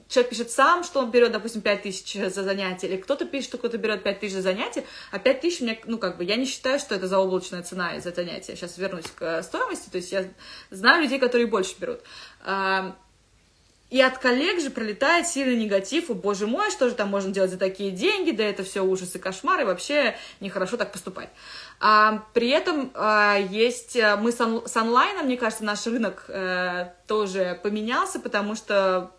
человек 0.08 0.30
пишет 0.30 0.50
сам, 0.50 0.84
что 0.84 1.00
он 1.00 1.10
берет, 1.10 1.32
допустим, 1.32 1.60
5 1.60 1.82
тысяч 1.82 2.14
за 2.14 2.42
занятие, 2.42 2.88
или 2.88 2.96
кто-то 2.96 3.24
пишет, 3.24 3.48
что 3.48 3.58
кто-то 3.58 3.78
берет 3.78 4.02
5 4.02 4.20
тысяч 4.20 4.34
за 4.34 4.42
занятие, 4.42 4.84
а 5.10 5.18
5 5.18 5.40
тысяч, 5.40 5.60
мне, 5.60 5.80
ну, 5.86 5.98
как 5.98 6.16
бы, 6.16 6.24
я 6.24 6.36
не 6.36 6.46
считаю, 6.46 6.78
что 6.78 6.94
это 6.94 7.08
заоблачная 7.08 7.62
цена 7.62 7.98
за 8.00 8.12
занятие. 8.12 8.56
Сейчас 8.56 8.78
вернусь 8.78 9.06
к 9.06 9.22
э, 9.22 9.42
стоимости, 9.42 9.88
то 9.90 9.96
есть 9.96 10.12
я 10.12 10.24
знаю 10.70 11.02
людей, 11.02 11.18
которые 11.18 11.46
больше 11.46 11.74
берут. 11.78 12.00
И 13.94 14.00
от 14.00 14.18
коллег 14.18 14.60
же 14.60 14.70
пролетает 14.70 15.28
сильный 15.28 15.54
негатив, 15.54 16.10
о 16.10 16.14
боже 16.14 16.48
мой, 16.48 16.72
что 16.72 16.88
же 16.88 16.96
там 16.96 17.10
можно 17.10 17.30
делать 17.30 17.52
за 17.52 17.58
такие 17.58 17.92
деньги, 17.92 18.32
да 18.32 18.42
это 18.42 18.64
все 18.64 18.80
ужас 18.80 19.14
и 19.14 19.20
кошмар, 19.20 19.60
и 19.60 19.64
вообще 19.64 20.16
нехорошо 20.40 20.76
так 20.76 20.90
поступать. 20.90 21.28
А, 21.78 22.24
при 22.32 22.48
этом 22.48 22.90
а, 22.94 23.36
есть, 23.36 23.94
э, 23.94 24.16
мы 24.16 24.32
с, 24.32 24.40
он, 24.40 24.66
с 24.66 24.76
онлайном, 24.76 25.26
мне 25.26 25.36
кажется, 25.36 25.64
наш 25.64 25.86
рынок 25.86 26.24
а, 26.28 26.92
тоже 27.06 27.60
поменялся, 27.62 28.18
потому 28.18 28.56
что 28.56 29.12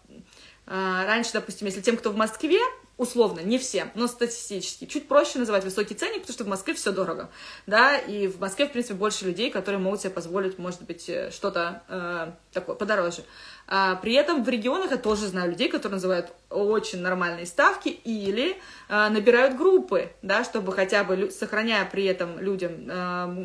раньше, 0.65 1.31
допустим, 1.33 1.67
если 1.67 1.81
тем, 1.81 1.97
кто 1.97 2.11
в 2.11 2.17
Москве, 2.17 2.59
условно, 2.97 3.41
не 3.41 3.57
всем, 3.57 3.91
но 3.95 4.07
статистически, 4.07 4.85
чуть 4.85 5.07
проще 5.07 5.39
называть 5.39 5.63
высокий 5.63 5.95
ценник, 5.95 6.21
потому 6.21 6.33
что 6.33 6.43
в 6.45 6.47
Москве 6.47 6.73
все 6.73 6.91
дорого, 6.91 7.29
да, 7.67 7.97
и 7.97 8.27
в 8.27 8.39
Москве, 8.39 8.67
в 8.67 8.71
принципе, 8.71 8.95
больше 8.95 9.25
людей, 9.25 9.51
которые 9.51 9.79
могут 9.79 10.01
себе 10.01 10.11
позволить, 10.11 10.57
может 10.57 10.83
быть, 10.83 11.09
э, 11.09 11.29
что-то 11.31 11.83
э, 11.89 12.31
такое 12.53 12.75
подороже. 12.75 13.23
А, 13.67 13.95
при 13.95 14.13
этом 14.13 14.43
в 14.43 14.49
регионах 14.49 14.91
я 14.91 14.97
тоже 14.97 15.27
знаю 15.27 15.49
людей, 15.51 15.69
которые 15.69 15.95
называют 15.95 16.31
очень 16.49 17.01
нормальные 17.01 17.45
ставки 17.47 17.89
или 17.89 18.57
а, 18.89 19.09
набирают 19.09 19.57
группы, 19.57 20.11
да, 20.21 20.43
чтобы 20.43 20.71
хотя 20.71 21.03
бы, 21.03 21.31
сохраняя 21.31 21.85
при 21.85 22.05
этом 22.05 22.39
людям 22.39 22.87
а, 22.89 23.35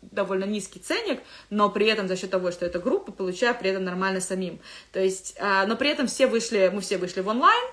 довольно 0.00 0.44
низкий 0.44 0.78
ценник, 0.78 1.20
но 1.50 1.68
при 1.68 1.86
этом 1.86 2.08
за 2.08 2.16
счет 2.16 2.30
того, 2.30 2.50
что 2.52 2.64
это 2.64 2.78
группа, 2.78 3.12
получая 3.12 3.52
при 3.52 3.70
этом 3.70 3.84
нормально 3.84 4.20
самим. 4.20 4.60
То 4.92 5.00
есть, 5.00 5.36
а, 5.38 5.66
но 5.66 5.76
при 5.76 5.90
этом 5.90 6.06
все 6.06 6.26
вышли, 6.26 6.70
мы 6.72 6.80
все 6.80 6.96
вышли 6.96 7.20
в 7.20 7.28
онлайн, 7.28 7.64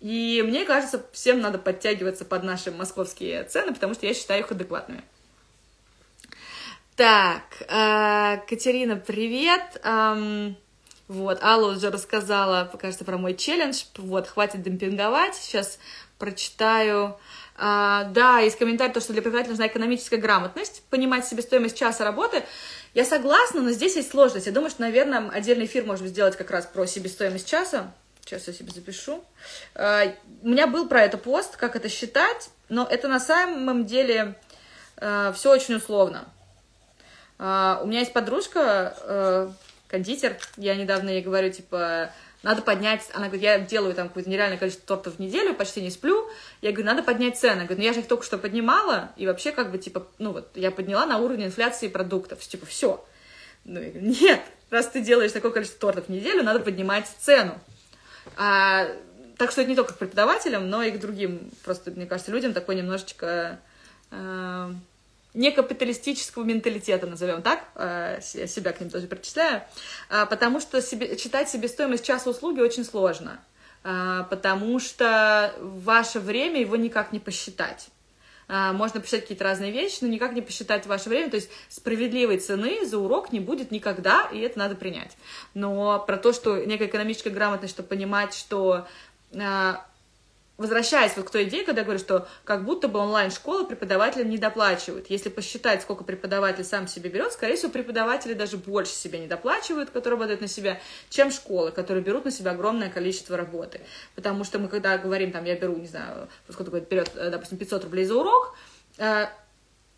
и 0.00 0.42
мне 0.44 0.64
кажется, 0.64 1.04
всем 1.12 1.40
надо 1.40 1.58
подтягиваться 1.58 2.24
под 2.24 2.44
наши 2.44 2.70
московские 2.70 3.44
цены, 3.44 3.74
потому 3.74 3.94
что 3.94 4.06
я 4.06 4.14
считаю 4.14 4.40
их 4.40 4.50
адекватными. 4.50 5.02
Так, 6.96 7.42
э, 7.68 8.38
Катерина, 8.48 8.96
привет. 8.96 9.80
Вот, 11.12 11.42
Алла 11.42 11.72
уже 11.72 11.90
рассказала, 11.90 12.70
кажется, 12.80 13.04
про 13.04 13.18
мой 13.18 13.34
челлендж. 13.34 13.84
Вот, 13.98 14.26
хватит 14.26 14.62
демпинговать. 14.62 15.34
Сейчас 15.34 15.78
прочитаю. 16.18 17.18
А, 17.54 18.04
да, 18.04 18.38
есть 18.38 18.56
комментарий, 18.56 18.94
то, 18.94 19.00
что 19.00 19.12
для 19.12 19.20
преподавателя 19.20 19.50
нужна 19.50 19.66
экономическая 19.66 20.16
грамотность, 20.16 20.82
понимать 20.88 21.26
себестоимость 21.26 21.76
часа 21.76 22.02
работы. 22.02 22.44
Я 22.94 23.04
согласна, 23.04 23.60
но 23.60 23.72
здесь 23.72 23.94
есть 23.96 24.10
сложность. 24.10 24.46
Я 24.46 24.52
думаю, 24.52 24.70
что, 24.70 24.80
наверное, 24.80 25.28
отдельный 25.28 25.66
эфир 25.66 25.84
можем 25.84 26.06
сделать 26.06 26.34
как 26.34 26.50
раз 26.50 26.64
про 26.64 26.86
себестоимость 26.86 27.46
часа. 27.46 27.92
Сейчас 28.24 28.46
я 28.46 28.54
себе 28.54 28.72
запишу. 28.72 29.22
А, 29.74 30.14
у 30.42 30.48
меня 30.48 30.66
был 30.66 30.88
про 30.88 31.02
это 31.02 31.18
пост, 31.18 31.58
как 31.58 31.76
это 31.76 31.90
считать, 31.90 32.48
но 32.70 32.86
это 32.90 33.08
на 33.08 33.20
самом 33.20 33.84
деле 33.84 34.34
а, 34.96 35.32
все 35.32 35.52
очень 35.52 35.74
условно. 35.74 36.24
А, 37.38 37.80
у 37.82 37.86
меня 37.86 37.98
есть 37.98 38.14
подружка, 38.14 38.96
а, 39.02 39.52
кондитер. 39.92 40.36
Я 40.56 40.74
недавно 40.74 41.10
ей 41.10 41.22
говорю, 41.22 41.52
типа, 41.52 42.10
надо 42.42 42.62
поднять... 42.62 43.08
Она 43.12 43.26
говорит, 43.26 43.42
я 43.42 43.58
делаю 43.60 43.94
там 43.94 44.08
какое-то 44.08 44.28
нереальное 44.28 44.58
количество 44.58 44.96
тортов 44.96 45.16
в 45.16 45.18
неделю, 45.20 45.54
почти 45.54 45.80
не 45.82 45.90
сплю. 45.90 46.28
Я 46.62 46.72
говорю, 46.72 46.86
надо 46.86 47.02
поднять 47.02 47.38
цены. 47.38 47.52
Она 47.52 47.64
говорит, 47.64 47.78
ну 47.78 47.84
я 47.84 47.92
же 47.92 48.00
их 48.00 48.08
только 48.08 48.24
что 48.24 48.38
поднимала, 48.38 49.12
и 49.16 49.26
вообще 49.26 49.52
как 49.52 49.70
бы, 49.70 49.78
типа, 49.78 50.08
ну 50.18 50.32
вот, 50.32 50.50
я 50.56 50.70
подняла 50.70 51.06
на 51.06 51.18
уровень 51.18 51.44
инфляции 51.44 51.86
продуктов. 51.86 52.40
Типа, 52.40 52.66
все. 52.66 53.04
Ну, 53.64 53.80
я 53.80 53.90
говорю, 53.90 54.06
нет, 54.08 54.40
раз 54.70 54.88
ты 54.88 55.02
делаешь 55.02 55.30
такое 55.30 55.52
количество 55.52 55.78
тортов 55.78 56.06
в 56.06 56.08
неделю, 56.08 56.42
надо 56.42 56.58
поднимать 56.60 57.06
цену. 57.20 57.54
А, 58.36 58.88
так 59.36 59.50
что 59.50 59.60
это 59.60 59.70
не 59.70 59.76
только 59.76 59.92
к 59.92 59.98
преподавателям, 59.98 60.68
но 60.68 60.82
и 60.82 60.90
к 60.90 60.98
другим, 60.98 61.50
просто, 61.64 61.90
мне 61.90 62.06
кажется, 62.06 62.32
людям 62.32 62.54
такой 62.54 62.76
немножечко... 62.76 63.60
Э, 64.10 64.72
некапиталистического 65.34 66.44
менталитета, 66.44 67.06
назовем 67.06 67.42
так, 67.42 67.64
э, 67.74 68.20
себя 68.20 68.72
к 68.72 68.80
ним 68.80 68.90
тоже 68.90 69.06
причисляю, 69.06 69.62
э, 70.10 70.26
потому 70.26 70.60
что 70.60 70.82
себе, 70.82 71.16
читать 71.16 71.48
себестоимость 71.48 72.04
часа 72.04 72.30
услуги 72.30 72.60
очень 72.60 72.84
сложно, 72.84 73.40
э, 73.84 74.24
потому 74.28 74.78
что 74.78 75.54
ваше 75.58 76.20
время 76.20 76.60
его 76.60 76.76
никак 76.76 77.12
не 77.12 77.20
посчитать. 77.20 77.88
Можно 78.48 79.00
посчитать 79.00 79.22
какие-то 79.22 79.44
разные 79.44 79.70
вещи, 79.70 79.98
но 80.02 80.08
никак 80.08 80.32
не 80.34 80.42
посчитать 80.42 80.84
ваше 80.86 81.08
время. 81.08 81.30
То 81.30 81.36
есть 81.36 81.48
справедливой 81.70 82.36
цены 82.36 82.84
за 82.84 82.98
урок 82.98 83.32
не 83.32 83.40
будет 83.40 83.70
никогда, 83.70 84.28
и 84.30 84.40
это 84.40 84.58
надо 84.58 84.74
принять. 84.74 85.16
Но 85.54 85.98
про 86.00 86.18
то, 86.18 86.34
что 86.34 86.62
некая 86.62 86.88
экономическая 86.88 87.30
грамотность, 87.30 87.72
чтобы 87.72 87.88
понимать, 87.88 88.34
что 88.34 88.86
возвращаясь 90.58 91.16
вот 91.16 91.26
к 91.26 91.30
той 91.30 91.44
идее, 91.44 91.64
когда 91.64 91.80
я 91.80 91.84
говорю, 91.84 91.98
что 91.98 92.28
как 92.44 92.64
будто 92.64 92.88
бы 92.88 92.98
онлайн-школа 92.98 93.64
преподавателям 93.64 94.28
не 94.28 94.38
доплачивают. 94.38 95.08
Если 95.08 95.28
посчитать, 95.28 95.82
сколько 95.82 96.04
преподаватель 96.04 96.64
сам 96.64 96.86
себе 96.86 97.10
берет, 97.10 97.32
скорее 97.32 97.56
всего, 97.56 97.70
преподаватели 97.70 98.34
даже 98.34 98.56
больше 98.56 98.92
себе 98.92 99.18
не 99.18 99.26
доплачивают, 99.26 99.90
которые 99.90 100.18
работают 100.18 100.40
на 100.40 100.48
себя, 100.48 100.80
чем 101.08 101.30
школы, 101.30 101.72
которые 101.72 102.04
берут 102.04 102.24
на 102.24 102.30
себя 102.30 102.52
огромное 102.52 102.90
количество 102.90 103.36
работы. 103.36 103.80
Потому 104.14 104.44
что 104.44 104.58
мы, 104.58 104.68
когда 104.68 104.98
говорим, 104.98 105.32
там, 105.32 105.44
я 105.44 105.56
беру, 105.56 105.76
не 105.76 105.88
знаю, 105.88 106.28
сколько 106.48 106.78
берет, 106.80 107.10
э, 107.14 107.30
допустим, 107.30 107.58
500 107.58 107.84
рублей 107.84 108.04
за 108.04 108.16
урок, 108.16 108.56
э, 108.98 109.26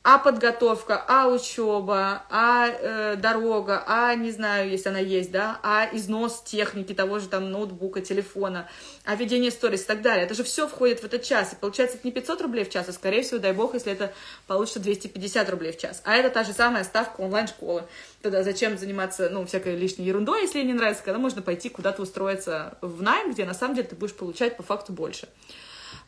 а 0.04 0.18
подготовка, 0.18 1.02
а 1.08 1.28
учеба, 1.28 2.24
а 2.28 2.68
э, 2.68 3.16
дорога, 3.16 3.82
а 3.86 4.14
не 4.14 4.30
знаю, 4.32 4.68
если 4.68 4.90
она 4.90 4.98
есть, 4.98 5.30
да, 5.30 5.58
а 5.62 5.88
износ 5.92 6.42
техники 6.42 6.92
того 6.92 7.20
же 7.20 7.28
там 7.28 7.50
ноутбука, 7.50 8.02
телефона, 8.02 8.68
а 9.06 9.14
ведение 9.14 9.50
сторис 9.50 9.84
и 9.84 9.86
так 9.86 10.02
далее. 10.02 10.26
Это 10.26 10.34
же 10.34 10.44
все 10.44 10.68
входит 10.68 11.00
в 11.00 11.04
этот 11.04 11.22
час. 11.22 11.54
И 11.54 11.56
получается, 11.56 11.96
это 11.96 12.06
не 12.06 12.12
500 12.12 12.42
рублей 12.42 12.64
в 12.64 12.70
час, 12.70 12.86
а 12.86 12.92
скорее 12.92 13.22
всего, 13.22 13.38
дай 13.38 13.54
бог, 13.54 13.72
если 13.72 13.92
это 13.92 14.12
получится 14.46 14.78
250 14.78 15.48
рублей 15.48 15.72
в 15.72 15.78
час. 15.78 16.02
А 16.04 16.14
это 16.14 16.28
та 16.28 16.44
же 16.44 16.52
самая 16.52 16.84
ставка 16.84 17.22
онлайн-школы. 17.22 17.84
Тогда 18.20 18.42
зачем 18.42 18.76
заниматься, 18.76 19.30
ну, 19.30 19.46
всякой 19.46 19.74
лишней 19.74 20.04
ерундой, 20.06 20.42
если 20.42 20.60
не 20.62 20.74
нравится, 20.74 21.02
когда 21.02 21.18
можно 21.18 21.40
пойти 21.40 21.70
куда-то 21.70 22.02
устроиться 22.02 22.76
в 22.82 23.02
найм, 23.02 23.32
где 23.32 23.46
на 23.46 23.54
самом 23.54 23.74
деле 23.74 23.88
ты 23.88 23.96
будешь 23.96 24.14
получать 24.14 24.58
по 24.58 24.62
факту 24.62 24.92
больше. 24.92 25.28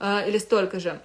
э, 0.00 0.28
или 0.28 0.36
столько 0.36 0.80
же. 0.80 1.00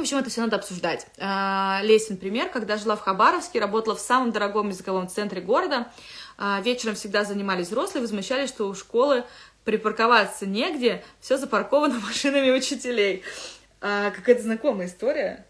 В 0.00 0.02
общем, 0.02 0.16
это 0.16 0.30
все 0.30 0.40
надо 0.40 0.56
обсуждать. 0.56 1.06
Э, 1.18 1.80
Лесин 1.82 2.16
пример, 2.16 2.48
когда 2.48 2.78
жила 2.78 2.96
в 2.96 3.02
Хабаровске, 3.02 3.60
работала 3.60 3.94
в 3.94 4.00
самом 4.00 4.32
дорогом 4.32 4.70
языковом 4.70 5.08
центре 5.08 5.42
города, 5.42 5.92
э, 6.38 6.62
вечером 6.62 6.94
всегда 6.94 7.22
занимались 7.22 7.66
взрослые, 7.66 8.00
возмущались, 8.00 8.48
что 8.48 8.66
у 8.66 8.74
школы 8.74 9.24
припарковаться 9.66 10.46
негде, 10.46 11.04
все 11.20 11.36
запарковано 11.36 12.00
машинами 12.06 12.50
учителей. 12.50 13.24
А, 13.82 14.10
какая-то 14.10 14.40
знакомая 14.40 14.86
история. 14.86 15.44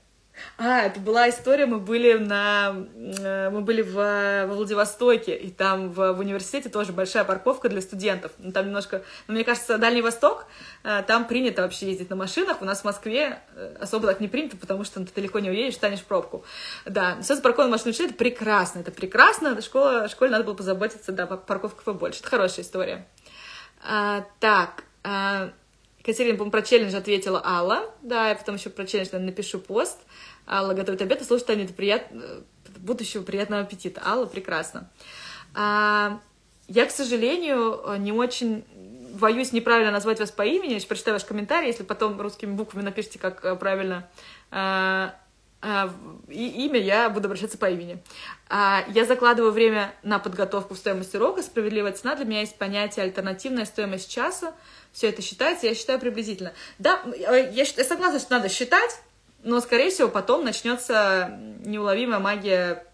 А, 0.58 0.82
это 0.82 1.00
была 1.00 1.28
история, 1.30 1.66
мы 1.66 1.78
были 1.78 2.14
на... 2.14 2.86
Э, 2.96 3.50
мы 3.50 3.60
были 3.62 3.82
в, 3.82 3.94
во 3.94 4.54
Владивостоке, 4.54 5.36
и 5.36 5.50
там 5.50 5.90
в, 5.90 6.12
в 6.12 6.20
университете 6.20 6.68
тоже 6.68 6.92
большая 6.92 7.24
парковка 7.24 7.68
для 7.68 7.80
студентов. 7.80 8.32
Ну, 8.38 8.52
там 8.52 8.66
немножко... 8.66 9.02
Ну, 9.26 9.34
мне 9.34 9.44
кажется, 9.44 9.78
Дальний 9.78 10.02
Восток, 10.02 10.46
э, 10.84 11.02
там 11.06 11.26
принято 11.26 11.62
вообще 11.62 11.90
ездить 11.90 12.10
на 12.10 12.16
машинах. 12.16 12.60
У 12.60 12.64
нас 12.64 12.80
в 12.80 12.84
Москве 12.84 13.40
э, 13.54 13.76
особо 13.80 14.06
так 14.06 14.20
не 14.20 14.28
принято, 14.28 14.56
потому 14.56 14.84
что 14.84 15.00
ну, 15.00 15.06
ты 15.06 15.12
далеко 15.14 15.38
не 15.38 15.50
уедешь, 15.50 15.74
станешь 15.74 16.02
пробку. 16.02 16.44
Да, 16.84 17.18
все 17.22 17.36
запарковано 17.36 17.72
машины 17.72 17.94
это 17.98 18.14
прекрасно, 18.14 18.80
это 18.80 18.90
прекрасно. 18.90 19.60
Школа, 19.60 20.08
школе 20.08 20.30
надо 20.30 20.44
было 20.44 20.54
позаботиться, 20.54 21.12
да, 21.12 21.26
парковка 21.26 21.82
побольше. 21.82 22.20
Это 22.20 22.28
хорошая 22.28 22.64
история. 22.64 23.06
А, 23.82 24.26
так, 24.40 24.84
а, 25.02 25.50
Катерина, 26.04 26.34
по-моему, 26.34 26.50
про 26.50 26.62
челлендж 26.62 26.94
ответила 26.94 27.42
Алла. 27.44 27.90
Да, 28.02 28.30
я 28.30 28.34
потом 28.34 28.56
еще 28.56 28.70
про 28.70 28.86
челлендж 28.86 29.08
наверное, 29.12 29.30
напишу 29.30 29.58
пост. 29.58 29.98
Алла 30.46 30.74
готовит 30.74 31.02
обед 31.02 31.20
и 31.20 31.24
слушает 31.24 31.46
Таню. 31.46 31.64
Это 31.64 31.72
приятно, 31.72 32.22
будущего 32.78 33.22
приятного 33.22 33.62
аппетита. 33.62 34.02
Алла, 34.04 34.26
прекрасно. 34.26 34.90
А, 35.54 36.20
я, 36.68 36.86
к 36.86 36.90
сожалению, 36.90 37.82
не 37.98 38.12
очень 38.12 38.64
боюсь 39.14 39.52
неправильно 39.52 39.92
назвать 39.92 40.20
вас 40.20 40.30
по 40.30 40.42
имени. 40.42 40.74
Я 40.74 40.80
прочитаю 40.86 41.14
ваш 41.14 41.24
комментарий, 41.24 41.68
если 41.68 41.82
потом 41.82 42.20
русскими 42.20 42.52
буквами 42.52 42.84
напишите, 42.84 43.18
как 43.18 43.44
э, 43.44 43.54
правильно 43.56 44.08
а, 44.50 45.14
а, 45.62 45.92
и 46.28 46.66
имя, 46.66 46.80
я 46.80 47.10
буду 47.10 47.26
обращаться 47.26 47.58
по 47.58 47.68
имени. 47.68 48.02
А, 48.48 48.84
я 48.88 49.04
закладываю 49.04 49.52
время 49.52 49.94
на 50.02 50.18
подготовку 50.18 50.74
в 50.74 50.78
стоимость 50.78 51.14
урока. 51.14 51.42
Справедливая 51.42 51.92
цена 51.92 52.16
для 52.16 52.24
меня 52.24 52.40
есть 52.40 52.56
понятие 52.56 53.04
альтернативная 53.04 53.66
стоимость 53.66 54.10
часа. 54.10 54.54
Все 54.92 55.08
это 55.08 55.22
считается, 55.22 55.66
я 55.66 55.74
считаю 55.74 56.00
приблизительно. 56.00 56.52
Да, 56.78 57.02
я, 57.16 57.36
я 57.36 57.64
согласна, 57.66 58.18
что 58.18 58.32
надо 58.32 58.48
считать, 58.48 58.98
но, 59.42 59.60
скорее 59.60 59.90
всего, 59.90 60.08
потом 60.08 60.44
начнется 60.44 61.38
неуловимая 61.64 62.18
магия 62.18 62.86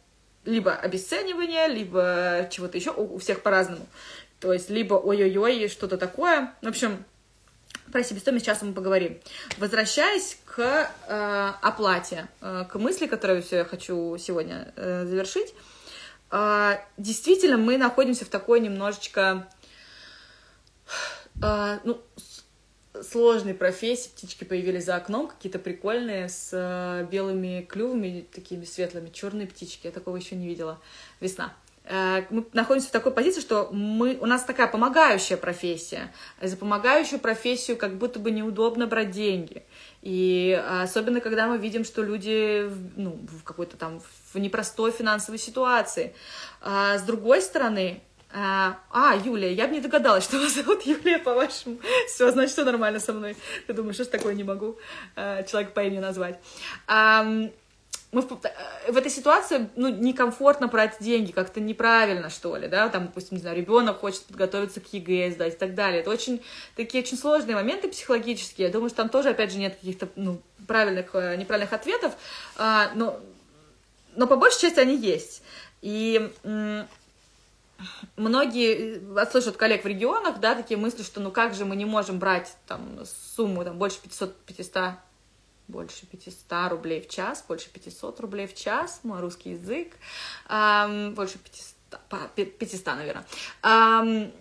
либо 0.44 0.72
обесценивания, 0.74 1.66
либо 1.66 2.48
чего-то 2.50 2.78
еще, 2.78 2.92
у 2.92 3.18
всех 3.18 3.42
по-разному. 3.42 3.86
То 4.40 4.52
есть, 4.52 4.70
либо 4.70 4.94
ой-ой-ой, 4.94 5.68
что-то 5.68 5.98
такое. 5.98 6.54
В 6.62 6.68
общем, 6.68 7.04
про 7.92 8.02
себестоимость 8.02 8.46
часа 8.46 8.64
мы 8.64 8.72
поговорим. 8.72 9.18
Возвращаясь 9.58 10.38
к 10.44 10.90
э, 11.08 11.52
оплате, 11.62 12.28
э, 12.40 12.64
к 12.70 12.76
мысли, 12.76 13.06
которую 13.06 13.42
все 13.42 13.58
я 13.58 13.64
хочу 13.64 14.16
сегодня 14.18 14.72
э, 14.76 15.04
завершить, 15.06 15.54
э, 16.30 16.78
действительно 16.96 17.56
мы 17.56 17.76
находимся 17.78 18.24
в 18.24 18.28
такой 18.28 18.60
немножечко 18.60 19.48
э, 21.42 21.78
ну, 21.84 22.00
сложной 23.02 23.54
профессии. 23.54 24.08
Птички 24.08 24.44
появились 24.44 24.84
за 24.84 24.96
окном, 24.96 25.28
какие-то 25.28 25.58
прикольные, 25.58 26.28
с 26.28 26.50
э, 26.52 27.06
белыми 27.10 27.62
клювами, 27.62 28.26
такими 28.32 28.64
светлыми, 28.64 29.10
черные 29.10 29.46
птички. 29.46 29.86
Я 29.86 29.92
такого 29.92 30.16
еще 30.16 30.36
не 30.36 30.46
видела. 30.46 30.80
Весна. 31.20 31.54
Э, 31.84 32.22
мы 32.30 32.44
находимся 32.52 32.88
в 32.88 32.92
такой 32.92 33.12
позиции, 33.12 33.40
что 33.40 33.68
мы, 33.72 34.18
у 34.20 34.26
нас 34.26 34.44
такая 34.44 34.66
помогающая 34.66 35.36
профессия. 35.36 36.12
За 36.40 36.56
помогающую 36.56 37.20
профессию 37.20 37.76
как 37.76 37.96
будто 37.96 38.18
бы 38.18 38.30
неудобно 38.30 38.86
брать 38.86 39.10
деньги. 39.10 39.62
И 40.02 40.60
особенно, 40.82 41.20
когда 41.20 41.46
мы 41.46 41.58
видим, 41.58 41.84
что 41.84 42.02
люди 42.02 42.70
ну, 42.96 43.18
в 43.28 43.42
какой-то 43.42 43.76
там 43.76 44.00
в 44.32 44.38
непростой 44.38 44.90
финансовой 44.90 45.38
ситуации. 45.38 46.14
А 46.60 46.98
с 46.98 47.02
другой 47.02 47.40
стороны, 47.40 48.00
а, 48.38 49.16
Юлия, 49.24 49.52
я 49.52 49.66
бы 49.66 49.74
не 49.74 49.80
догадалась, 49.80 50.24
что 50.24 50.38
вас 50.38 50.52
зовут 50.52 50.82
Юлия, 50.82 51.18
по-вашему. 51.18 51.78
Все, 52.06 52.30
значит, 52.30 52.52
все 52.52 52.64
нормально 52.64 53.00
со 53.00 53.12
мной. 53.12 53.36
Я 53.66 53.74
думаю, 53.74 53.94
что 53.94 54.04
ж 54.04 54.08
такое 54.08 54.34
не 54.34 54.44
могу 54.44 54.76
а, 55.14 55.42
человека 55.44 55.72
по 55.72 55.82
имени 55.82 56.00
назвать. 56.00 56.38
Мы 58.12 58.22
в, 58.22 58.32
э, 58.44 58.92
в 58.92 58.96
этой 58.96 59.10
ситуации, 59.10 59.68
ну, 59.74 59.88
некомфортно 59.88 60.68
брать 60.68 60.98
деньги, 61.00 61.32
как-то 61.32 61.60
неправильно, 61.60 62.30
что 62.30 62.56
ли, 62.56 62.68
да, 62.68 62.88
там, 62.88 63.06
допустим, 63.06 63.36
не 63.36 63.40
знаю, 63.40 63.56
ребенок 63.56 63.98
хочет 63.98 64.22
подготовиться 64.22 64.80
к 64.80 64.92
ЕГЭ 64.92 65.32
сдать 65.32 65.54
и 65.54 65.56
так 65.56 65.74
далее. 65.74 66.00
Это 66.00 66.10
очень, 66.10 66.40
такие 66.76 67.02
очень 67.02 67.18
сложные 67.18 67.56
моменты 67.56 67.88
психологические. 67.88 68.68
Я 68.68 68.72
думаю, 68.72 68.90
что 68.90 68.98
там 68.98 69.08
тоже, 69.08 69.30
опять 69.30 69.52
же, 69.52 69.58
нет 69.58 69.74
каких-то, 69.74 70.08
ну, 70.14 70.40
правильных, 70.66 71.14
э, 71.14 71.36
неправильных 71.36 71.72
ответов, 71.72 72.14
а, 72.56 72.90
но, 72.94 73.18
но 74.14 74.26
по 74.26 74.36
большей 74.36 74.62
части 74.62 74.78
они 74.78 74.96
есть. 74.96 75.42
И 75.82 76.32
многие 78.16 78.98
э, 78.98 79.26
слышат 79.30 79.56
коллег 79.56 79.84
в 79.84 79.86
регионах, 79.86 80.40
да, 80.40 80.54
такие 80.54 80.78
мысли, 80.78 81.02
что 81.02 81.20
ну 81.20 81.30
как 81.30 81.54
же 81.54 81.64
мы 81.64 81.76
не 81.76 81.84
можем 81.84 82.18
брать 82.18 82.56
там 82.66 83.00
сумму 83.04 83.64
там 83.64 83.78
больше 83.78 84.00
500, 84.02 84.36
500 84.44 84.94
больше 85.68 86.06
500 86.06 86.70
рублей 86.70 87.00
в 87.00 87.08
час, 87.08 87.44
больше 87.46 87.68
500 87.70 88.20
рублей 88.20 88.46
в 88.46 88.54
час, 88.54 89.00
мой 89.02 89.20
русский 89.20 89.50
язык, 89.50 89.96
эм, 90.48 91.14
больше 91.14 91.38
500, 91.38 92.50
500 92.58 92.86
наверное. 92.86 93.26
Эм, 93.62 94.32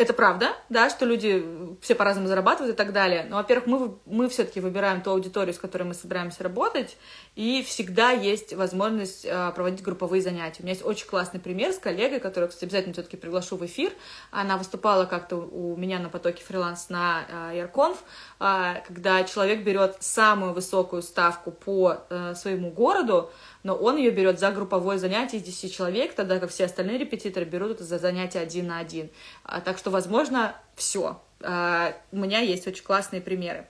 это 0.00 0.14
правда, 0.14 0.56
да, 0.70 0.88
что 0.88 1.04
люди 1.04 1.44
все 1.82 1.94
по-разному 1.94 2.26
зарабатывают 2.26 2.74
и 2.74 2.76
так 2.76 2.94
далее. 2.94 3.26
Но, 3.28 3.36
во-первых, 3.36 3.66
мы, 3.66 3.98
мы 4.06 4.30
все-таки 4.30 4.58
выбираем 4.58 5.02
ту 5.02 5.10
аудиторию, 5.10 5.52
с 5.52 5.58
которой 5.58 5.82
мы 5.82 5.92
собираемся 5.92 6.42
работать, 6.42 6.96
и 7.36 7.62
всегда 7.62 8.10
есть 8.10 8.54
возможность 8.54 9.26
э, 9.26 9.52
проводить 9.54 9.82
групповые 9.82 10.22
занятия. 10.22 10.60
У 10.60 10.62
меня 10.62 10.72
есть 10.72 10.86
очень 10.86 11.06
классный 11.06 11.38
пример 11.38 11.74
с 11.74 11.78
коллегой, 11.78 12.18
которую, 12.18 12.48
кстати, 12.48 12.64
обязательно 12.64 12.94
все-таки 12.94 13.18
приглашу 13.18 13.58
в 13.58 13.66
эфир. 13.66 13.92
Она 14.30 14.56
выступала 14.56 15.04
как-то 15.04 15.36
у 15.36 15.76
меня 15.76 15.98
на 15.98 16.08
потоке 16.08 16.42
фриланс 16.42 16.88
на 16.88 17.52
Ярконф, 17.52 17.98
э, 18.40 18.76
когда 18.86 19.22
человек 19.24 19.62
берет 19.64 19.96
самую 20.00 20.54
высокую 20.54 21.02
ставку 21.02 21.50
по 21.50 21.98
э, 22.08 22.34
своему 22.36 22.70
городу, 22.70 23.30
но 23.62 23.74
он 23.74 23.96
ее 23.96 24.10
берет 24.10 24.38
за 24.38 24.50
групповое 24.50 24.98
занятие 24.98 25.38
из 25.38 25.42
10 25.42 25.74
человек, 25.74 26.14
тогда 26.14 26.38
как 26.38 26.50
все 26.50 26.64
остальные 26.64 26.98
репетиторы 26.98 27.44
берут 27.44 27.72
это 27.72 27.84
за 27.84 27.98
занятие 27.98 28.40
один 28.40 28.68
на 28.68 28.78
один. 28.78 29.10
А, 29.44 29.60
так 29.60 29.78
что, 29.78 29.90
возможно, 29.90 30.54
все. 30.74 31.20
А, 31.42 31.94
у 32.12 32.18
меня 32.18 32.40
есть 32.40 32.66
очень 32.66 32.84
классные 32.84 33.20
примеры. 33.20 33.66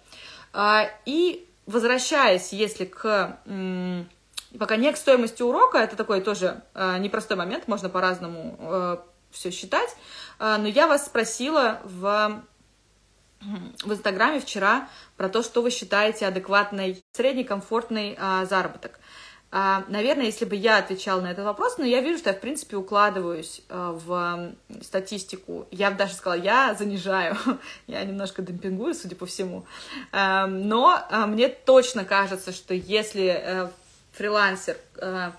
А, 0.53 0.89
и 1.07 1.47
возвращаясь, 1.67 2.53
если 2.53 2.85
к 2.85 3.39
пока 4.59 4.77
не 4.77 4.93
к 4.93 4.97
стоимости 4.97 5.43
урока, 5.43 5.79
это 5.79 5.95
такой 5.95 6.21
тоже 6.21 6.63
непростой 6.75 7.37
момент, 7.37 7.69
можно 7.69 7.89
по-разному 7.89 8.99
все 9.31 9.53
считать, 9.53 9.95
но 10.41 10.67
я 10.67 10.89
вас 10.89 11.07
спросила 11.07 11.81
в 11.85 12.43
в 13.41 13.93
Инстаграме 13.93 14.41
вчера 14.41 14.89
про 15.17 15.29
то, 15.29 15.43
что 15.43 15.63
вы 15.63 15.71
считаете 15.71 16.27
адекватной, 16.27 17.03
средний 17.13 17.45
комфортный 17.45 18.17
а, 18.19 18.45
заработок. 18.45 19.01
А, 19.53 19.85
наверное, 19.89 20.27
если 20.27 20.45
бы 20.45 20.55
я 20.55 20.79
отвечала 20.79 21.21
на 21.21 21.33
этот 21.33 21.45
вопрос, 21.45 21.77
но 21.77 21.85
я 21.85 22.01
вижу, 22.01 22.19
что 22.19 22.31
я, 22.31 22.37
в 22.37 22.41
принципе, 22.41 22.77
укладываюсь 22.77 23.63
а, 23.69 23.93
в 23.93 24.53
статистику. 24.83 25.67
Я 25.73 25.91
бы 25.91 25.97
даже 25.97 26.15
сказала, 26.15 26.41
я 26.41 26.75
занижаю, 26.75 27.37
я 27.89 28.05
немножко 28.05 28.43
демпингую, 28.43 28.95
судя 28.95 29.17
по 29.17 29.27
всему. 29.27 29.67
А, 30.13 30.47
но 30.47 31.05
мне 31.27 31.49
точно 31.49 32.05
кажется, 32.05 32.53
что 32.53 32.75
если 32.75 33.27
э, 33.27 33.69
фрилансер, 34.13 34.77
э, 34.97 35.33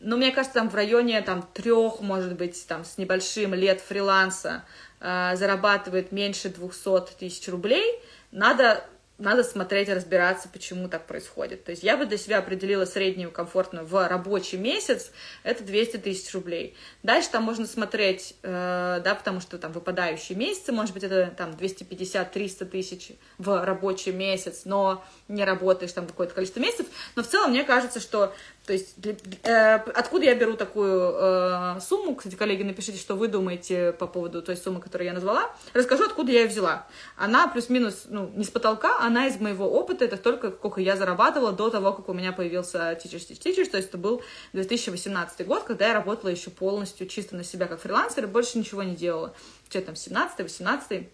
ну, 0.00 0.16
мне 0.16 0.32
кажется, 0.32 0.54
там 0.54 0.70
в 0.70 0.74
районе 0.74 1.20
там, 1.20 1.46
трех, 1.52 2.00
может 2.00 2.36
быть, 2.36 2.66
там, 2.66 2.86
с 2.86 2.96
небольшим 2.96 3.52
лет 3.52 3.80
фриланса 3.80 4.64
зарабатывает 4.98 6.12
меньше 6.12 6.50
200 6.50 7.16
тысяч 7.18 7.48
рублей, 7.48 8.02
надо 8.32 8.84
надо 9.20 9.44
смотреть, 9.44 9.88
разбираться, 9.88 10.48
почему 10.48 10.88
так 10.88 11.06
происходит. 11.06 11.64
То 11.64 11.70
есть 11.70 11.82
я 11.82 11.96
бы 11.96 12.06
для 12.06 12.16
себя 12.16 12.38
определила 12.38 12.86
среднюю 12.86 13.30
комфортную 13.30 13.86
в 13.86 14.08
рабочий 14.08 14.56
месяц, 14.56 15.12
это 15.42 15.62
200 15.62 15.98
тысяч 15.98 16.32
рублей. 16.34 16.74
Дальше 17.02 17.28
там 17.30 17.44
можно 17.44 17.66
смотреть, 17.66 18.34
э, 18.42 19.00
да, 19.04 19.14
потому 19.14 19.40
что 19.40 19.58
там 19.58 19.72
выпадающие 19.72 20.36
месяцы, 20.36 20.72
может 20.72 20.94
быть, 20.94 21.04
это 21.04 21.32
там 21.36 21.50
250-300 21.50 22.64
тысяч 22.64 23.12
в 23.38 23.64
рабочий 23.64 24.12
месяц, 24.12 24.62
но 24.64 25.04
не 25.28 25.44
работаешь 25.44 25.92
там 25.92 26.06
какое-то 26.06 26.34
количество 26.34 26.60
месяцев. 26.60 26.86
Но 27.14 27.22
в 27.22 27.26
целом 27.28 27.50
мне 27.50 27.64
кажется, 27.64 28.00
что 28.00 28.34
то 28.66 28.74
есть 28.74 29.00
для, 29.00 29.14
э, 29.42 29.76
откуда 29.94 30.26
я 30.26 30.34
беру 30.34 30.54
такую 30.54 31.14
э, 31.14 31.80
сумму? 31.80 32.14
Кстати, 32.14 32.34
коллеги, 32.36 32.62
напишите, 32.62 32.98
что 32.98 33.16
вы 33.16 33.28
думаете 33.28 33.92
по 33.92 34.06
поводу 34.06 34.42
той 34.42 34.56
суммы, 34.56 34.80
которую 34.80 35.08
я 35.08 35.12
назвала. 35.12 35.50
Расскажу, 35.72 36.04
откуда 36.04 36.30
я 36.30 36.42
ее 36.42 36.46
взяла. 36.46 36.86
Она 37.16 37.48
плюс-минус, 37.48 38.04
ну, 38.08 38.30
не 38.34 38.44
с 38.44 38.50
потолка, 38.50 39.00
она 39.00 39.26
из 39.26 39.40
моего 39.40 39.68
опыта. 39.68 40.04
Это 40.04 40.18
только 40.18 40.50
сколько 40.50 40.80
я 40.80 40.96
зарабатывала 40.96 41.52
до 41.52 41.70
того, 41.70 41.92
как 41.92 42.08
у 42.08 42.12
меня 42.12 42.32
появился 42.32 42.92
Teachers 42.92 43.30
Teach 43.30 43.42
Teachers. 43.42 43.70
То 43.70 43.78
есть 43.78 43.88
это 43.88 43.98
был 43.98 44.22
2018 44.52 45.46
год, 45.46 45.64
когда 45.64 45.88
я 45.88 45.94
работала 45.94 46.30
еще 46.30 46.50
полностью 46.50 47.08
чисто 47.08 47.36
на 47.36 47.44
себя 47.44 47.66
как 47.66 47.80
фрилансер 47.80 48.24
и 48.24 48.26
больше 48.28 48.58
ничего 48.58 48.82
не 48.82 48.94
делала. 48.94 49.34
Что 49.68 49.80
там, 49.80 49.96
17 49.96 50.38
18 50.38 51.08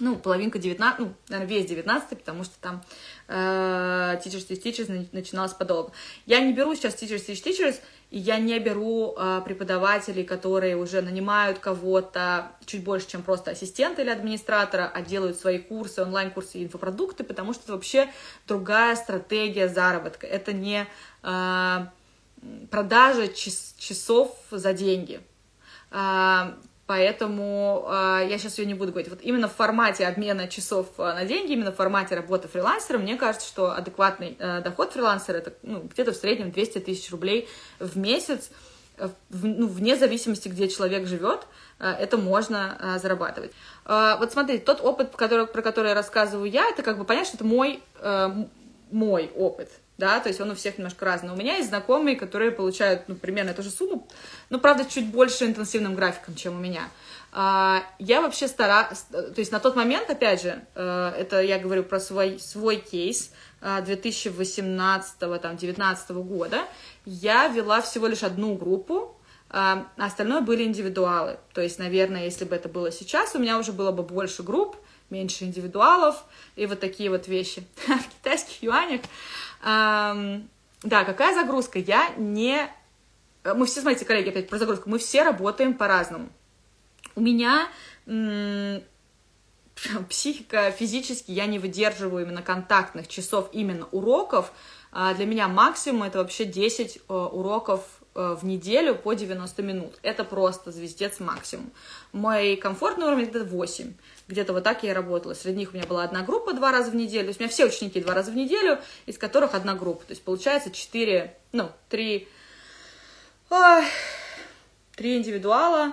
ну, 0.00 0.16
половинка 0.16 0.58
19, 0.58 0.98
ну, 1.00 1.14
наверное, 1.28 1.54
весь 1.54 1.66
19, 1.66 2.18
потому 2.18 2.44
что 2.44 2.54
там 2.60 2.82
Teachers 3.34 4.46
Teach 4.48 4.62
Teachers 4.62 5.08
начиналось 5.12 5.52
подолгу. 5.52 5.92
Я 6.26 6.40
не 6.40 6.52
беру 6.52 6.74
сейчас 6.74 6.94
Teachers 6.94 7.26
Teach 7.26 7.42
Teachers, 7.44 7.80
и 8.10 8.18
я 8.18 8.38
не 8.38 8.58
беру 8.58 9.14
э, 9.16 9.40
преподавателей, 9.42 10.24
которые 10.24 10.76
уже 10.76 11.00
нанимают 11.00 11.58
кого-то 11.58 12.52
чуть 12.66 12.84
больше, 12.84 13.08
чем 13.08 13.22
просто 13.22 13.52
ассистента 13.52 14.02
или 14.02 14.10
администратора, 14.10 14.90
а 14.92 15.00
делают 15.00 15.38
свои 15.38 15.58
курсы, 15.58 16.02
онлайн-курсы 16.02 16.58
и 16.58 16.64
инфопродукты, 16.64 17.24
потому 17.24 17.54
что 17.54 17.62
это 17.64 17.72
вообще 17.72 18.10
другая 18.46 18.96
стратегия 18.96 19.68
заработка. 19.68 20.26
Это 20.26 20.52
не 20.52 20.86
э, 21.22 21.86
продажа 22.70 23.28
час, 23.28 23.74
часов 23.78 24.36
за 24.50 24.74
деньги. 24.74 25.20
Поэтому 26.86 27.86
э, 27.88 28.26
я 28.28 28.38
сейчас 28.38 28.58
ее 28.58 28.66
не 28.66 28.74
буду 28.74 28.90
говорить. 28.90 29.08
Вот 29.08 29.20
именно 29.22 29.48
в 29.48 29.54
формате 29.54 30.06
обмена 30.06 30.48
часов 30.48 30.88
а, 30.98 31.14
на 31.14 31.24
деньги, 31.24 31.52
именно 31.52 31.70
в 31.70 31.76
формате 31.76 32.16
работы 32.16 32.48
фрилансера, 32.48 32.98
мне 32.98 33.16
кажется, 33.16 33.46
что 33.46 33.72
адекватный 33.72 34.36
э, 34.38 34.60
доход 34.62 34.92
фрилансера 34.92 35.36
это 35.36 35.54
ну, 35.62 35.82
где-то 35.82 36.12
в 36.12 36.16
среднем 36.16 36.50
200 36.50 36.80
тысяч 36.80 37.10
рублей 37.12 37.48
в 37.78 37.96
месяц, 37.96 38.50
э, 38.98 39.08
в, 39.30 39.46
ну, 39.46 39.68
вне 39.68 39.96
зависимости, 39.96 40.48
где 40.48 40.68
человек 40.68 41.06
живет, 41.06 41.46
э, 41.78 41.88
это 41.88 42.16
можно 42.16 42.76
э, 42.80 42.98
зарабатывать. 42.98 43.52
Э, 43.86 44.16
вот 44.18 44.32
смотрите, 44.32 44.64
тот 44.64 44.80
опыт, 44.80 45.14
который, 45.14 45.46
про 45.46 45.62
который 45.62 45.90
я 45.90 45.94
рассказываю 45.94 46.50
я, 46.50 46.68
это 46.68 46.82
как 46.82 46.98
бы 46.98 47.04
понять, 47.04 47.28
что 47.28 47.36
это 47.36 47.44
мой, 47.44 47.80
э, 48.00 48.28
мой 48.90 49.30
опыт 49.36 49.70
да, 50.02 50.18
то 50.18 50.28
есть 50.28 50.40
он 50.40 50.50
у 50.50 50.56
всех 50.56 50.78
немножко 50.78 51.04
разный. 51.04 51.32
У 51.32 51.36
меня 51.36 51.58
есть 51.58 51.68
знакомые, 51.68 52.16
которые 52.16 52.50
получают, 52.50 53.04
ну, 53.06 53.14
примерно 53.14 53.50
эту 53.50 53.62
же 53.62 53.70
сумму, 53.70 54.08
но, 54.50 54.58
правда, 54.58 54.84
чуть 54.84 55.06
больше 55.06 55.46
интенсивным 55.46 55.94
графиком, 55.94 56.34
чем 56.34 56.56
у 56.56 56.58
меня. 56.58 56.88
А, 57.30 57.84
я 58.00 58.20
вообще 58.20 58.48
старалась, 58.48 59.06
то 59.12 59.32
есть 59.36 59.52
на 59.52 59.60
тот 59.60 59.76
момент, 59.76 60.10
опять 60.10 60.42
же, 60.42 60.64
э, 60.74 61.12
это 61.16 61.40
я 61.40 61.60
говорю 61.60 61.84
про 61.84 62.00
свой, 62.00 62.40
свой 62.40 62.78
кейс 62.78 63.30
2018-2019 63.60 65.04
э, 65.20 66.12
года, 66.14 66.64
я 67.04 67.46
вела 67.46 67.80
всего 67.80 68.08
лишь 68.08 68.24
одну 68.24 68.56
группу, 68.56 69.16
а 69.50 69.86
остальное 69.98 70.40
были 70.40 70.64
индивидуалы. 70.64 71.38
То 71.54 71.60
есть, 71.60 71.78
наверное, 71.78 72.24
если 72.24 72.44
бы 72.44 72.56
это 72.56 72.68
было 72.68 72.90
сейчас, 72.90 73.36
у 73.36 73.38
меня 73.38 73.56
уже 73.56 73.72
было 73.72 73.92
бы 73.92 74.02
больше 74.02 74.42
групп, 74.42 74.76
меньше 75.12 75.44
индивидуалов 75.44 76.24
и 76.56 76.66
вот 76.66 76.80
такие 76.80 77.10
вот 77.10 77.28
вещи. 77.28 77.64
В 77.86 78.08
китайских 78.08 78.62
юанях 78.62 79.02
Эм, 79.62 80.48
да, 80.82 81.04
какая 81.04 81.34
загрузка? 81.34 81.78
Я 81.78 82.10
не... 82.16 82.68
Мы 83.44 83.66
все, 83.66 83.80
смотрите, 83.80 84.04
коллеги, 84.04 84.28
опять 84.30 84.48
про 84.48 84.58
загрузку. 84.58 84.90
Мы 84.90 84.98
все 84.98 85.22
работаем 85.22 85.74
по-разному. 85.74 86.28
У 87.14 87.20
меня 87.20 87.68
психика, 90.08 90.70
физически 90.70 91.30
я 91.30 91.46
не 91.46 91.58
выдерживаю 91.58 92.24
именно 92.24 92.42
контактных 92.42 93.08
часов, 93.08 93.48
именно 93.52 93.86
уроков. 93.92 94.52
А 94.92 95.14
для 95.14 95.26
меня 95.26 95.48
максимум 95.48 96.02
это 96.02 96.18
вообще 96.18 96.44
10 96.44 96.96
э, 96.96 97.12
уроков 97.12 97.80
э, 98.14 98.36
в 98.38 98.44
неделю 98.44 98.94
по 98.94 99.14
90 99.14 99.62
минут. 99.62 99.98
Это 100.02 100.22
просто 100.22 100.70
звездец 100.70 101.18
максимум. 101.18 101.70
Мой 102.12 102.56
комфортный 102.56 103.06
уровень 103.06 103.28
это 103.28 103.42
8. 103.44 103.94
Где-то 104.32 104.54
вот 104.54 104.64
так 104.64 104.82
я 104.82 104.90
и 104.90 104.94
работала. 104.94 105.34
Среди 105.34 105.58
них 105.58 105.72
у 105.72 105.76
меня 105.76 105.86
была 105.86 106.04
одна 106.04 106.22
группа 106.22 106.54
два 106.54 106.72
раза 106.72 106.90
в 106.90 106.96
неделю. 106.96 107.24
То 107.24 107.28
есть 107.28 107.40
у 107.40 107.42
меня 107.42 107.52
все 107.52 107.66
ученики 107.66 108.00
два 108.00 108.14
раза 108.14 108.30
в 108.30 108.34
неделю, 108.34 108.78
из 109.04 109.18
которых 109.18 109.54
одна 109.54 109.74
группа. 109.74 110.04
То 110.06 110.12
есть 110.12 110.22
получается 110.22 110.70
четыре, 110.70 111.36
ну, 111.52 111.70
три, 111.90 112.28
ой, 113.50 113.84
три 114.96 115.18
индивидуала 115.18 115.92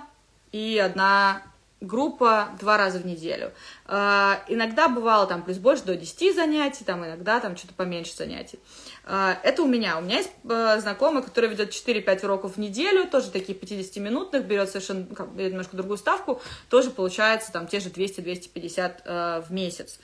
и 0.53 0.81
одна 0.83 1.43
группа 1.81 2.49
два 2.59 2.77
раза 2.77 2.99
в 2.99 3.05
неделю. 3.05 3.51
Э, 3.87 4.35
иногда 4.47 4.89
бывало 4.89 5.27
там 5.27 5.43
плюс 5.43 5.57
больше 5.57 5.83
до 5.83 5.95
10 5.95 6.35
занятий, 6.35 6.83
там 6.83 7.05
иногда 7.05 7.39
там 7.39 7.55
что-то 7.55 7.73
поменьше 7.73 8.15
занятий. 8.15 8.59
Э, 9.05 9.35
это 9.43 9.63
у 9.63 9.67
меня. 9.67 9.97
У 9.97 10.01
меня 10.01 10.17
есть 10.17 10.31
э, 10.47 10.79
знакомый, 10.81 11.23
который 11.23 11.49
ведет 11.49 11.69
4-5 11.69 12.25
уроков 12.25 12.55
в 12.55 12.59
неделю, 12.59 13.07
тоже 13.07 13.31
такие 13.31 13.57
50-минутных, 13.57 14.45
берет 14.45 14.69
совершенно 14.69 15.05
как, 15.15 15.33
берет 15.33 15.51
немножко 15.51 15.77
другую 15.77 15.97
ставку, 15.97 16.41
тоже 16.69 16.91
получается 16.91 17.51
там 17.51 17.67
те 17.67 17.79
же 17.79 17.89
200-250 17.89 18.93
э, 19.05 19.41
в 19.47 19.51
месяц. 19.51 19.99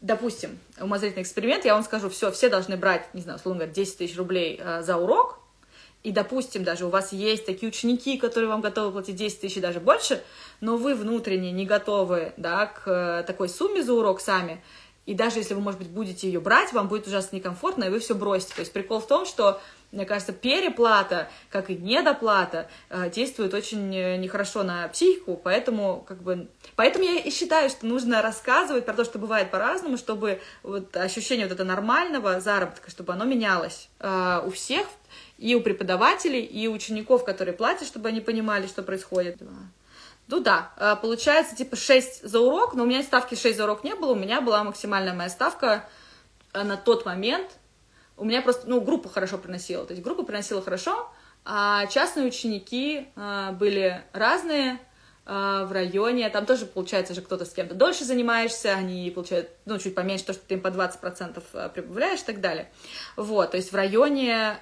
Допустим, 0.00 0.58
умозрительный 0.80 1.22
эксперимент, 1.22 1.66
я 1.66 1.74
вам 1.74 1.84
скажу, 1.84 2.08
все, 2.08 2.30
все 2.32 2.48
должны 2.48 2.78
брать, 2.78 3.12
не 3.12 3.20
знаю, 3.20 3.38
условно 3.38 3.58
говоря, 3.58 3.74
10 3.74 3.98
тысяч 3.98 4.16
рублей 4.16 4.58
за 4.80 4.96
урок, 4.96 5.39
и, 6.02 6.12
допустим, 6.12 6.64
даже 6.64 6.86
у 6.86 6.88
вас 6.88 7.12
есть 7.12 7.44
такие 7.44 7.68
ученики, 7.68 8.16
которые 8.16 8.48
вам 8.48 8.62
готовы 8.62 8.92
платить 8.92 9.16
10 9.16 9.40
тысяч 9.40 9.58
и 9.58 9.60
даже 9.60 9.80
больше, 9.80 10.22
но 10.60 10.76
вы 10.76 10.94
внутренне 10.94 11.52
не 11.52 11.66
готовы, 11.66 12.32
да, 12.36 12.66
к 12.66 12.90
э, 12.90 13.24
такой 13.26 13.48
сумме 13.48 13.82
за 13.82 13.92
урок 13.92 14.20
сами, 14.20 14.62
и 15.04 15.14
даже 15.14 15.38
если 15.38 15.54
вы, 15.54 15.60
может 15.60 15.80
быть, 15.80 15.90
будете 15.90 16.26
ее 16.26 16.40
брать, 16.40 16.72
вам 16.72 16.88
будет 16.88 17.06
ужасно 17.06 17.36
некомфортно, 17.36 17.84
и 17.84 17.90
вы 17.90 17.98
все 17.98 18.14
бросите. 18.14 18.54
То 18.54 18.60
есть 18.60 18.72
прикол 18.72 19.00
в 19.00 19.06
том, 19.06 19.26
что 19.26 19.60
мне 19.92 20.06
кажется, 20.06 20.32
переплата, 20.32 21.28
как 21.50 21.68
и 21.68 21.76
недоплата, 21.76 22.70
э, 22.88 23.10
действует 23.10 23.52
очень 23.52 23.94
э, 23.94 24.16
нехорошо 24.16 24.62
на 24.62 24.88
психику, 24.88 25.38
поэтому, 25.42 26.04
как 26.06 26.22
бы, 26.22 26.48
поэтому 26.76 27.04
я 27.04 27.16
и 27.16 27.30
считаю, 27.30 27.68
что 27.68 27.86
нужно 27.86 28.22
рассказывать 28.22 28.86
про 28.86 28.94
то, 28.94 29.04
что 29.04 29.18
бывает 29.18 29.50
по-разному, 29.50 29.96
чтобы 29.96 30.40
вот 30.62 30.96
ощущение 30.96 31.46
вот 31.46 31.52
это 31.52 31.64
нормального 31.64 32.40
заработка, 32.40 32.90
чтобы 32.90 33.12
оно 33.12 33.24
менялось 33.24 33.88
у 34.00 34.50
всех, 34.50 34.86
и 35.40 35.54
у 35.54 35.62
преподавателей, 35.62 36.42
и 36.42 36.68
у 36.68 36.72
учеников, 36.72 37.24
которые 37.24 37.54
платят, 37.54 37.88
чтобы 37.88 38.10
они 38.10 38.20
понимали, 38.20 38.66
что 38.66 38.82
происходит. 38.82 39.38
Ну 40.28 40.40
да, 40.40 40.70
э, 40.76 40.96
получается 41.00 41.56
типа 41.56 41.76
6 41.76 42.28
за 42.28 42.40
урок, 42.40 42.74
но 42.74 42.84
у 42.84 42.86
меня 42.86 43.02
ставки 43.02 43.34
6 43.34 43.56
за 43.56 43.64
урок 43.64 43.82
не 43.82 43.94
было, 43.94 44.12
у 44.12 44.16
меня 44.16 44.42
была 44.42 44.62
максимальная 44.62 45.14
моя 45.14 45.30
ставка 45.30 45.88
э, 46.52 46.62
на 46.62 46.76
тот 46.76 47.06
момент. 47.06 47.50
У 48.18 48.24
меня 48.24 48.42
просто, 48.42 48.68
ну, 48.68 48.82
группа 48.82 49.08
хорошо 49.08 49.38
приносила, 49.38 49.86
то 49.86 49.92
есть 49.92 50.04
группа 50.04 50.24
приносила 50.24 50.60
хорошо, 50.60 51.10
а 51.44 51.86
частные 51.86 52.26
ученики 52.26 53.08
э, 53.16 53.52
были 53.52 54.04
разные, 54.12 54.78
в 55.26 55.68
районе, 55.70 56.28
там 56.30 56.46
тоже 56.46 56.66
получается 56.66 57.14
же 57.14 57.22
кто-то 57.22 57.44
с 57.44 57.52
кем-то 57.52 57.74
дольше 57.74 58.04
занимаешься, 58.04 58.72
они 58.72 59.10
получают, 59.10 59.50
ну, 59.64 59.78
чуть 59.78 59.94
поменьше, 59.94 60.24
то, 60.24 60.32
что 60.32 60.42
ты 60.46 60.54
им 60.54 60.60
по 60.60 60.68
20% 60.68 61.70
прибавляешь 61.70 62.20
и 62.20 62.24
так 62.24 62.40
далее. 62.40 62.68
Вот, 63.16 63.52
то 63.52 63.56
есть 63.56 63.70
в 63.70 63.76
районе 63.76 64.58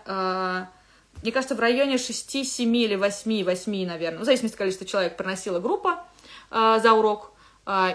мне 1.22 1.32
кажется, 1.32 1.54
в 1.54 1.60
районе 1.60 1.98
6, 1.98 2.46
7 2.46 2.76
или 2.76 2.94
8, 2.94 3.44
8, 3.44 3.86
наверное, 3.86 4.20
в 4.20 4.24
зависимости 4.24 4.54
от 4.54 4.58
количества 4.58 4.86
человек 4.86 5.16
проносила 5.16 5.58
группа 5.58 6.04
за 6.50 6.92
урок, 6.92 7.32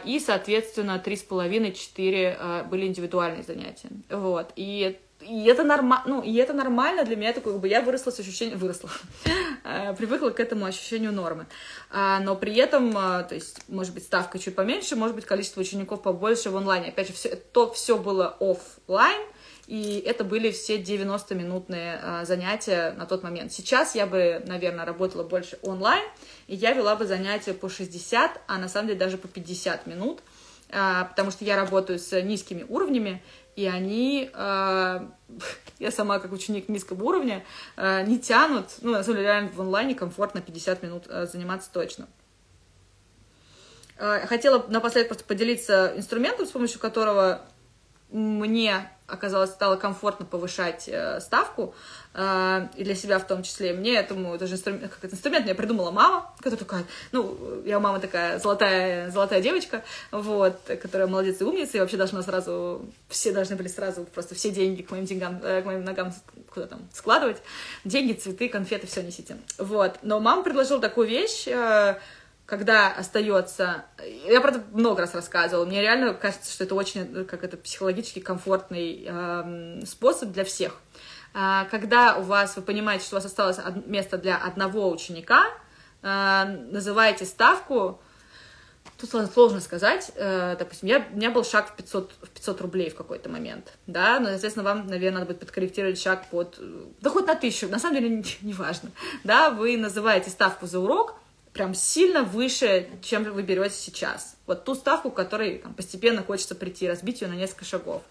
и, 0.06 0.22
соответственно, 0.24 1.02
3,5-4 1.04 2.38
э, 2.38 2.64
были 2.70 2.86
индивидуальные 2.86 3.42
занятия, 3.42 3.90
вот, 4.10 4.52
и 4.56 5.00
и 5.24 5.46
это, 5.46 5.64
норма... 5.64 6.04
ну, 6.06 6.22
и 6.22 6.36
это 6.36 6.54
нормально 6.54 7.04
для 7.06 7.16
меня, 7.16 7.34
такое, 7.34 7.54
как 7.54 7.62
бы 7.62 7.68
я 7.68 7.82
выросла 7.82 8.12
с 8.12 8.20
ощущением, 8.20 8.58
выросла, 8.58 8.90
э, 9.64 9.94
привыкла 9.96 10.30
к 10.30 10.40
этому 10.40 10.66
ощущению 10.66 11.12
нормы. 11.12 11.46
А, 11.90 12.20
но 12.20 12.36
при 12.36 12.56
этом, 12.56 12.90
э, 12.90 13.24
то 13.24 13.36
есть, 13.36 13.68
может 13.68 13.94
быть, 13.94 14.04
ставка 14.04 14.40
чуть 14.40 14.56
поменьше, 14.56 14.96
может 14.96 15.16
быть, 15.16 15.26
количество 15.26 15.62
учеников 15.62 16.02
побольше 16.02 16.50
в 16.50 16.58
онлайне. 16.58 16.90
Опять 16.90 17.08
же, 17.08 17.14
все, 17.14 17.36
то 17.36 17.72
все 17.72 17.98
было 17.98 18.38
офлайн, 18.40 19.22
и 19.68 20.04
это 20.06 20.24
были 20.24 20.52
все 20.52 20.78
90-минутные 20.78 22.00
а, 22.02 22.26
занятия 22.26 22.92
на 22.98 23.06
тот 23.06 23.24
момент. 23.24 23.54
Сейчас 23.54 23.96
я 23.96 24.06
бы, 24.06 24.44
наверное, 24.46 24.86
работала 24.86 25.24
больше 25.24 25.58
онлайн, 25.62 26.04
и 26.48 26.56
я 26.56 26.74
вела 26.74 26.96
бы 26.96 27.06
занятия 27.06 27.54
по 27.54 27.70
60, 27.70 28.42
а 28.46 28.58
на 28.58 28.68
самом 28.68 28.88
деле 28.88 29.00
даже 29.00 29.18
по 29.18 29.28
50 29.28 29.88
минут, 29.88 30.20
а, 30.70 31.06
потому 31.06 31.32
что 31.32 31.46
я 31.46 31.56
работаю 31.56 31.98
с 31.98 32.22
низкими 32.22 32.66
уровнями, 32.68 33.22
и 33.56 33.66
они, 33.66 34.30
а, 34.34 35.12
я 35.80 35.92
сама 35.92 36.20
как 36.20 36.32
ученик 36.32 36.70
низкого 36.70 37.04
уровня, 37.04 37.44
а, 37.76 38.02
не 38.04 38.20
тянут, 38.20 38.68
ну, 38.82 38.92
на 38.92 39.04
самом 39.04 39.18
деле, 39.18 39.28
реально 39.28 39.52
в 39.52 39.62
онлайне 39.62 39.96
комфортно 39.96 40.42
50 40.42 40.84
минут 40.84 41.06
а, 41.10 41.26
заниматься 41.26 41.70
точно. 41.72 42.08
А, 43.98 44.26
хотела 44.26 44.66
напоследок 44.68 45.10
просто 45.10 45.26
поделиться 45.26 45.94
инструментом, 45.96 46.46
с 46.46 46.52
помощью 46.52 46.80
которого 46.80 47.42
мне 48.14 48.90
оказалось, 49.08 49.52
стало 49.52 49.76
комфортно 49.76 50.26
повышать 50.26 50.88
э, 50.88 51.20
ставку, 51.20 51.76
э, 52.14 52.68
и 52.76 52.84
для 52.84 52.96
себя 52.96 53.20
в 53.20 53.28
том 53.28 53.44
числе. 53.44 53.74
Мне 53.74 53.96
этому 53.96 54.38
даже 54.38 54.54
инструмент, 54.56 54.92
как 54.94 55.04
это 55.04 55.16
инструмент 55.16 55.46
мне 55.46 55.56
придумала 55.56 55.92
мама, 55.92 56.32
которая 56.38 56.60
такая, 56.60 56.86
ну, 57.12 57.38
я 57.66 57.78
у 57.78 57.82
мамы 57.82 58.00
такая 58.00 58.40
золотая, 58.40 59.12
золотая 59.12 59.42
девочка, 59.42 59.84
вот, 60.12 60.60
которая 60.82 61.08
молодец 61.08 61.42
и 61.42 61.44
умница, 61.44 61.78
и 61.78 61.80
вообще 61.82 61.98
должна 61.98 62.24
сразу, 62.24 62.86
все 63.10 63.34
должны 63.34 63.56
были 63.56 63.68
сразу 63.68 64.06
просто 64.06 64.36
все 64.36 64.52
деньги 64.52 64.82
к 64.82 64.92
моим 64.92 65.06
деньгам, 65.06 65.40
э, 65.44 65.62
к 65.62 65.66
моим 65.66 65.84
ногам 65.84 66.14
куда 66.54 66.68
там 66.68 66.88
складывать. 66.94 67.38
Деньги, 67.84 68.14
цветы, 68.14 68.48
конфеты, 68.48 68.88
все 68.88 69.02
несите. 69.02 69.38
Вот. 69.58 70.00
Но 70.02 70.20
мама 70.20 70.44
предложила 70.44 70.80
такую 70.80 71.08
вещь, 71.08 71.48
э, 71.48 71.98
когда 72.46 72.92
остается... 72.92 73.86
Я, 74.26 74.42
правда, 74.42 74.64
много 74.72 75.02
раз 75.02 75.16
рассказывала. 75.16 75.66
Мне 75.66 75.82
реально 75.82 76.14
кажется, 76.14 76.52
что 76.52 76.66
это 76.66 76.76
очень, 76.76 77.26
как 77.26 77.44
это, 77.44 77.58
психологически 77.58 78.20
комфортный 78.20 79.06
э, 79.08 79.86
способ 79.86 80.32
для 80.32 80.44
всех. 80.44 80.76
Э, 81.34 81.66
когда 81.72 82.18
у 82.18 82.24
вас, 82.24 82.56
вы 82.56 82.62
понимаете, 82.62 83.06
что 83.06 83.16
у 83.16 83.20
вас 83.20 83.26
осталось 83.26 83.60
место 83.86 84.18
для 84.18 84.38
одного 84.38 84.90
ученика, 84.90 85.46
э, 86.02 86.44
называете 86.72 87.26
ставку 87.26 88.02
Тут 88.98 89.30
сложно 89.34 89.60
сказать. 89.60 90.12
Э, 90.16 90.56
допустим, 90.58 90.88
я, 90.88 91.06
у 91.12 91.16
меня 91.18 91.30
был 91.30 91.44
шаг 91.44 91.70
в 91.70 91.76
500, 91.76 92.12
в 92.22 92.30
500 92.30 92.62
рублей 92.62 92.90
в 92.90 92.96
какой-то 92.96 93.28
момент, 93.28 93.74
да, 93.86 94.20
но, 94.20 94.30
естественно, 94.30 94.64
вам, 94.64 94.88
наверное, 94.88 95.20
надо 95.20 95.34
будет 95.34 95.40
подкорректировать 95.42 96.00
шаг 96.00 96.30
под... 96.30 96.58
Да 97.02 97.10
хоть 97.10 97.28
на 97.28 97.36
тысячу, 97.36 97.68
на 97.68 97.80
самом 97.80 97.96
деле, 97.96 98.10
не, 98.18 98.24
не 98.42 98.54
важно. 98.54 98.92
Да, 99.24 99.50
вы 99.50 99.78
называете 99.78 100.30
ставку 100.30 100.68
за 100.68 100.80
урок 100.80 101.16
прям 101.54 101.74
сильно 101.74 102.24
выше, 102.24 102.90
чем 103.02 103.24
вы 103.24 103.44
берете 103.44 103.76
сейчас. 103.76 104.36
Вот 104.48 104.66
ту 104.66 104.76
ставку, 104.76 105.12
к 105.12 105.16
которой 105.16 105.60
там, 105.60 105.74
постепенно 105.74 106.24
хочется 106.24 106.56
прийти, 106.56 106.88
разбить 106.88 107.22
ее 107.22 107.28
на 107.28 107.36
несколько 107.36 107.66
шагов. 107.66 108.02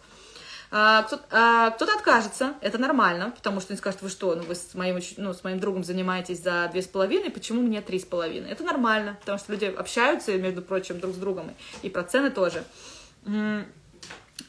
А, 0.74 1.02
кто-то, 1.02 1.24
а, 1.30 1.70
кто-то 1.70 1.92
откажется, 1.94 2.54
это 2.62 2.78
нормально, 2.78 3.30
потому 3.36 3.60
что 3.60 3.72
они 3.72 3.78
скажут, 3.78 4.00
вы 4.00 4.08
что, 4.08 4.34
ну 4.34 4.42
вы 4.44 4.54
с 4.54 4.74
моим, 4.74 4.98
ну, 5.18 5.34
с 5.34 5.44
моим 5.44 5.60
другом 5.60 5.84
занимаетесь 5.84 6.42
за 6.42 6.68
две 6.72 6.80
с 6.80 6.86
половиной, 6.86 7.30
почему 7.30 7.60
мне 7.60 7.82
три 7.82 7.98
с 7.98 8.06
половиной? 8.06 8.50
Это 8.50 8.64
нормально, 8.64 9.18
потому 9.20 9.38
что 9.38 9.52
люди 9.52 9.66
общаются, 9.66 10.32
между 10.38 10.62
прочим, 10.62 10.98
друг 10.98 11.14
с 11.14 11.18
другом, 11.18 11.54
и 11.82 11.90
про 11.90 12.04
цены 12.04 12.30
тоже. 12.30 12.64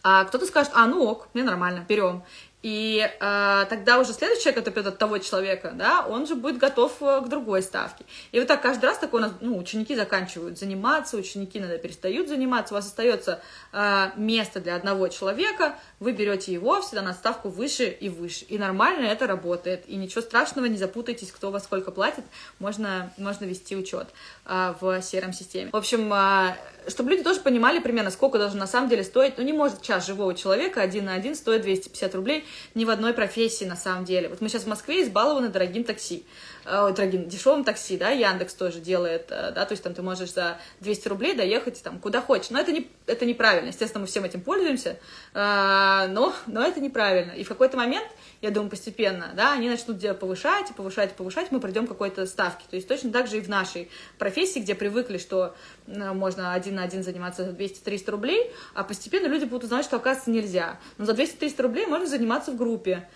А 0.02 0.24
кто-то 0.24 0.46
скажет, 0.46 0.72
а, 0.76 0.88
ну 0.88 1.04
ок, 1.04 1.28
мне 1.34 1.44
нормально, 1.44 1.86
берем. 1.88 2.24
И 2.64 3.06
э, 3.06 3.66
тогда 3.70 4.00
уже 4.00 4.14
следующий 4.14 4.44
человек, 4.44 4.64
который 4.64 4.88
от 4.88 4.98
того 4.98 5.18
человека, 5.18 5.74
да, 5.76 6.06
он 6.08 6.26
же 6.26 6.36
будет 6.36 6.58
готов 6.58 6.94
э, 7.02 7.20
к 7.20 7.28
другой 7.28 7.62
ставке. 7.62 8.06
И 8.32 8.40
вот 8.40 8.48
так 8.48 8.62
каждый 8.62 8.86
раз 8.86 8.98
такое 8.98 9.20
у 9.20 9.26
нас, 9.26 9.34
ну, 9.42 9.58
ученики 9.58 9.94
заканчивают 9.98 10.58
заниматься, 10.58 11.18
ученики 11.18 11.60
иногда 11.60 11.78
перестают 11.78 12.30
заниматься, 12.30 12.74
у 12.74 12.78
вас 12.78 12.86
остается 12.86 13.42
э, 13.74 14.12
место 14.16 14.62
для 14.62 14.78
одного 14.78 15.10
человека, 15.10 15.76
вы 16.00 16.14
берете 16.14 16.54
его 16.54 16.82
всегда 16.82 17.02
на 17.02 17.14
ставку 17.14 17.50
выше 17.50 17.86
и 17.90 18.08
выше. 18.08 18.46
И 18.46 18.58
нормально 18.58 19.08
это 19.08 19.28
работает. 19.28 19.84
И 19.88 19.98
ничего 19.98 20.22
страшного, 20.22 20.66
не 20.66 20.78
запутайтесь, 20.78 21.34
кто 21.34 21.52
во 21.52 21.60
сколько 21.60 21.92
платит, 21.92 22.24
можно, 22.60 23.12
можно 23.18 23.44
вести 23.44 23.76
учет 23.76 24.08
э, 24.46 24.74
в 24.80 24.86
CRM-системе. 25.00 25.72
В 25.74 25.76
общем, 25.76 26.14
э, 26.14 26.56
чтобы 26.88 27.12
люди 27.12 27.24
тоже 27.24 27.42
понимали 27.42 27.80
примерно, 27.80 28.10
сколько 28.10 28.38
должен 28.38 28.60
на 28.60 28.68
самом 28.68 28.88
деле 28.88 29.04
стоить. 29.04 29.38
Ну, 29.38 29.44
не 29.44 29.52
может 29.52 29.82
час 29.82 30.08
живого 30.08 30.34
человека 30.34 30.82
один 30.82 31.06
на 31.06 31.14
один 31.14 31.36
стоит 31.36 31.64
250 31.64 32.16
рублей 32.16 32.46
ни 32.76 32.86
в 32.86 32.90
одной 32.90 33.14
профессии 33.14 33.66
на 33.66 33.76
самом 33.76 34.06
деле. 34.06 34.30
Вот 34.30 34.42
мы 34.42 34.50
сейчас 34.50 34.64
в 34.64 34.68
Москве 34.68 35.04
избалованы 35.04 35.50
дорогим 35.50 35.84
такси. 35.84 36.24
Э, 36.66 36.86
ой, 36.86 36.94
дешевым 36.94 37.64
такси, 37.64 37.98
да, 37.98 38.10
Яндекс 38.10 38.54
тоже 38.54 38.80
делает, 38.80 39.28
э, 39.32 39.52
да, 39.52 39.66
то 39.66 39.74
есть 39.74 39.84
там 39.84 39.94
ты 39.94 40.02
можешь 40.02 40.34
за 40.34 40.58
200 40.80 41.08
рублей 41.08 41.36
доехать 41.36 41.82
там 41.84 42.00
куда 42.00 42.22
хочешь. 42.22 42.50
Но 42.50 42.60
это, 42.60 42.72
не, 42.72 42.90
это 43.06 43.26
неправильно. 43.26 43.70
Естественно, 43.70 44.02
мы 44.02 44.08
всем 44.08 44.24
этим 44.24 44.42
пользуемся, 44.42 44.98
э, 45.34 46.08
но, 46.10 46.34
но 46.48 46.64
это 46.64 46.80
неправильно. 46.80 47.32
И 47.32 47.44
в 47.44 47.50
какой-то 47.50 47.78
момент 47.78 48.08
я 48.42 48.52
думаю, 48.52 48.70
постепенно, 48.70 49.32
да, 49.36 49.54
они 49.54 49.70
начнут 49.70 50.02
повышать, 50.20 50.74
повышать, 50.76 51.14
повышать, 51.14 51.52
мы 51.52 51.60
придем 51.60 51.88
какой-то 51.88 52.26
ставке. 52.26 52.66
То 52.70 52.76
есть 52.76 52.88
точно 52.88 53.12
так 53.12 53.28
же 53.28 53.38
и 53.38 53.42
в 53.42 53.50
нашей 53.50 53.90
профессии, 54.18 54.60
где 54.60 54.76
привыкли, 54.76 55.18
что 55.18 55.56
можно 55.88 56.54
один 56.54 56.76
на 56.76 56.84
один 56.84 57.04
заниматься 57.04 57.46
за 57.46 57.52
200-300 57.52 58.12
рублей, 58.12 58.52
а 58.74 58.84
постепенно 58.84 59.28
люди 59.28 59.46
будут 59.46 59.66
узнавать, 59.66 59.86
что, 59.86 59.98
оказывается, 59.98 60.32
нельзя. 60.32 60.80
Но 60.98 61.06
за 61.06 61.14
200-300 61.14 61.62
рублей 61.62 61.86
можно 61.86 62.08
заниматься 62.08 62.52
в 62.52 62.58
группе, 62.58 63.08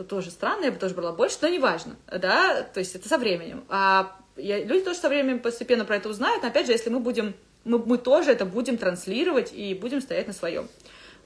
что 0.00 0.16
тоже 0.16 0.30
странно, 0.30 0.64
я 0.64 0.72
бы 0.72 0.78
тоже 0.78 0.94
брала 0.94 1.12
больше, 1.12 1.36
но 1.42 1.48
неважно, 1.48 1.96
да, 2.06 2.62
то 2.62 2.80
есть 2.80 2.94
это 2.94 3.06
со 3.08 3.18
временем. 3.18 3.64
А 3.68 4.16
я, 4.36 4.64
люди 4.64 4.84
тоже 4.84 4.98
со 4.98 5.10
временем 5.10 5.40
постепенно 5.40 5.84
про 5.84 5.96
это 5.96 6.08
узнают, 6.08 6.42
но 6.42 6.48
опять 6.48 6.66
же, 6.66 6.72
если 6.72 6.88
мы 6.88 7.00
будем, 7.00 7.34
мы, 7.64 7.78
мы 7.78 7.98
тоже 7.98 8.32
это 8.32 8.46
будем 8.46 8.78
транслировать 8.78 9.52
и 9.52 9.74
будем 9.74 10.00
стоять 10.00 10.26
на 10.26 10.32
своем. 10.32 10.68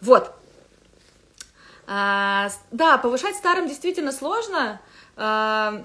Вот, 0.00 0.32
а, 1.86 2.48
да, 2.72 2.98
повышать 2.98 3.36
старым 3.36 3.68
действительно 3.68 4.10
сложно. 4.10 4.80
А, 5.16 5.84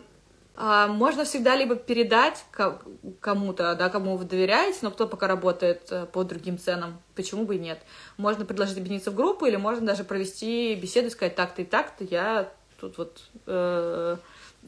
а, 0.55 0.87
можно 0.87 1.25
всегда 1.25 1.55
либо 1.55 1.75
передать 1.75 2.43
кому-то, 3.19 3.75
да, 3.75 3.89
кому 3.89 4.17
вы 4.17 4.25
доверяете, 4.25 4.79
но 4.81 4.89
кто 4.89 5.07
пока 5.07 5.27
работает 5.27 5.91
э, 5.91 6.05
по 6.05 6.23
другим 6.23 6.57
ценам, 6.57 6.99
почему 7.15 7.45
бы 7.45 7.55
и 7.55 7.59
нет. 7.59 7.79
Можно 8.17 8.45
предложить 8.45 8.77
объединиться 8.77 9.11
в 9.11 9.15
группу, 9.15 9.45
или 9.45 9.57
можно 9.57 9.85
даже 9.85 10.03
провести 10.03 10.73
беседу 10.75 11.07
и 11.07 11.11
сказать 11.11 11.35
так-то 11.35 11.61
и 11.61 11.65
так-то, 11.65 12.03
я 12.03 12.51
тут 12.79 12.97
вот 12.97 13.21
э, 13.45 14.17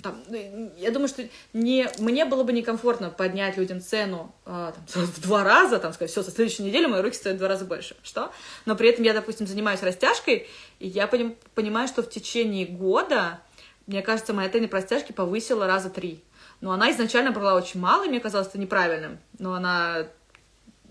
там, 0.01 0.23
ну, 0.29 0.71
я 0.77 0.91
думаю, 0.91 1.09
что 1.09 1.27
не, 1.53 1.89
мне 1.99 2.25
было 2.25 2.43
бы 2.43 2.53
некомфортно 2.53 3.09
поднять 3.09 3.57
людям 3.57 3.81
цену 3.81 4.33
э, 4.45 4.71
там, 4.93 5.05
в 5.05 5.21
два 5.21 5.43
раза, 5.43 5.79
там, 5.79 5.93
сказать, 5.93 6.11
все, 6.11 6.23
со 6.23 6.31
следующей 6.31 6.63
недели 6.63 6.85
мои 6.85 7.01
руки 7.01 7.15
стоят 7.15 7.35
в 7.37 7.39
два 7.39 7.49
раза 7.49 7.65
больше. 7.65 7.95
Что? 8.03 8.31
Но 8.65 8.75
при 8.75 8.89
этом 8.89 9.03
я, 9.03 9.13
допустим, 9.13 9.47
занимаюсь 9.47 9.83
растяжкой, 9.83 10.47
и 10.79 10.87
я 10.87 11.07
поним, 11.07 11.35
понимаю, 11.55 11.87
что 11.87 12.03
в 12.03 12.09
течение 12.09 12.65
года, 12.65 13.41
мне 13.87 14.01
кажется, 14.01 14.33
моя 14.33 14.49
тенни 14.49 14.67
растяжки 14.67 15.11
повысила 15.11 15.67
раза 15.67 15.89
три. 15.89 16.23
Но 16.61 16.71
она 16.71 16.91
изначально 16.91 17.31
брала 17.31 17.55
очень 17.55 17.79
мало, 17.79 18.05
и 18.05 18.09
мне 18.09 18.19
казалось 18.19 18.47
это 18.47 18.59
неправильным. 18.59 19.19
Но 19.39 19.53
она 19.53 20.07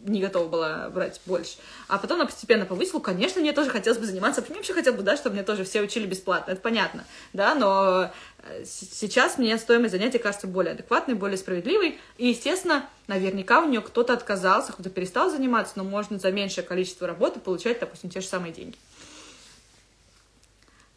не 0.05 0.20
готова 0.20 0.48
была 0.48 0.88
брать 0.90 1.20
больше. 1.26 1.57
А 1.88 1.98
потом 1.98 2.16
она 2.16 2.26
постепенно 2.26 2.64
повысила. 2.64 3.01
Конечно, 3.01 3.40
мне 3.40 3.53
тоже 3.53 3.70
хотелось 3.70 3.98
бы 3.98 4.07
заниматься. 4.07 4.42
Мне 4.48 4.57
вообще 4.57 4.72
хотелось 4.72 4.98
бы, 4.98 5.05
да, 5.05 5.16
чтобы 5.16 5.34
мне 5.34 5.44
тоже 5.44 5.64
все 5.64 5.80
учили 5.80 6.07
бесплатно. 6.07 6.53
Это 6.53 6.61
понятно, 6.61 7.05
да, 7.32 7.55
но 7.55 8.11
э, 8.38 8.64
сейчас 8.64 9.38
мне 9.38 9.57
стоимость 9.59 9.92
занятия 9.92 10.18
кажется 10.18 10.46
более 10.46 10.72
адекватной, 10.72 11.14
более 11.14 11.38
справедливой. 11.38 11.98
И, 12.18 12.28
естественно, 12.28 12.88
наверняка 13.07 13.61
у 13.61 13.68
нее 13.68 13.80
кто-то 13.80 14.12
отказался, 14.12 14.72
кто-то 14.72 14.90
перестал 14.90 15.30
заниматься, 15.30 15.74
но 15.76 15.84
можно 15.84 16.18
за 16.18 16.30
меньшее 16.32 16.64
количество 16.64 17.07
работы 17.07 17.40
получать, 17.40 17.80
допустим, 17.80 18.11
те 18.11 18.20
же 18.20 18.26
самые 18.26 18.53
деньги. 18.53 18.76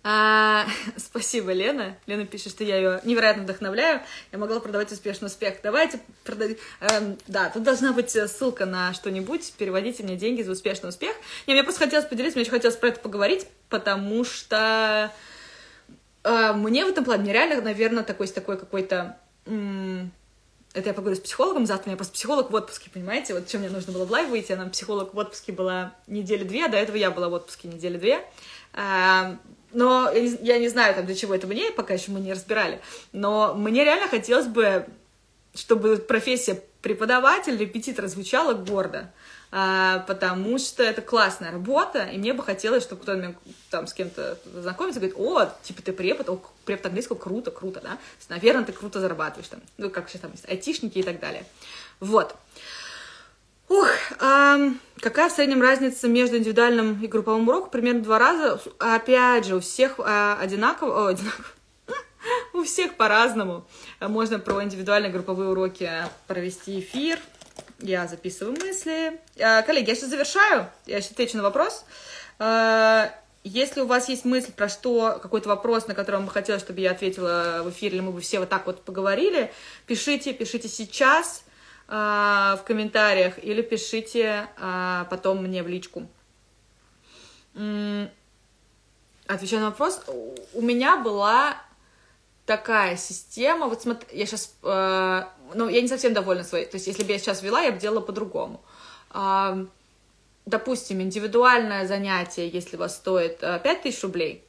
А, 0.04 0.66
спасибо, 0.97 1.54
Лена. 1.54 1.95
Лена 2.06 2.26
пишет, 2.26 2.51
что 2.51 2.64
я 2.64 2.78
ее 2.78 3.01
невероятно 3.06 3.43
вдохновляю. 3.43 4.01
Я 4.32 4.38
могла 4.38 4.60
продавать 4.60 4.91
успешный 4.91 5.28
успех. 5.28 5.56
Давайте 5.64 5.99
продать. 6.26 6.58
Эм, 6.82 7.18
да, 7.28 7.49
тут 7.49 7.64
должна 7.64 7.93
быть 7.93 8.12
ссылка 8.12 8.66
на 8.66 8.93
что-нибудь. 8.93 9.54
Переводите 9.58 10.04
мне 10.04 10.18
деньги 10.18 10.41
за 10.41 10.51
успешный 10.51 10.89
успех. 10.89 11.16
Не, 11.47 11.54
мне 11.54 11.64
просто 11.64 11.86
хотелось 11.86 12.06
поделиться, 12.06 12.38
мне 12.38 12.43
очень 12.43 12.51
хотелось 12.51 12.76
про 12.76 12.89
это 12.89 12.99
поговорить, 12.99 13.47
потому 13.70 14.26
что 14.26 15.12
э, 16.24 16.54
мне 16.54 16.86
в 16.86 16.89
этом 16.89 17.06
плане, 17.06 17.32
реально, 17.32 17.62
наверное, 17.62 18.04
такой, 18.04 18.28
такой 18.28 18.58
какой-то... 18.58 19.18
М- 19.45 20.12
это 20.74 20.89
я 20.89 20.93
поговорю 20.95 21.16
с 21.16 21.20
психологом 21.20 21.68
завтра, 21.68 21.86
у 21.86 21.89
меня 21.89 21.97
просто 21.97 22.14
психолог 22.16 22.49
в 22.49 22.56
отпуске, 22.56 22.89
понимаете? 22.89 23.36
Вот 23.36 23.47
чем 23.47 23.62
мне 23.62 23.70
нужно 23.70 23.93
было 23.93 24.06
в 24.06 24.12
live 24.11 24.30
выйти, 24.30 24.54
она 24.54 24.66
психолог 24.70 25.14
в 25.14 25.18
отпуске 25.18 25.51
была 25.51 25.93
недели 26.08 26.43
две, 26.43 26.66
а 26.66 26.68
до 26.68 26.78
этого 26.78 26.95
я 26.95 27.12
была 27.12 27.30
в 27.30 27.34
отпуске 27.34 27.68
недели 27.68 27.97
две. 27.97 28.26
Эм, 28.74 29.39
но 29.74 30.11
я 30.11 30.59
не, 30.59 30.69
знаю, 30.69 30.95
там, 30.95 31.05
для 31.05 31.15
чего 31.15 31.36
это 31.36 31.47
мне, 31.47 31.71
пока 31.71 31.93
еще 31.93 32.11
мы 32.11 32.19
не 32.19 32.34
разбирали. 32.34 32.80
Но 33.11 33.53
мне 33.53 33.84
реально 33.84 34.07
хотелось 34.07 34.47
бы, 34.47 34.86
чтобы 35.53 35.97
профессия 35.97 36.61
преподаватель, 36.82 37.57
репетитора 37.57 38.07
звучала 38.07 38.53
гордо. 38.53 39.11
А, 39.55 39.99
потому 40.07 40.57
что 40.57 40.82
это 40.82 41.03
классная 41.03 41.51
работа, 41.51 42.05
и 42.05 42.17
мне 42.17 42.34
бы 42.34 42.41
хотелось, 42.41 42.82
чтобы 42.82 43.03
кто-то 43.03 43.36
там 43.69 43.86
с 43.86 43.93
кем-то 43.93 44.39
знакомится, 44.51 44.99
говорит, 44.99 45.15
о, 45.15 45.45
типа 45.61 45.84
ты 45.84 45.93
препод, 45.93 46.28
о, 46.28 46.41
препод 46.65 46.88
английского, 46.88 47.17
круто, 47.17 47.51
круто, 47.51 47.80
да, 47.80 47.99
наверное, 48.30 48.65
ты 48.65 48.71
круто 48.71 48.99
зарабатываешь 48.99 49.49
там, 49.49 49.61
ну, 49.78 49.91
как 49.91 50.09
сейчас 50.09 50.21
там 50.21 50.32
айтишники 50.47 50.97
и 50.97 51.03
так 51.03 51.19
далее. 51.19 51.45
Вот. 51.99 52.36
Ух, 53.74 53.89
эм, 54.19 54.80
какая 54.99 55.30
в 55.30 55.32
среднем 55.32 55.59
разница 55.59 56.07
между 56.07 56.38
индивидуальным 56.38 57.01
и 57.01 57.07
групповым 57.07 57.49
уроком? 57.49 57.71
Примерно 57.71 58.03
два 58.03 58.19
раза. 58.19 58.61
Опять 58.78 59.45
же, 59.45 59.55
у 59.55 59.61
всех 59.61 59.95
э, 59.97 60.36
одинаково, 60.39 61.05
о, 61.05 61.07
одинаково. 61.07 61.45
у 62.53 62.63
всех 62.63 62.95
по-разному. 62.97 63.65
Можно 63.99 64.38
про 64.38 64.63
индивидуальные 64.63 65.11
групповые 65.11 65.49
уроки 65.49 65.89
провести 66.28 66.82
эфир. 66.82 67.17
Я 67.80 68.05
записываю 68.05 68.55
мысли. 68.55 69.19
Э, 69.38 69.63
коллеги, 69.63 69.89
я 69.89 69.95
сейчас 69.95 70.11
завершаю. 70.11 70.69
Я 70.86 71.01
сейчас 71.01 71.13
отвечу 71.13 71.38
на 71.38 71.43
вопрос. 71.43 71.84
Э, 72.38 73.07
если 73.43 73.82
у 73.82 73.88
вас 73.88 74.07
есть 74.07 74.24
мысль 74.24 74.51
про 74.51 74.69
что, 74.69 75.17
какой-то 75.19 75.49
вопрос, 75.49 75.88
на 75.88 75.95
который 75.95 76.17
вам 76.17 76.28
бы 76.28 76.32
хотелось, 76.32 76.61
чтобы 76.61 76.80
я 76.80 76.91
ответила 76.91 77.61
в 77.63 77.71
эфире, 77.71 77.95
или 77.95 78.03
мы 78.03 78.11
бы 78.11 78.21
все 78.21 78.39
вот 78.39 78.49
так 78.49 78.67
вот 78.67 78.84
поговорили, 78.84 79.51
пишите, 79.88 80.32
пишите 80.32 80.67
сейчас 80.67 81.43
а, 81.43 81.43
в 81.88 82.63
комментариях 82.65 83.43
или 83.43 83.61
пишите 83.61 84.47
а, 84.57 85.05
потом 85.09 85.43
мне 85.43 85.63
в 85.63 85.67
личку. 85.67 86.07
Отвечаю 89.27 89.61
на 89.61 89.69
вопрос. 89.69 90.01
У 90.53 90.61
меня 90.61 90.97
была 90.97 91.55
такая 92.45 92.97
система. 92.97 93.67
Вот 93.67 93.81
смотри, 93.81 94.07
я 94.17 94.25
сейчас... 94.25 94.53
Э, 94.63 95.23
ну, 95.53 95.69
я 95.69 95.81
не 95.81 95.88
совсем 95.88 96.13
довольна 96.13 96.43
своей. 96.43 96.65
То 96.65 96.75
есть, 96.75 96.88
если 96.88 97.03
бы 97.03 97.11
я 97.11 97.19
сейчас 97.19 97.41
вела, 97.41 97.61
я 97.61 97.71
бы 97.71 97.79
делала 97.79 98.01
по-другому. 98.01 98.61
Э, 99.13 99.65
допустим, 100.45 101.01
индивидуальное 101.01 101.88
занятие, 101.88 102.49
если 102.49 102.75
вас 102.75 102.95
стоит 102.95 103.38
э, 103.41 103.59
5000 103.63 104.03
рублей, 104.03 104.43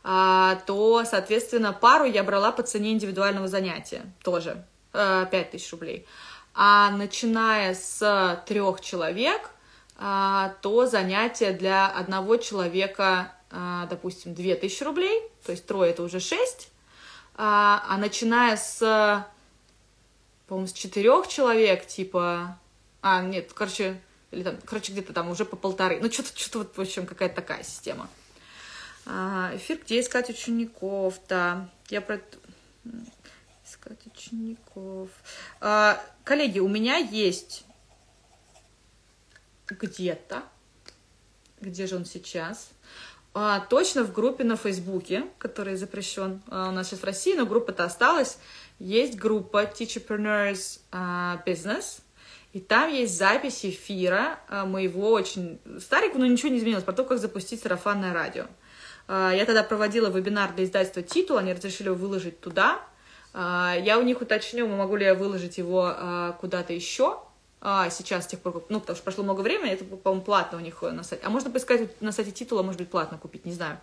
то, 0.00 1.02
соответственно, 1.04 1.72
пару 1.72 2.04
я 2.04 2.22
брала 2.22 2.52
по 2.52 2.62
цене 2.62 2.92
индивидуального 2.92 3.48
занятия 3.48 4.02
тоже 4.22 4.64
э, 4.94 5.26
5000 5.30 5.72
рублей 5.72 6.06
а 6.60 6.90
начиная 6.90 7.72
с 7.72 8.42
трех 8.46 8.80
человек, 8.80 9.50
а, 9.96 10.56
то 10.60 10.86
занятие 10.86 11.52
для 11.52 11.86
одного 11.86 12.36
человека, 12.36 13.32
а, 13.52 13.86
допустим, 13.86 14.34
2000 14.34 14.82
рублей, 14.82 15.22
то 15.46 15.52
есть 15.52 15.64
трое 15.66 15.92
это 15.92 16.02
уже 16.02 16.18
6, 16.18 16.68
а, 17.36 17.84
а 17.88 17.96
начиная 17.96 18.56
с, 18.56 19.24
по-моему, 20.48 20.66
с 20.66 20.72
четырех 20.72 21.28
человек, 21.28 21.86
типа 21.86 22.58
А, 23.02 23.22
нет, 23.22 23.52
короче, 23.52 24.00
или 24.32 24.42
там, 24.42 24.56
короче, 24.64 24.90
где-то 24.90 25.12
там 25.12 25.30
уже 25.30 25.44
по 25.44 25.54
полторы. 25.54 26.00
Ну, 26.02 26.10
что-то, 26.10 26.36
что-то 26.36 26.58
вот, 26.58 26.76
в 26.76 26.80
общем, 26.80 27.06
какая-то 27.06 27.36
такая 27.36 27.62
система. 27.62 28.08
Эфир, 29.06 29.78
где 29.84 30.00
искать 30.00 30.28
учеников, 30.28 31.20
да. 31.28 31.68
Я 31.88 32.00
про... 32.00 32.20
Искать 33.68 34.06
учеников. 34.06 35.10
А, 35.60 36.02
коллеги, 36.24 36.58
у 36.58 36.68
меня 36.68 36.96
есть 36.96 37.66
где-то, 39.66 40.42
где 41.60 41.86
же 41.86 41.96
он 41.96 42.06
сейчас? 42.06 42.70
А, 43.34 43.60
точно 43.60 44.04
в 44.04 44.12
группе 44.12 44.42
на 44.42 44.56
Фейсбуке, 44.56 45.26
который 45.36 45.76
запрещен 45.76 46.40
а, 46.48 46.70
у 46.70 46.72
нас 46.72 46.88
сейчас 46.88 47.00
в 47.00 47.04
России, 47.04 47.34
но 47.34 47.44
группа-то 47.44 47.84
осталась. 47.84 48.38
Есть 48.78 49.16
группа 49.16 49.64
Teacherpreneurs 49.64 50.80
а, 50.90 51.42
Business, 51.44 52.00
и 52.54 52.60
там 52.60 52.90
есть 52.90 53.18
запись 53.18 53.66
эфира 53.66 54.40
а, 54.48 54.64
моего 54.64 55.10
очень 55.10 55.60
старенького, 55.78 56.20
но 56.20 56.26
ничего 56.26 56.48
не 56.48 56.58
изменилось, 56.58 56.84
про 56.84 56.94
то, 56.94 57.04
как 57.04 57.18
запустить 57.18 57.60
сарафанное 57.60 58.14
радио. 58.14 58.46
А, 59.08 59.32
я 59.32 59.44
тогда 59.44 59.62
проводила 59.62 60.08
вебинар 60.08 60.54
для 60.54 60.64
издательства 60.64 61.02
«Титул», 61.02 61.36
они 61.36 61.52
разрешили 61.52 61.88
его 61.88 61.96
выложить 61.96 62.40
туда. 62.40 62.80
А, 63.40 63.76
я 63.76 64.00
у 64.00 64.02
них 64.02 64.20
уточню, 64.20 64.66
могу 64.66 64.96
ли 64.96 65.04
я 65.04 65.14
выложить 65.14 65.58
его 65.58 65.94
а, 65.94 66.32
куда-то 66.40 66.72
еще, 66.72 67.20
а, 67.60 67.88
сейчас, 67.88 68.24
с 68.24 68.26
тех 68.26 68.40
пор, 68.40 68.64
ну, 68.68 68.80
потому 68.80 68.96
что 68.96 69.04
прошло 69.04 69.22
много 69.22 69.42
времени, 69.42 69.70
это, 69.70 69.84
по-моему, 69.84 70.24
платно 70.24 70.58
у 70.58 70.60
них 70.60 70.82
на 70.82 71.04
сайте. 71.04 71.24
А 71.24 71.30
можно 71.30 71.48
поискать 71.48 72.02
на 72.02 72.10
сайте 72.10 72.32
титула, 72.32 72.64
может 72.64 72.80
быть, 72.80 72.90
платно 72.90 73.16
купить, 73.16 73.44
не 73.44 73.52
знаю. 73.52 73.78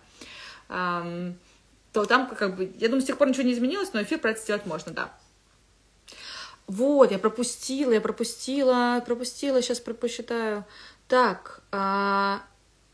То 0.68 2.04
там, 2.04 2.28
как 2.28 2.56
бы, 2.56 2.70
я 2.76 2.88
думаю, 2.88 3.00
с 3.00 3.06
тех 3.06 3.16
пор 3.16 3.28
ничего 3.28 3.44
не 3.44 3.54
изменилось, 3.54 3.94
но 3.94 4.02
эфир 4.02 4.18
про 4.18 4.32
это 4.32 4.42
сделать 4.42 4.66
можно, 4.66 4.92
да. 4.92 5.10
Вот, 6.66 7.10
я 7.10 7.18
пропустила, 7.18 7.92
я 7.92 8.02
пропустила, 8.02 9.02
пропустила, 9.06 9.62
сейчас 9.62 9.80
посчитаю. 9.80 10.66
Так, 11.08 11.62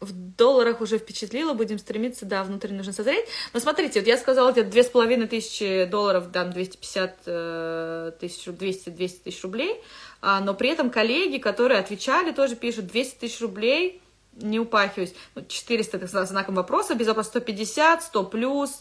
в 0.03 0.13
долларах 0.13 0.81
уже 0.81 0.99
впечатлило, 0.99 1.55
будем 1.55 1.79
стремиться, 1.79 2.27
да, 2.27 2.43
внутри 2.43 2.73
нужно 2.73 2.93
созреть. 2.93 3.25
Но 3.53 3.61
смотрите, 3.61 4.01
вот 4.01 4.09
я 4.09 4.19
сказала, 4.19 4.51
это 4.51 4.65
две 4.65 4.83
с 4.83 4.89
половиной 4.89 5.29
тысячи 5.29 5.85
долларов, 5.85 6.27
там, 6.33 6.53
250 6.53 7.19
э, 7.27 8.13
тысяч, 8.21 8.47
200, 8.47 8.91
200 8.91 9.19
тысяч 9.21 9.43
рублей, 9.43 9.81
а, 10.21 10.41
но 10.41 10.55
при 10.55 10.71
этом 10.71 10.91
коллеги, 10.91 11.39
которые 11.39 11.81
отвечали, 11.81 12.33
тоже 12.33 12.57
пишут 12.57 12.89
200 12.89 13.21
тысяч 13.21 13.41
рублей, 13.41 14.03
не 14.35 14.59
упахиваюсь, 14.59 15.15
400, 15.47 15.99
так 15.99 16.09
сказать, 16.09 16.29
знаком 16.29 16.57
вопроса, 16.57 16.95
без 16.95 17.07
вопроса 17.07 17.31
150, 17.31 18.03
100 18.03 18.25
плюс, 18.25 18.81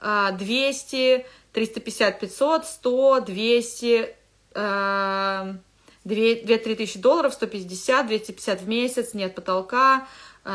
200, 0.00 1.26
350, 1.52 2.20
500, 2.20 2.66
100, 2.66 3.20
200, 3.20 4.16
2-3 4.54 6.76
тысячи 6.76 6.98
долларов, 6.98 7.34
150, 7.34 8.06
250 8.06 8.60
в 8.60 8.68
месяц, 8.68 9.14
нет 9.14 9.34
потолка, 9.34 10.06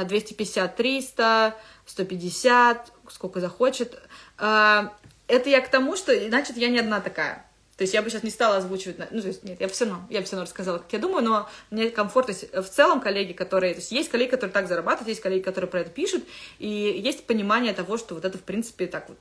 250, 0.06 0.76
300, 0.76 1.56
150, 1.86 2.92
сколько 3.10 3.40
захочет. 3.40 4.00
А, 4.38 4.94
это 5.28 5.50
я 5.50 5.62
к 5.62 5.70
тому, 5.70 5.96
что, 5.96 6.14
значит, 6.28 6.58
я 6.58 6.70
не 6.70 6.80
одна 6.80 7.02
такая. 7.02 7.46
То 7.78 7.84
есть 7.84 7.96
я 7.96 8.04
бы 8.04 8.12
сейчас 8.12 8.22
не 8.22 8.30
стала 8.30 8.58
озвучивать, 8.58 9.00
ну, 9.12 9.22
то 9.22 9.28
есть 9.28 9.44
нет, 9.44 9.60
я 9.60 9.68
все 9.68 9.86
равно, 9.86 10.06
я 10.12 10.22
все 10.22 10.36
равно 10.36 10.46
рассказала, 10.46 10.78
как 10.78 10.94
я 10.94 11.00
думаю, 11.00 11.24
но 11.24 11.50
мне 11.72 11.90
комфортно, 11.90 12.36
в 12.62 12.70
целом 12.70 13.02
коллеги, 13.02 13.32
которые, 13.34 13.74
то 13.74 13.80
есть 13.80 13.92
есть 13.92 14.10
коллеги, 14.10 14.30
которые 14.30 14.54
так 14.54 14.68
зарабатывают, 14.68 15.08
есть 15.08 15.22
коллеги, 15.22 15.42
которые 15.42 15.68
про 15.68 15.80
это 15.80 15.90
пишут, 15.90 16.24
и 16.60 16.68
есть 16.68 17.26
понимание 17.26 17.74
того, 17.74 17.98
что 17.98 18.14
вот 18.14 18.24
это, 18.24 18.38
в 18.38 18.44
принципе, 18.44 18.86
так 18.86 19.10
вот, 19.10 19.18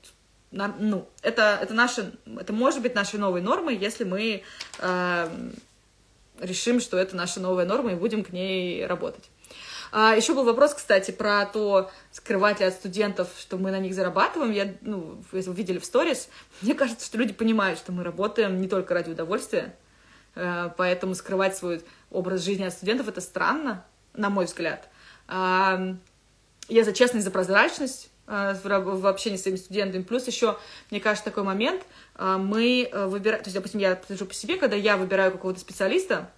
ну, 0.51 1.09
это, 1.23 1.59
это 1.62 1.73
наше, 1.73 2.12
это 2.39 2.53
может 2.53 2.83
быть 2.83 2.95
нашей 2.95 3.18
новой 3.18 3.41
нормой, 3.41 3.79
если 3.79 4.05
мы 4.05 4.43
э, 4.79 5.51
решим, 6.41 6.81
что 6.81 6.99
это 6.99 7.16
наша 7.16 7.41
новая 7.41 7.64
норма, 7.64 7.93
и 7.93 7.95
будем 7.95 8.25
к 8.25 8.31
ней 8.31 8.85
работать. 8.85 9.25
А, 9.93 10.14
еще 10.14 10.34
был 10.34 10.45
вопрос, 10.45 10.74
кстати, 10.74 11.11
про 11.11 11.47
то, 11.47 11.91
скрывать 12.12 12.61
ли 12.61 12.66
от 12.66 12.74
студентов, 12.74 13.28
что 13.38 13.57
мы 13.57 13.70
на 13.70 13.78
них 13.78 13.95
зарабатываем. 13.95 14.53
Я, 14.53 14.74
ну, 14.82 15.22
если 15.32 15.51
вы 15.51 15.57
видели 15.57 15.78
в 15.78 15.84
сторис, 15.84 16.28
мне 16.62 16.74
кажется, 16.74 17.07
что 17.07 17.18
люди 17.18 17.32
понимают, 17.32 17.78
что 17.78 17.93
мы 17.93 18.05
работаем 18.05 18.61
не 18.61 18.68
только 18.68 18.95
ради 18.95 19.11
удовольствия, 19.11 19.74
а, 20.34 20.72
поэтому 20.76 21.14
скрывать 21.14 21.57
свой 21.57 21.82
образ 22.11 22.43
жизни 22.43 22.64
от 22.64 22.72
студентов 22.72 23.09
это 23.09 23.20
странно, 23.20 23.84
на 24.14 24.30
мой 24.30 24.45
взгляд. 24.45 24.88
А, 25.26 25.95
я 26.68 26.84
за 26.84 26.93
честность, 26.93 27.24
за 27.24 27.30
прозрачность 27.30 28.11
а, 28.26 28.55
в 28.62 29.07
общении 29.07 29.36
с 29.36 29.43
своими 29.43 29.59
студентами. 29.59 30.03
Плюс 30.03 30.26
еще, 30.26 30.59
мне 30.91 31.01
кажется, 31.01 31.24
такой 31.24 31.43
момент, 31.43 31.82
а, 32.14 32.38
мы 32.38 32.91
выбираем, 32.93 33.43
то 33.43 33.49
есть, 33.49 33.57
допустим, 33.57 33.80
я 33.80 34.01
скажу 34.05 34.26
по 34.26 34.34
себе, 34.34 34.57
когда 34.57 34.76
я 34.76 34.97
выбираю 34.97 35.32
какого-то 35.32 35.59
специалиста, 35.59 36.30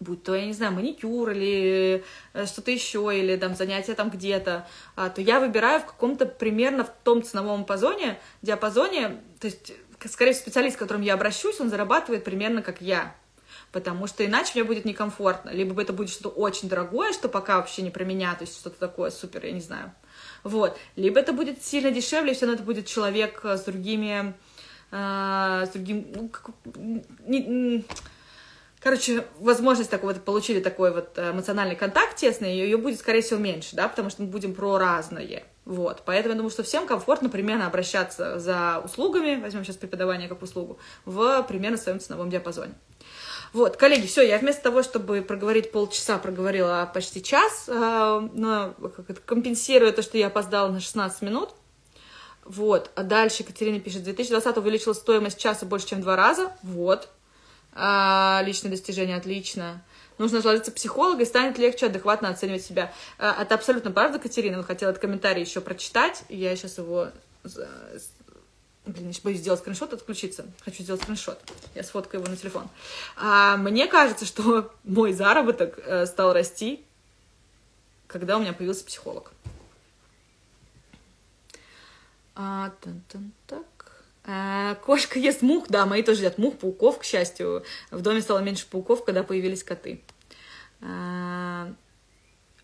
будь 0.00 0.22
то, 0.22 0.34
я 0.34 0.46
не 0.46 0.52
знаю, 0.52 0.72
маникюр 0.72 1.30
или 1.30 2.04
э, 2.32 2.46
что-то 2.46 2.70
еще, 2.70 3.10
или 3.12 3.36
там 3.36 3.54
занятия 3.54 3.94
там 3.94 4.10
где-то, 4.10 4.66
а, 4.94 5.10
то 5.10 5.20
я 5.20 5.40
выбираю 5.40 5.80
в 5.80 5.86
каком-то 5.86 6.26
примерно 6.26 6.84
в 6.84 6.90
том 7.04 7.22
ценовом 7.22 7.60
диапазоне, 7.60 8.18
диапазоне, 8.42 9.20
то 9.40 9.46
есть, 9.46 9.72
скорее 10.06 10.32
всего, 10.32 10.42
специалист, 10.42 10.76
к 10.76 10.78
которому 10.78 11.04
я 11.04 11.14
обращусь, 11.14 11.60
он 11.60 11.70
зарабатывает 11.70 12.24
примерно 12.24 12.62
как 12.62 12.80
я, 12.80 13.14
потому 13.72 14.06
что 14.06 14.24
иначе 14.24 14.52
мне 14.54 14.64
будет 14.64 14.84
некомфортно, 14.84 15.50
либо 15.50 15.80
это 15.80 15.92
будет 15.92 16.10
что-то 16.10 16.28
очень 16.28 16.68
дорогое, 16.68 17.12
что 17.12 17.28
пока 17.28 17.56
вообще 17.56 17.82
не 17.82 17.90
про 17.90 18.04
меня, 18.04 18.34
то 18.34 18.44
есть 18.44 18.58
что-то 18.58 18.78
такое 18.78 19.10
супер, 19.10 19.44
я 19.46 19.52
не 19.52 19.60
знаю, 19.60 19.92
вот, 20.44 20.78
либо 20.96 21.18
это 21.18 21.32
будет 21.32 21.64
сильно 21.64 21.90
дешевле, 21.90 22.34
все 22.34 22.46
равно 22.46 22.56
это 22.56 22.64
будет 22.64 22.86
человек 22.86 23.44
с 23.44 23.62
другими, 23.62 24.34
э, 24.90 25.64
с 25.66 25.70
другим, 25.70 26.06
ну, 26.14 26.28
как, 26.28 26.50
не, 27.26 27.84
короче, 28.86 29.24
возможность 29.40 29.90
такого, 29.90 30.12
вот, 30.12 30.22
получили 30.22 30.60
такой 30.60 30.92
вот 30.92 31.18
эмоциональный 31.18 31.74
контакт 31.74 32.14
тесный, 32.18 32.56
ее 32.56 32.76
будет, 32.76 33.00
скорее 33.00 33.20
всего, 33.20 33.40
меньше, 33.40 33.74
да, 33.74 33.88
потому 33.88 34.10
что 34.10 34.22
мы 34.22 34.28
будем 34.28 34.54
про 34.54 34.78
разное. 34.78 35.42
Вот, 35.64 36.02
поэтому 36.06 36.34
я 36.34 36.36
думаю, 36.36 36.52
что 36.52 36.62
всем 36.62 36.86
комфортно 36.86 37.28
примерно 37.28 37.66
обращаться 37.66 38.38
за 38.38 38.80
услугами, 38.84 39.40
возьмем 39.42 39.64
сейчас 39.64 39.74
преподавание 39.74 40.28
как 40.28 40.40
услугу, 40.40 40.78
в 41.04 41.42
примерно 41.48 41.78
своем 41.78 41.98
ценовом 41.98 42.30
диапазоне. 42.30 42.74
Вот, 43.52 43.76
коллеги, 43.76 44.06
все, 44.06 44.22
я 44.22 44.38
вместо 44.38 44.62
того, 44.62 44.84
чтобы 44.84 45.20
проговорить 45.20 45.72
полчаса, 45.72 46.18
проговорила 46.18 46.88
почти 46.94 47.24
час, 47.24 47.64
э, 47.66 48.28
но 48.34 48.76
компенсируя 49.24 49.90
то, 49.90 50.02
что 50.02 50.16
я 50.16 50.28
опоздала 50.28 50.70
на 50.70 50.78
16 50.78 51.22
минут. 51.22 51.50
Вот, 52.44 52.92
а 52.94 53.02
дальше 53.02 53.42
Екатерина 53.42 53.80
пишет, 53.80 54.04
2020 54.04 54.56
увеличила 54.58 54.92
стоимость 54.92 55.38
часа 55.40 55.66
больше, 55.66 55.88
чем 55.88 55.98
в 55.98 56.02
два 56.02 56.14
раза. 56.14 56.52
Вот, 56.62 57.08
а, 57.78 58.42
личное 58.44 58.70
достижение, 58.70 59.16
отлично. 59.16 59.82
Нужно 60.16 60.40
сложиться 60.40 60.72
психолога, 60.72 61.22
и 61.22 61.26
станет 61.26 61.58
легче 61.58 61.86
адекватно 61.86 62.30
оценивать 62.30 62.64
себя. 62.64 62.92
А, 63.18 63.42
это 63.42 63.54
абсолютно 63.54 63.90
правда, 63.90 64.18
Катерина. 64.18 64.56
Вот 64.56 64.66
хотела 64.66 64.90
этот 64.90 65.02
комментарий 65.02 65.42
еще 65.42 65.60
прочитать. 65.60 66.24
Я 66.30 66.56
сейчас 66.56 66.78
его... 66.78 67.08
Блин, 68.86 69.10
я 69.10 69.20
боюсь 69.22 69.40
сделать 69.40 69.60
скриншот, 69.60 69.92
отключиться. 69.92 70.46
Хочу 70.64 70.82
сделать 70.84 71.02
скриншот. 71.02 71.38
Я 71.74 71.82
сфоткаю 71.82 72.22
его 72.22 72.30
на 72.30 72.36
телефон. 72.36 72.68
А, 73.16 73.56
мне 73.58 73.86
кажется, 73.88 74.24
что 74.24 74.72
мой 74.84 75.12
заработок 75.12 75.78
э, 75.84 76.06
стал 76.06 76.32
расти, 76.32 76.82
когда 78.06 78.38
у 78.38 78.40
меня 78.40 78.54
появился 78.54 78.84
психолог. 78.84 79.32
А, 82.34 82.70
тан 82.80 83.02
-тан 83.08 83.30
так. 83.46 83.75
А, 84.28 84.74
кошка 84.76 85.20
ест 85.20 85.40
мух, 85.40 85.68
да, 85.68 85.86
мои 85.86 86.02
тоже 86.02 86.22
едят 86.22 86.36
мух, 86.36 86.58
пауков, 86.58 86.98
к 86.98 87.04
счастью. 87.04 87.62
В 87.92 88.00
доме 88.00 88.20
стало 88.20 88.40
меньше 88.40 88.66
пауков, 88.66 89.04
когда 89.04 89.22
появились 89.22 89.62
коты. 89.62 90.00
А, 90.82 91.72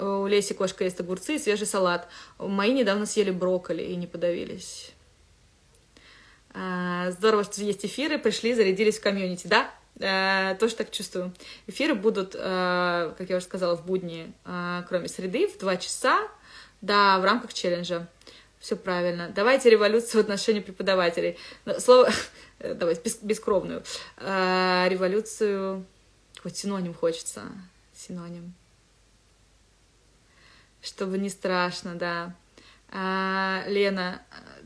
у 0.01 0.27
Леси 0.27 0.55
кошка 0.55 0.83
ест 0.83 0.99
огурцы 1.01 1.37
и 1.37 1.39
свежий 1.39 1.69
салат. 1.69 2.09
Мои 2.39 2.73
недавно 2.73 3.07
съели 3.07 3.31
брокколи 3.31 3.83
и 3.83 3.95
не 3.95 4.09
подавились. 4.09 4.93
А, 6.53 7.13
здорово, 7.13 7.45
что 7.45 7.63
есть 7.63 7.85
эфиры, 7.87 8.19
пришли, 8.19 8.55
зарядились 8.55 8.99
в 8.99 9.03
комьюнити. 9.03 9.47
Да, 9.47 9.71
тоже 10.59 10.75
так 10.75 10.91
чувствую. 10.91 11.33
Эфиры 11.69 11.95
будут, 11.95 12.33
как 12.33 13.27
я 13.29 13.37
уже 13.37 13.45
сказала, 13.45 13.77
в 13.77 13.87
будни, 13.87 14.33
кроме 14.89 15.07
среды, 15.07 15.47
в 15.47 15.59
2 15.59 15.77
часа, 15.77 16.29
да, 16.81 17.21
в 17.21 17.25
рамках 17.25 17.55
челленджа. 17.55 18.09
Все 18.63 18.77
правильно. 18.77 19.29
Давайте 19.29 19.71
революцию 19.71 20.23
в 20.23 20.25
отношении 20.25 20.61
преподавателей. 20.61 21.37
Слово... 21.79 22.09
Давайте, 22.61 23.03
бес, 23.03 23.19
бескровную. 23.21 23.83
А, 24.19 24.87
революцию... 24.89 25.85
Хоть 26.45 26.57
синоним 26.57 26.95
хочется. 26.95 27.43
Синоним. 27.93 28.55
Чтобы 30.81 31.19
не 31.19 31.29
страшно, 31.29 31.97
да. 31.97 32.37
А, 32.89 33.65
Лена 33.67 34.23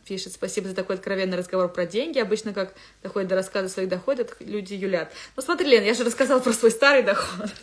пишет, 0.06 0.32
спасибо 0.32 0.68
за 0.68 0.74
такой 0.74 0.96
откровенный 0.96 1.36
разговор 1.36 1.68
про 1.68 1.84
деньги. 1.84 2.18
Обычно, 2.18 2.52
как 2.52 2.74
доходит 3.02 3.28
до 3.28 3.34
рассказа 3.34 3.68
своих 3.68 3.88
доходов, 3.88 4.36
люди 4.40 4.74
юлят. 4.74 5.12
Ну 5.34 5.42
смотри, 5.42 5.68
Лена, 5.68 5.84
я 5.84 5.94
же 5.94 6.04
рассказала 6.04 6.40
про 6.40 6.52
свой 6.52 6.70
старый 6.70 7.02
доход. 7.02 7.50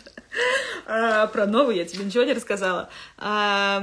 А, 0.86 1.28
про 1.28 1.46
новый 1.46 1.76
я 1.76 1.84
тебе 1.84 2.04
ничего 2.04 2.24
не 2.24 2.32
рассказала. 2.32 2.90
А, 3.16 3.80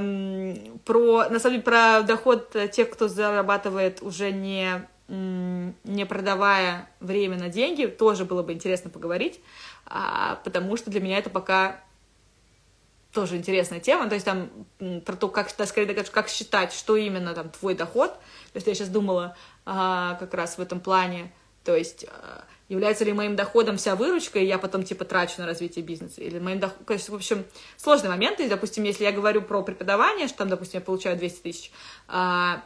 про, 0.84 1.28
на 1.30 1.38
самом 1.38 1.54
деле, 1.54 1.62
про 1.62 2.02
доход 2.02 2.54
тех, 2.70 2.90
кто 2.90 3.08
зарабатывает 3.08 4.02
уже 4.02 4.30
не, 4.30 4.86
не 5.08 6.04
продавая 6.04 6.90
время 7.00 7.38
на 7.38 7.48
деньги, 7.48 7.86
тоже 7.86 8.26
было 8.26 8.42
бы 8.42 8.52
интересно 8.52 8.90
поговорить. 8.90 9.40
а, 9.86 10.40
потому 10.44 10.76
что 10.76 10.90
для 10.90 11.00
меня 11.00 11.18
это 11.18 11.30
пока 11.30 11.80
тоже 13.12 13.36
интересная 13.36 13.80
тема, 13.80 14.08
то 14.08 14.14
есть 14.14 14.24
там 14.24 14.50
про 15.04 15.16
то, 15.16 15.28
как, 15.28 15.50
скорее, 15.50 15.94
как 15.94 16.28
считать, 16.28 16.72
что 16.72 16.96
именно 16.96 17.34
там 17.34 17.50
твой 17.50 17.74
доход, 17.74 18.18
то 18.52 18.58
есть 18.58 18.66
я 18.66 18.74
сейчас 18.74 18.88
думала 18.88 19.36
а, 19.64 20.14
как 20.14 20.34
раз 20.34 20.58
в 20.58 20.60
этом 20.60 20.80
плане, 20.80 21.32
то 21.64 21.74
есть 21.74 22.04
а, 22.08 22.44
является 22.68 23.04
ли 23.04 23.12
моим 23.12 23.36
доходом 23.36 23.76
вся 23.76 23.96
выручка, 23.96 24.38
и 24.38 24.46
я 24.46 24.58
потом 24.58 24.82
типа 24.82 25.04
трачу 25.04 25.34
на 25.38 25.46
развитие 25.46 25.84
бизнеса, 25.84 26.20
или 26.20 26.38
моим 26.38 26.60
доходом, 26.60 26.98
в 26.98 27.14
общем, 27.14 27.44
сложный 27.76 28.08
момент, 28.08 28.40
и, 28.40 28.48
допустим, 28.48 28.84
если 28.84 29.04
я 29.04 29.12
говорю 29.12 29.42
про 29.42 29.62
преподавание, 29.62 30.28
что 30.28 30.38
там, 30.38 30.48
допустим, 30.48 30.80
я 30.80 30.84
получаю 30.84 31.16
200 31.16 31.42
тысяч, 31.42 31.72
а, 32.08 32.62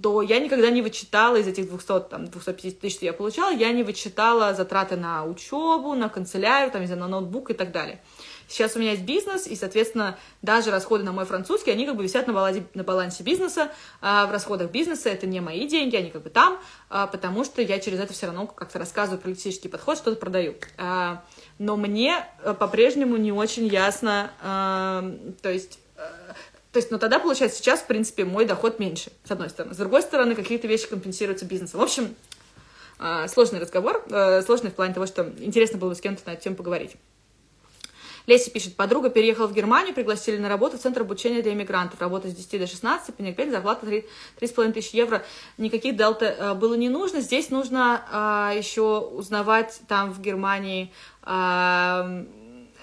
то 0.00 0.22
я 0.22 0.38
никогда 0.38 0.70
не 0.70 0.80
вычитала 0.80 1.36
из 1.36 1.46
этих 1.46 1.68
200, 1.68 2.08
там, 2.08 2.26
250 2.26 2.80
тысяч, 2.80 2.96
что 2.96 3.04
я 3.04 3.12
получала, 3.12 3.52
я 3.52 3.70
не 3.72 3.82
вычитала 3.82 4.54
затраты 4.54 4.96
на 4.96 5.24
учебу, 5.24 5.94
на 5.94 6.08
канцелярию, 6.08 6.70
там, 6.70 6.84
на 6.84 7.08
ноутбук 7.08 7.50
и 7.50 7.54
так 7.54 7.72
далее. 7.72 8.00
Сейчас 8.52 8.76
у 8.76 8.80
меня 8.80 8.90
есть 8.90 9.04
бизнес, 9.04 9.46
и, 9.46 9.56
соответственно, 9.56 10.18
даже 10.42 10.70
расходы 10.70 11.04
на 11.04 11.12
мой 11.12 11.24
французский, 11.24 11.70
они 11.70 11.86
как 11.86 11.96
бы 11.96 12.02
висят 12.02 12.26
на 12.26 12.34
балансе, 12.34 12.64
на 12.74 12.84
балансе 12.84 13.22
бизнеса. 13.22 13.70
А 14.02 14.26
в 14.26 14.30
расходах 14.30 14.70
бизнеса 14.70 15.08
это 15.08 15.26
не 15.26 15.40
мои 15.40 15.66
деньги, 15.66 15.96
они 15.96 16.10
как 16.10 16.22
бы 16.22 16.28
там, 16.28 16.60
а, 16.90 17.06
потому 17.06 17.44
что 17.44 17.62
я 17.62 17.80
через 17.80 17.98
это 17.98 18.12
все 18.12 18.26
равно 18.26 18.46
как-то 18.46 18.78
рассказываю 18.78 19.22
политический 19.22 19.68
подход, 19.68 19.96
что-то 19.96 20.16
продаю. 20.20 20.54
А, 20.76 21.24
но 21.58 21.78
мне 21.78 22.26
э, 22.44 22.52
по-прежнему 22.52 23.16
не 23.16 23.32
очень 23.32 23.66
ясно, 23.68 24.30
а, 24.42 25.02
то 25.40 25.50
есть 25.50 25.78
э, 25.96 26.02
то 26.72 26.76
есть, 26.78 26.90
ну 26.90 26.98
тогда, 26.98 27.18
получается, 27.18 27.56
сейчас, 27.58 27.80
в 27.80 27.86
принципе, 27.86 28.26
мой 28.26 28.44
доход 28.44 28.78
меньше, 28.78 29.12
с 29.24 29.30
одной 29.30 29.48
стороны. 29.48 29.74
С 29.74 29.78
другой 29.78 30.02
стороны, 30.02 30.34
какие-то 30.34 30.66
вещи 30.66 30.88
компенсируются 30.88 31.46
бизнесом. 31.46 31.80
В 31.80 31.82
общем, 31.82 32.14
сложный 33.28 33.60
разговор, 33.60 34.02
э, 34.10 34.42
сложный 34.42 34.70
в 34.70 34.74
плане 34.74 34.92
того, 34.92 35.06
что 35.06 35.32
интересно 35.38 35.78
было 35.78 35.90
бы 35.90 35.94
с 35.94 36.00
кем-то 36.00 36.22
на 36.26 36.32
эту 36.32 36.44
тему 36.44 36.56
поговорить. 36.56 36.96
Леся 38.26 38.50
пишет, 38.50 38.76
подруга 38.76 39.10
переехала 39.10 39.46
в 39.46 39.52
Германию, 39.52 39.94
пригласили 39.94 40.38
на 40.38 40.48
работу 40.48 40.78
в 40.78 40.80
Центр 40.80 41.02
обучения 41.02 41.42
для 41.42 41.52
иммигрантов. 41.52 42.00
Работа 42.00 42.28
с 42.28 42.34
10 42.34 42.60
до 42.60 42.66
16, 42.66 43.14
пенек 43.14 43.36
5, 43.36 43.50
зарплата 43.50 43.86
3,5 43.86 44.72
тысячи 44.72 44.96
евро. 44.96 45.24
Никаких 45.58 45.96
дельта 45.96 46.26
э, 46.26 46.54
было 46.54 46.74
не 46.74 46.88
нужно. 46.88 47.20
Здесь 47.20 47.50
нужно 47.50 48.04
а, 48.10 48.52
еще 48.54 48.98
узнавать 48.98 49.80
там 49.88 50.12
в 50.12 50.20
Германии 50.20 50.92
а, 51.22 52.24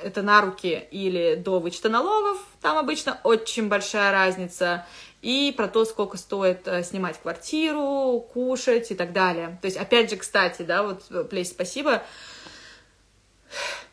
это 0.03 0.21
на 0.21 0.41
руки 0.41 0.87
или 0.91 1.35
до 1.35 1.59
вычета 1.59 1.89
налогов, 1.89 2.37
там 2.61 2.77
обычно 2.77 3.19
очень 3.23 3.67
большая 3.67 4.11
разница, 4.11 4.85
и 5.21 5.53
про 5.55 5.67
то, 5.67 5.83
сколько 5.85 6.17
стоит 6.17 6.67
э, 6.67 6.83
снимать 6.83 7.19
квартиру, 7.21 8.25
кушать 8.33 8.91
и 8.91 8.95
так 8.95 9.11
далее. 9.11 9.57
То 9.61 9.65
есть, 9.65 9.77
опять 9.77 10.09
же, 10.09 10.15
кстати, 10.15 10.61
да, 10.61 10.83
вот, 10.83 11.03
э, 11.09 11.25
Плейс, 11.25 11.49
спасибо, 11.49 12.03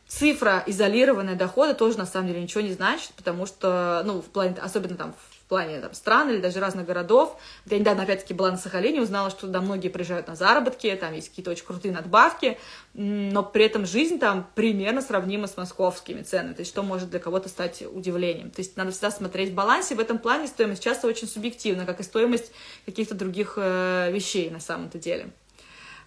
цифра 0.09 0.63
изолированная 0.67 1.35
дохода 1.35 1.75
тоже 1.75 1.99
на 1.99 2.07
самом 2.07 2.29
деле 2.29 2.43
ничего 2.43 2.61
не 2.61 2.73
значит, 2.73 3.11
потому 3.17 3.47
что, 3.47 4.03
ну, 4.05 4.21
в 4.21 4.27
плане, 4.27 4.57
особенно 4.61 4.97
там 4.97 5.15
в 5.47 5.49
плане 5.49 5.81
там, 5.81 5.95
стран 5.95 6.31
или 6.31 6.39
даже 6.39 6.59
разных 6.59 6.87
городов. 6.87 7.37
Я 7.67 7.79
недавно, 7.79 8.03
опять-таки, 8.03 8.35
была 8.35 8.51
на 8.51 8.57
Сахалине, 8.57 9.01
узнала, 9.01 9.31
что 9.31 9.43
туда 9.43 9.61
многие 9.61 9.89
приезжают 9.89 10.27
на 10.27 10.35
заработки, 10.35 10.93
там 11.01 11.13
есть 11.13 11.29
какие-то 11.29 11.53
очень 11.53 11.65
крутые 11.65 11.95
надбавки, 11.95 12.59
но 12.95 13.45
при 13.45 13.65
этом 13.65 13.87
жизнь 13.87 14.19
там 14.19 14.49
примерно 14.57 15.03
сравнима 15.03 15.47
с 15.47 15.57
московскими 15.57 16.23
ценами, 16.23 16.55
то 16.55 16.61
есть 16.61 16.73
что 16.73 16.83
может 16.83 17.11
для 17.11 17.21
кого-то 17.21 17.49
стать 17.49 17.83
удивлением. 17.83 18.51
То 18.51 18.61
есть 18.61 18.77
надо 18.77 18.91
всегда 18.91 19.13
смотреть 19.13 19.51
в 19.51 19.55
балансе, 19.55 19.95
в 19.95 20.01
этом 20.01 20.19
плане 20.19 20.49
стоимость 20.49 20.83
часто 20.83 21.07
очень 21.07 21.29
субъективна, 21.29 21.87
как 21.87 22.01
и 22.01 22.03
стоимость 22.03 22.51
каких-то 22.85 23.15
других 23.15 23.55
э, 23.57 24.11
вещей 24.11 24.51
на 24.51 24.59
самом-то 24.59 24.99
деле. 24.99 25.31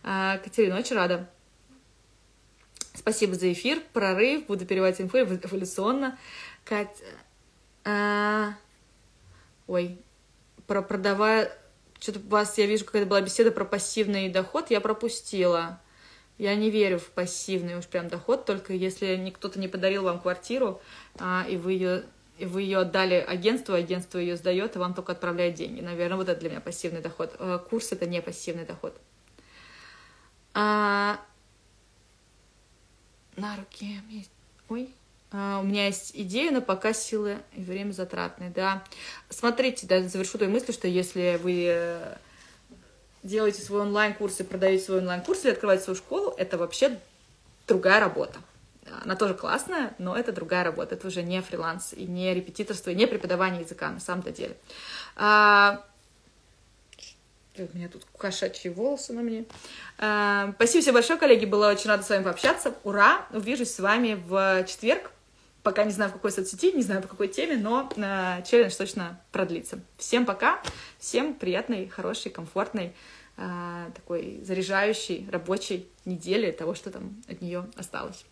Э, 0.03 0.37
Катерина, 0.43 0.77
очень 0.77 0.97
рада. 0.97 1.29
Спасибо 2.99 3.33
за 3.33 3.53
эфир, 3.53 3.81
прорыв, 3.93 4.47
буду 4.47 4.65
переводить 4.65 4.99
инфу 4.99 5.19
эволюционно. 5.19 6.19
Кать, 6.65 7.01
а... 7.85 8.53
ой, 9.67 9.97
про 10.67 10.81
продавая, 10.81 11.57
что-то 12.01 12.19
у 12.19 12.27
вас, 12.27 12.57
я 12.57 12.65
вижу, 12.65 12.83
какая-то 12.83 13.07
была 13.07 13.21
беседа 13.21 13.51
про 13.51 13.63
пассивный 13.63 14.27
доход, 14.27 14.69
я 14.69 14.81
пропустила. 14.81 15.79
Я 16.37 16.55
не 16.55 16.69
верю 16.69 16.99
в 16.99 17.05
пассивный 17.11 17.77
уж 17.77 17.87
прям 17.87 18.09
доход, 18.09 18.45
только 18.45 18.73
если 18.73 19.33
кто-то 19.33 19.59
не 19.59 19.69
подарил 19.69 20.03
вам 20.03 20.19
квартиру, 20.19 20.81
а, 21.19 21.45
и 21.47 21.55
вы 21.55 21.73
ее 21.73 22.03
и 22.37 22.45
вы 22.45 22.63
ее 22.63 22.79
отдали 22.79 23.15
агентству, 23.15 23.75
агентство 23.75 24.17
ее 24.17 24.37
сдает, 24.37 24.75
и 24.75 24.79
вам 24.79 24.93
только 24.93 25.11
отправляет 25.11 25.55
деньги. 25.55 25.81
Наверное, 25.81 26.17
вот 26.17 26.29
это 26.29 26.39
для 26.39 26.49
меня 26.49 26.61
пассивный 26.61 27.01
доход. 27.01 27.35
Э, 27.37 27.59
курс 27.69 27.91
это 27.91 28.05
не 28.05 28.21
пассивный 28.21 28.63
доход. 28.65 28.95
А, 30.53 31.19
на 33.39 33.55
руки. 33.57 34.01
Ой, 34.69 34.89
Uh, 35.31 35.59
у 35.59 35.63
меня 35.63 35.85
есть 35.85 36.11
идея, 36.15 36.49
но 36.49 36.59
пока 36.59 36.91
силы 36.91 37.37
и 37.55 37.61
время 37.61 37.91
затратные, 37.91 38.49
да. 38.49 38.83
Смотрите, 39.29 39.85
да, 39.85 40.01
завершу 40.01 40.39
той 40.39 40.47
мыслью, 40.47 40.73
что 40.73 40.87
если 40.87 41.39
вы 41.43 41.65
э, 41.67 42.17
делаете 43.21 43.61
свой 43.61 43.81
онлайн-курс 43.81 44.39
и 44.39 44.43
продаете 44.43 44.85
свой 44.85 44.97
онлайн-курс 44.99 45.45
или 45.45 45.51
открываете 45.51 45.83
свою 45.83 45.97
школу, 45.97 46.33
это 46.35 46.57
вообще 46.57 46.99
другая 47.67 47.99
работа. 47.99 48.39
Она 49.03 49.15
тоже 49.15 49.35
классная, 49.35 49.93
но 49.99 50.17
это 50.17 50.31
другая 50.31 50.63
работа. 50.63 50.95
Это 50.95 51.05
уже 51.05 51.21
не 51.21 51.43
фриланс 51.43 51.93
и 51.93 52.05
не 52.05 52.33
репетиторство, 52.33 52.89
и 52.89 52.95
не 52.95 53.05
преподавание 53.05 53.61
языка 53.61 53.91
на 53.91 53.99
самом-то 53.99 54.31
деле. 54.31 54.57
Uh, 55.15 55.79
у 57.63 57.77
меня 57.77 57.89
тут 57.89 58.05
кошачьи 58.17 58.69
волосы 58.69 59.13
на 59.13 59.21
мне. 59.21 59.45
А, 59.97 60.53
спасибо 60.55 60.81
всем 60.81 60.93
большое, 60.93 61.19
коллеги. 61.19 61.45
Была 61.45 61.69
очень 61.69 61.89
рада 61.89 62.03
с 62.03 62.09
вами 62.09 62.23
пообщаться. 62.23 62.73
Ура! 62.83 63.25
Увижусь 63.31 63.71
с 63.71 63.79
вами 63.79 64.21
в 64.27 64.65
четверг. 64.67 65.11
Пока 65.63 65.83
не 65.83 65.91
знаю, 65.91 66.09
в 66.09 66.13
какой 66.13 66.31
соцсети, 66.31 66.71
не 66.71 66.83
знаю, 66.83 67.01
по 67.01 67.07
какой 67.07 67.27
теме, 67.27 67.57
но 67.57 67.89
э, 67.95 68.43
челлендж 68.45 68.75
точно 68.75 69.21
продлится. 69.31 69.79
Всем 69.97 70.25
пока. 70.25 70.61
Всем 70.99 71.33
приятной, 71.33 71.89
хорошей, 71.89 72.31
комфортной, 72.31 72.95
э, 73.35 73.91
такой 73.93 74.39
заряжающей 74.43 75.27
рабочей 75.29 75.89
недели 76.05 76.51
того, 76.51 76.75
что 76.75 76.91
там 76.91 77.21
от 77.27 77.41
нее 77.41 77.67
осталось. 77.75 78.25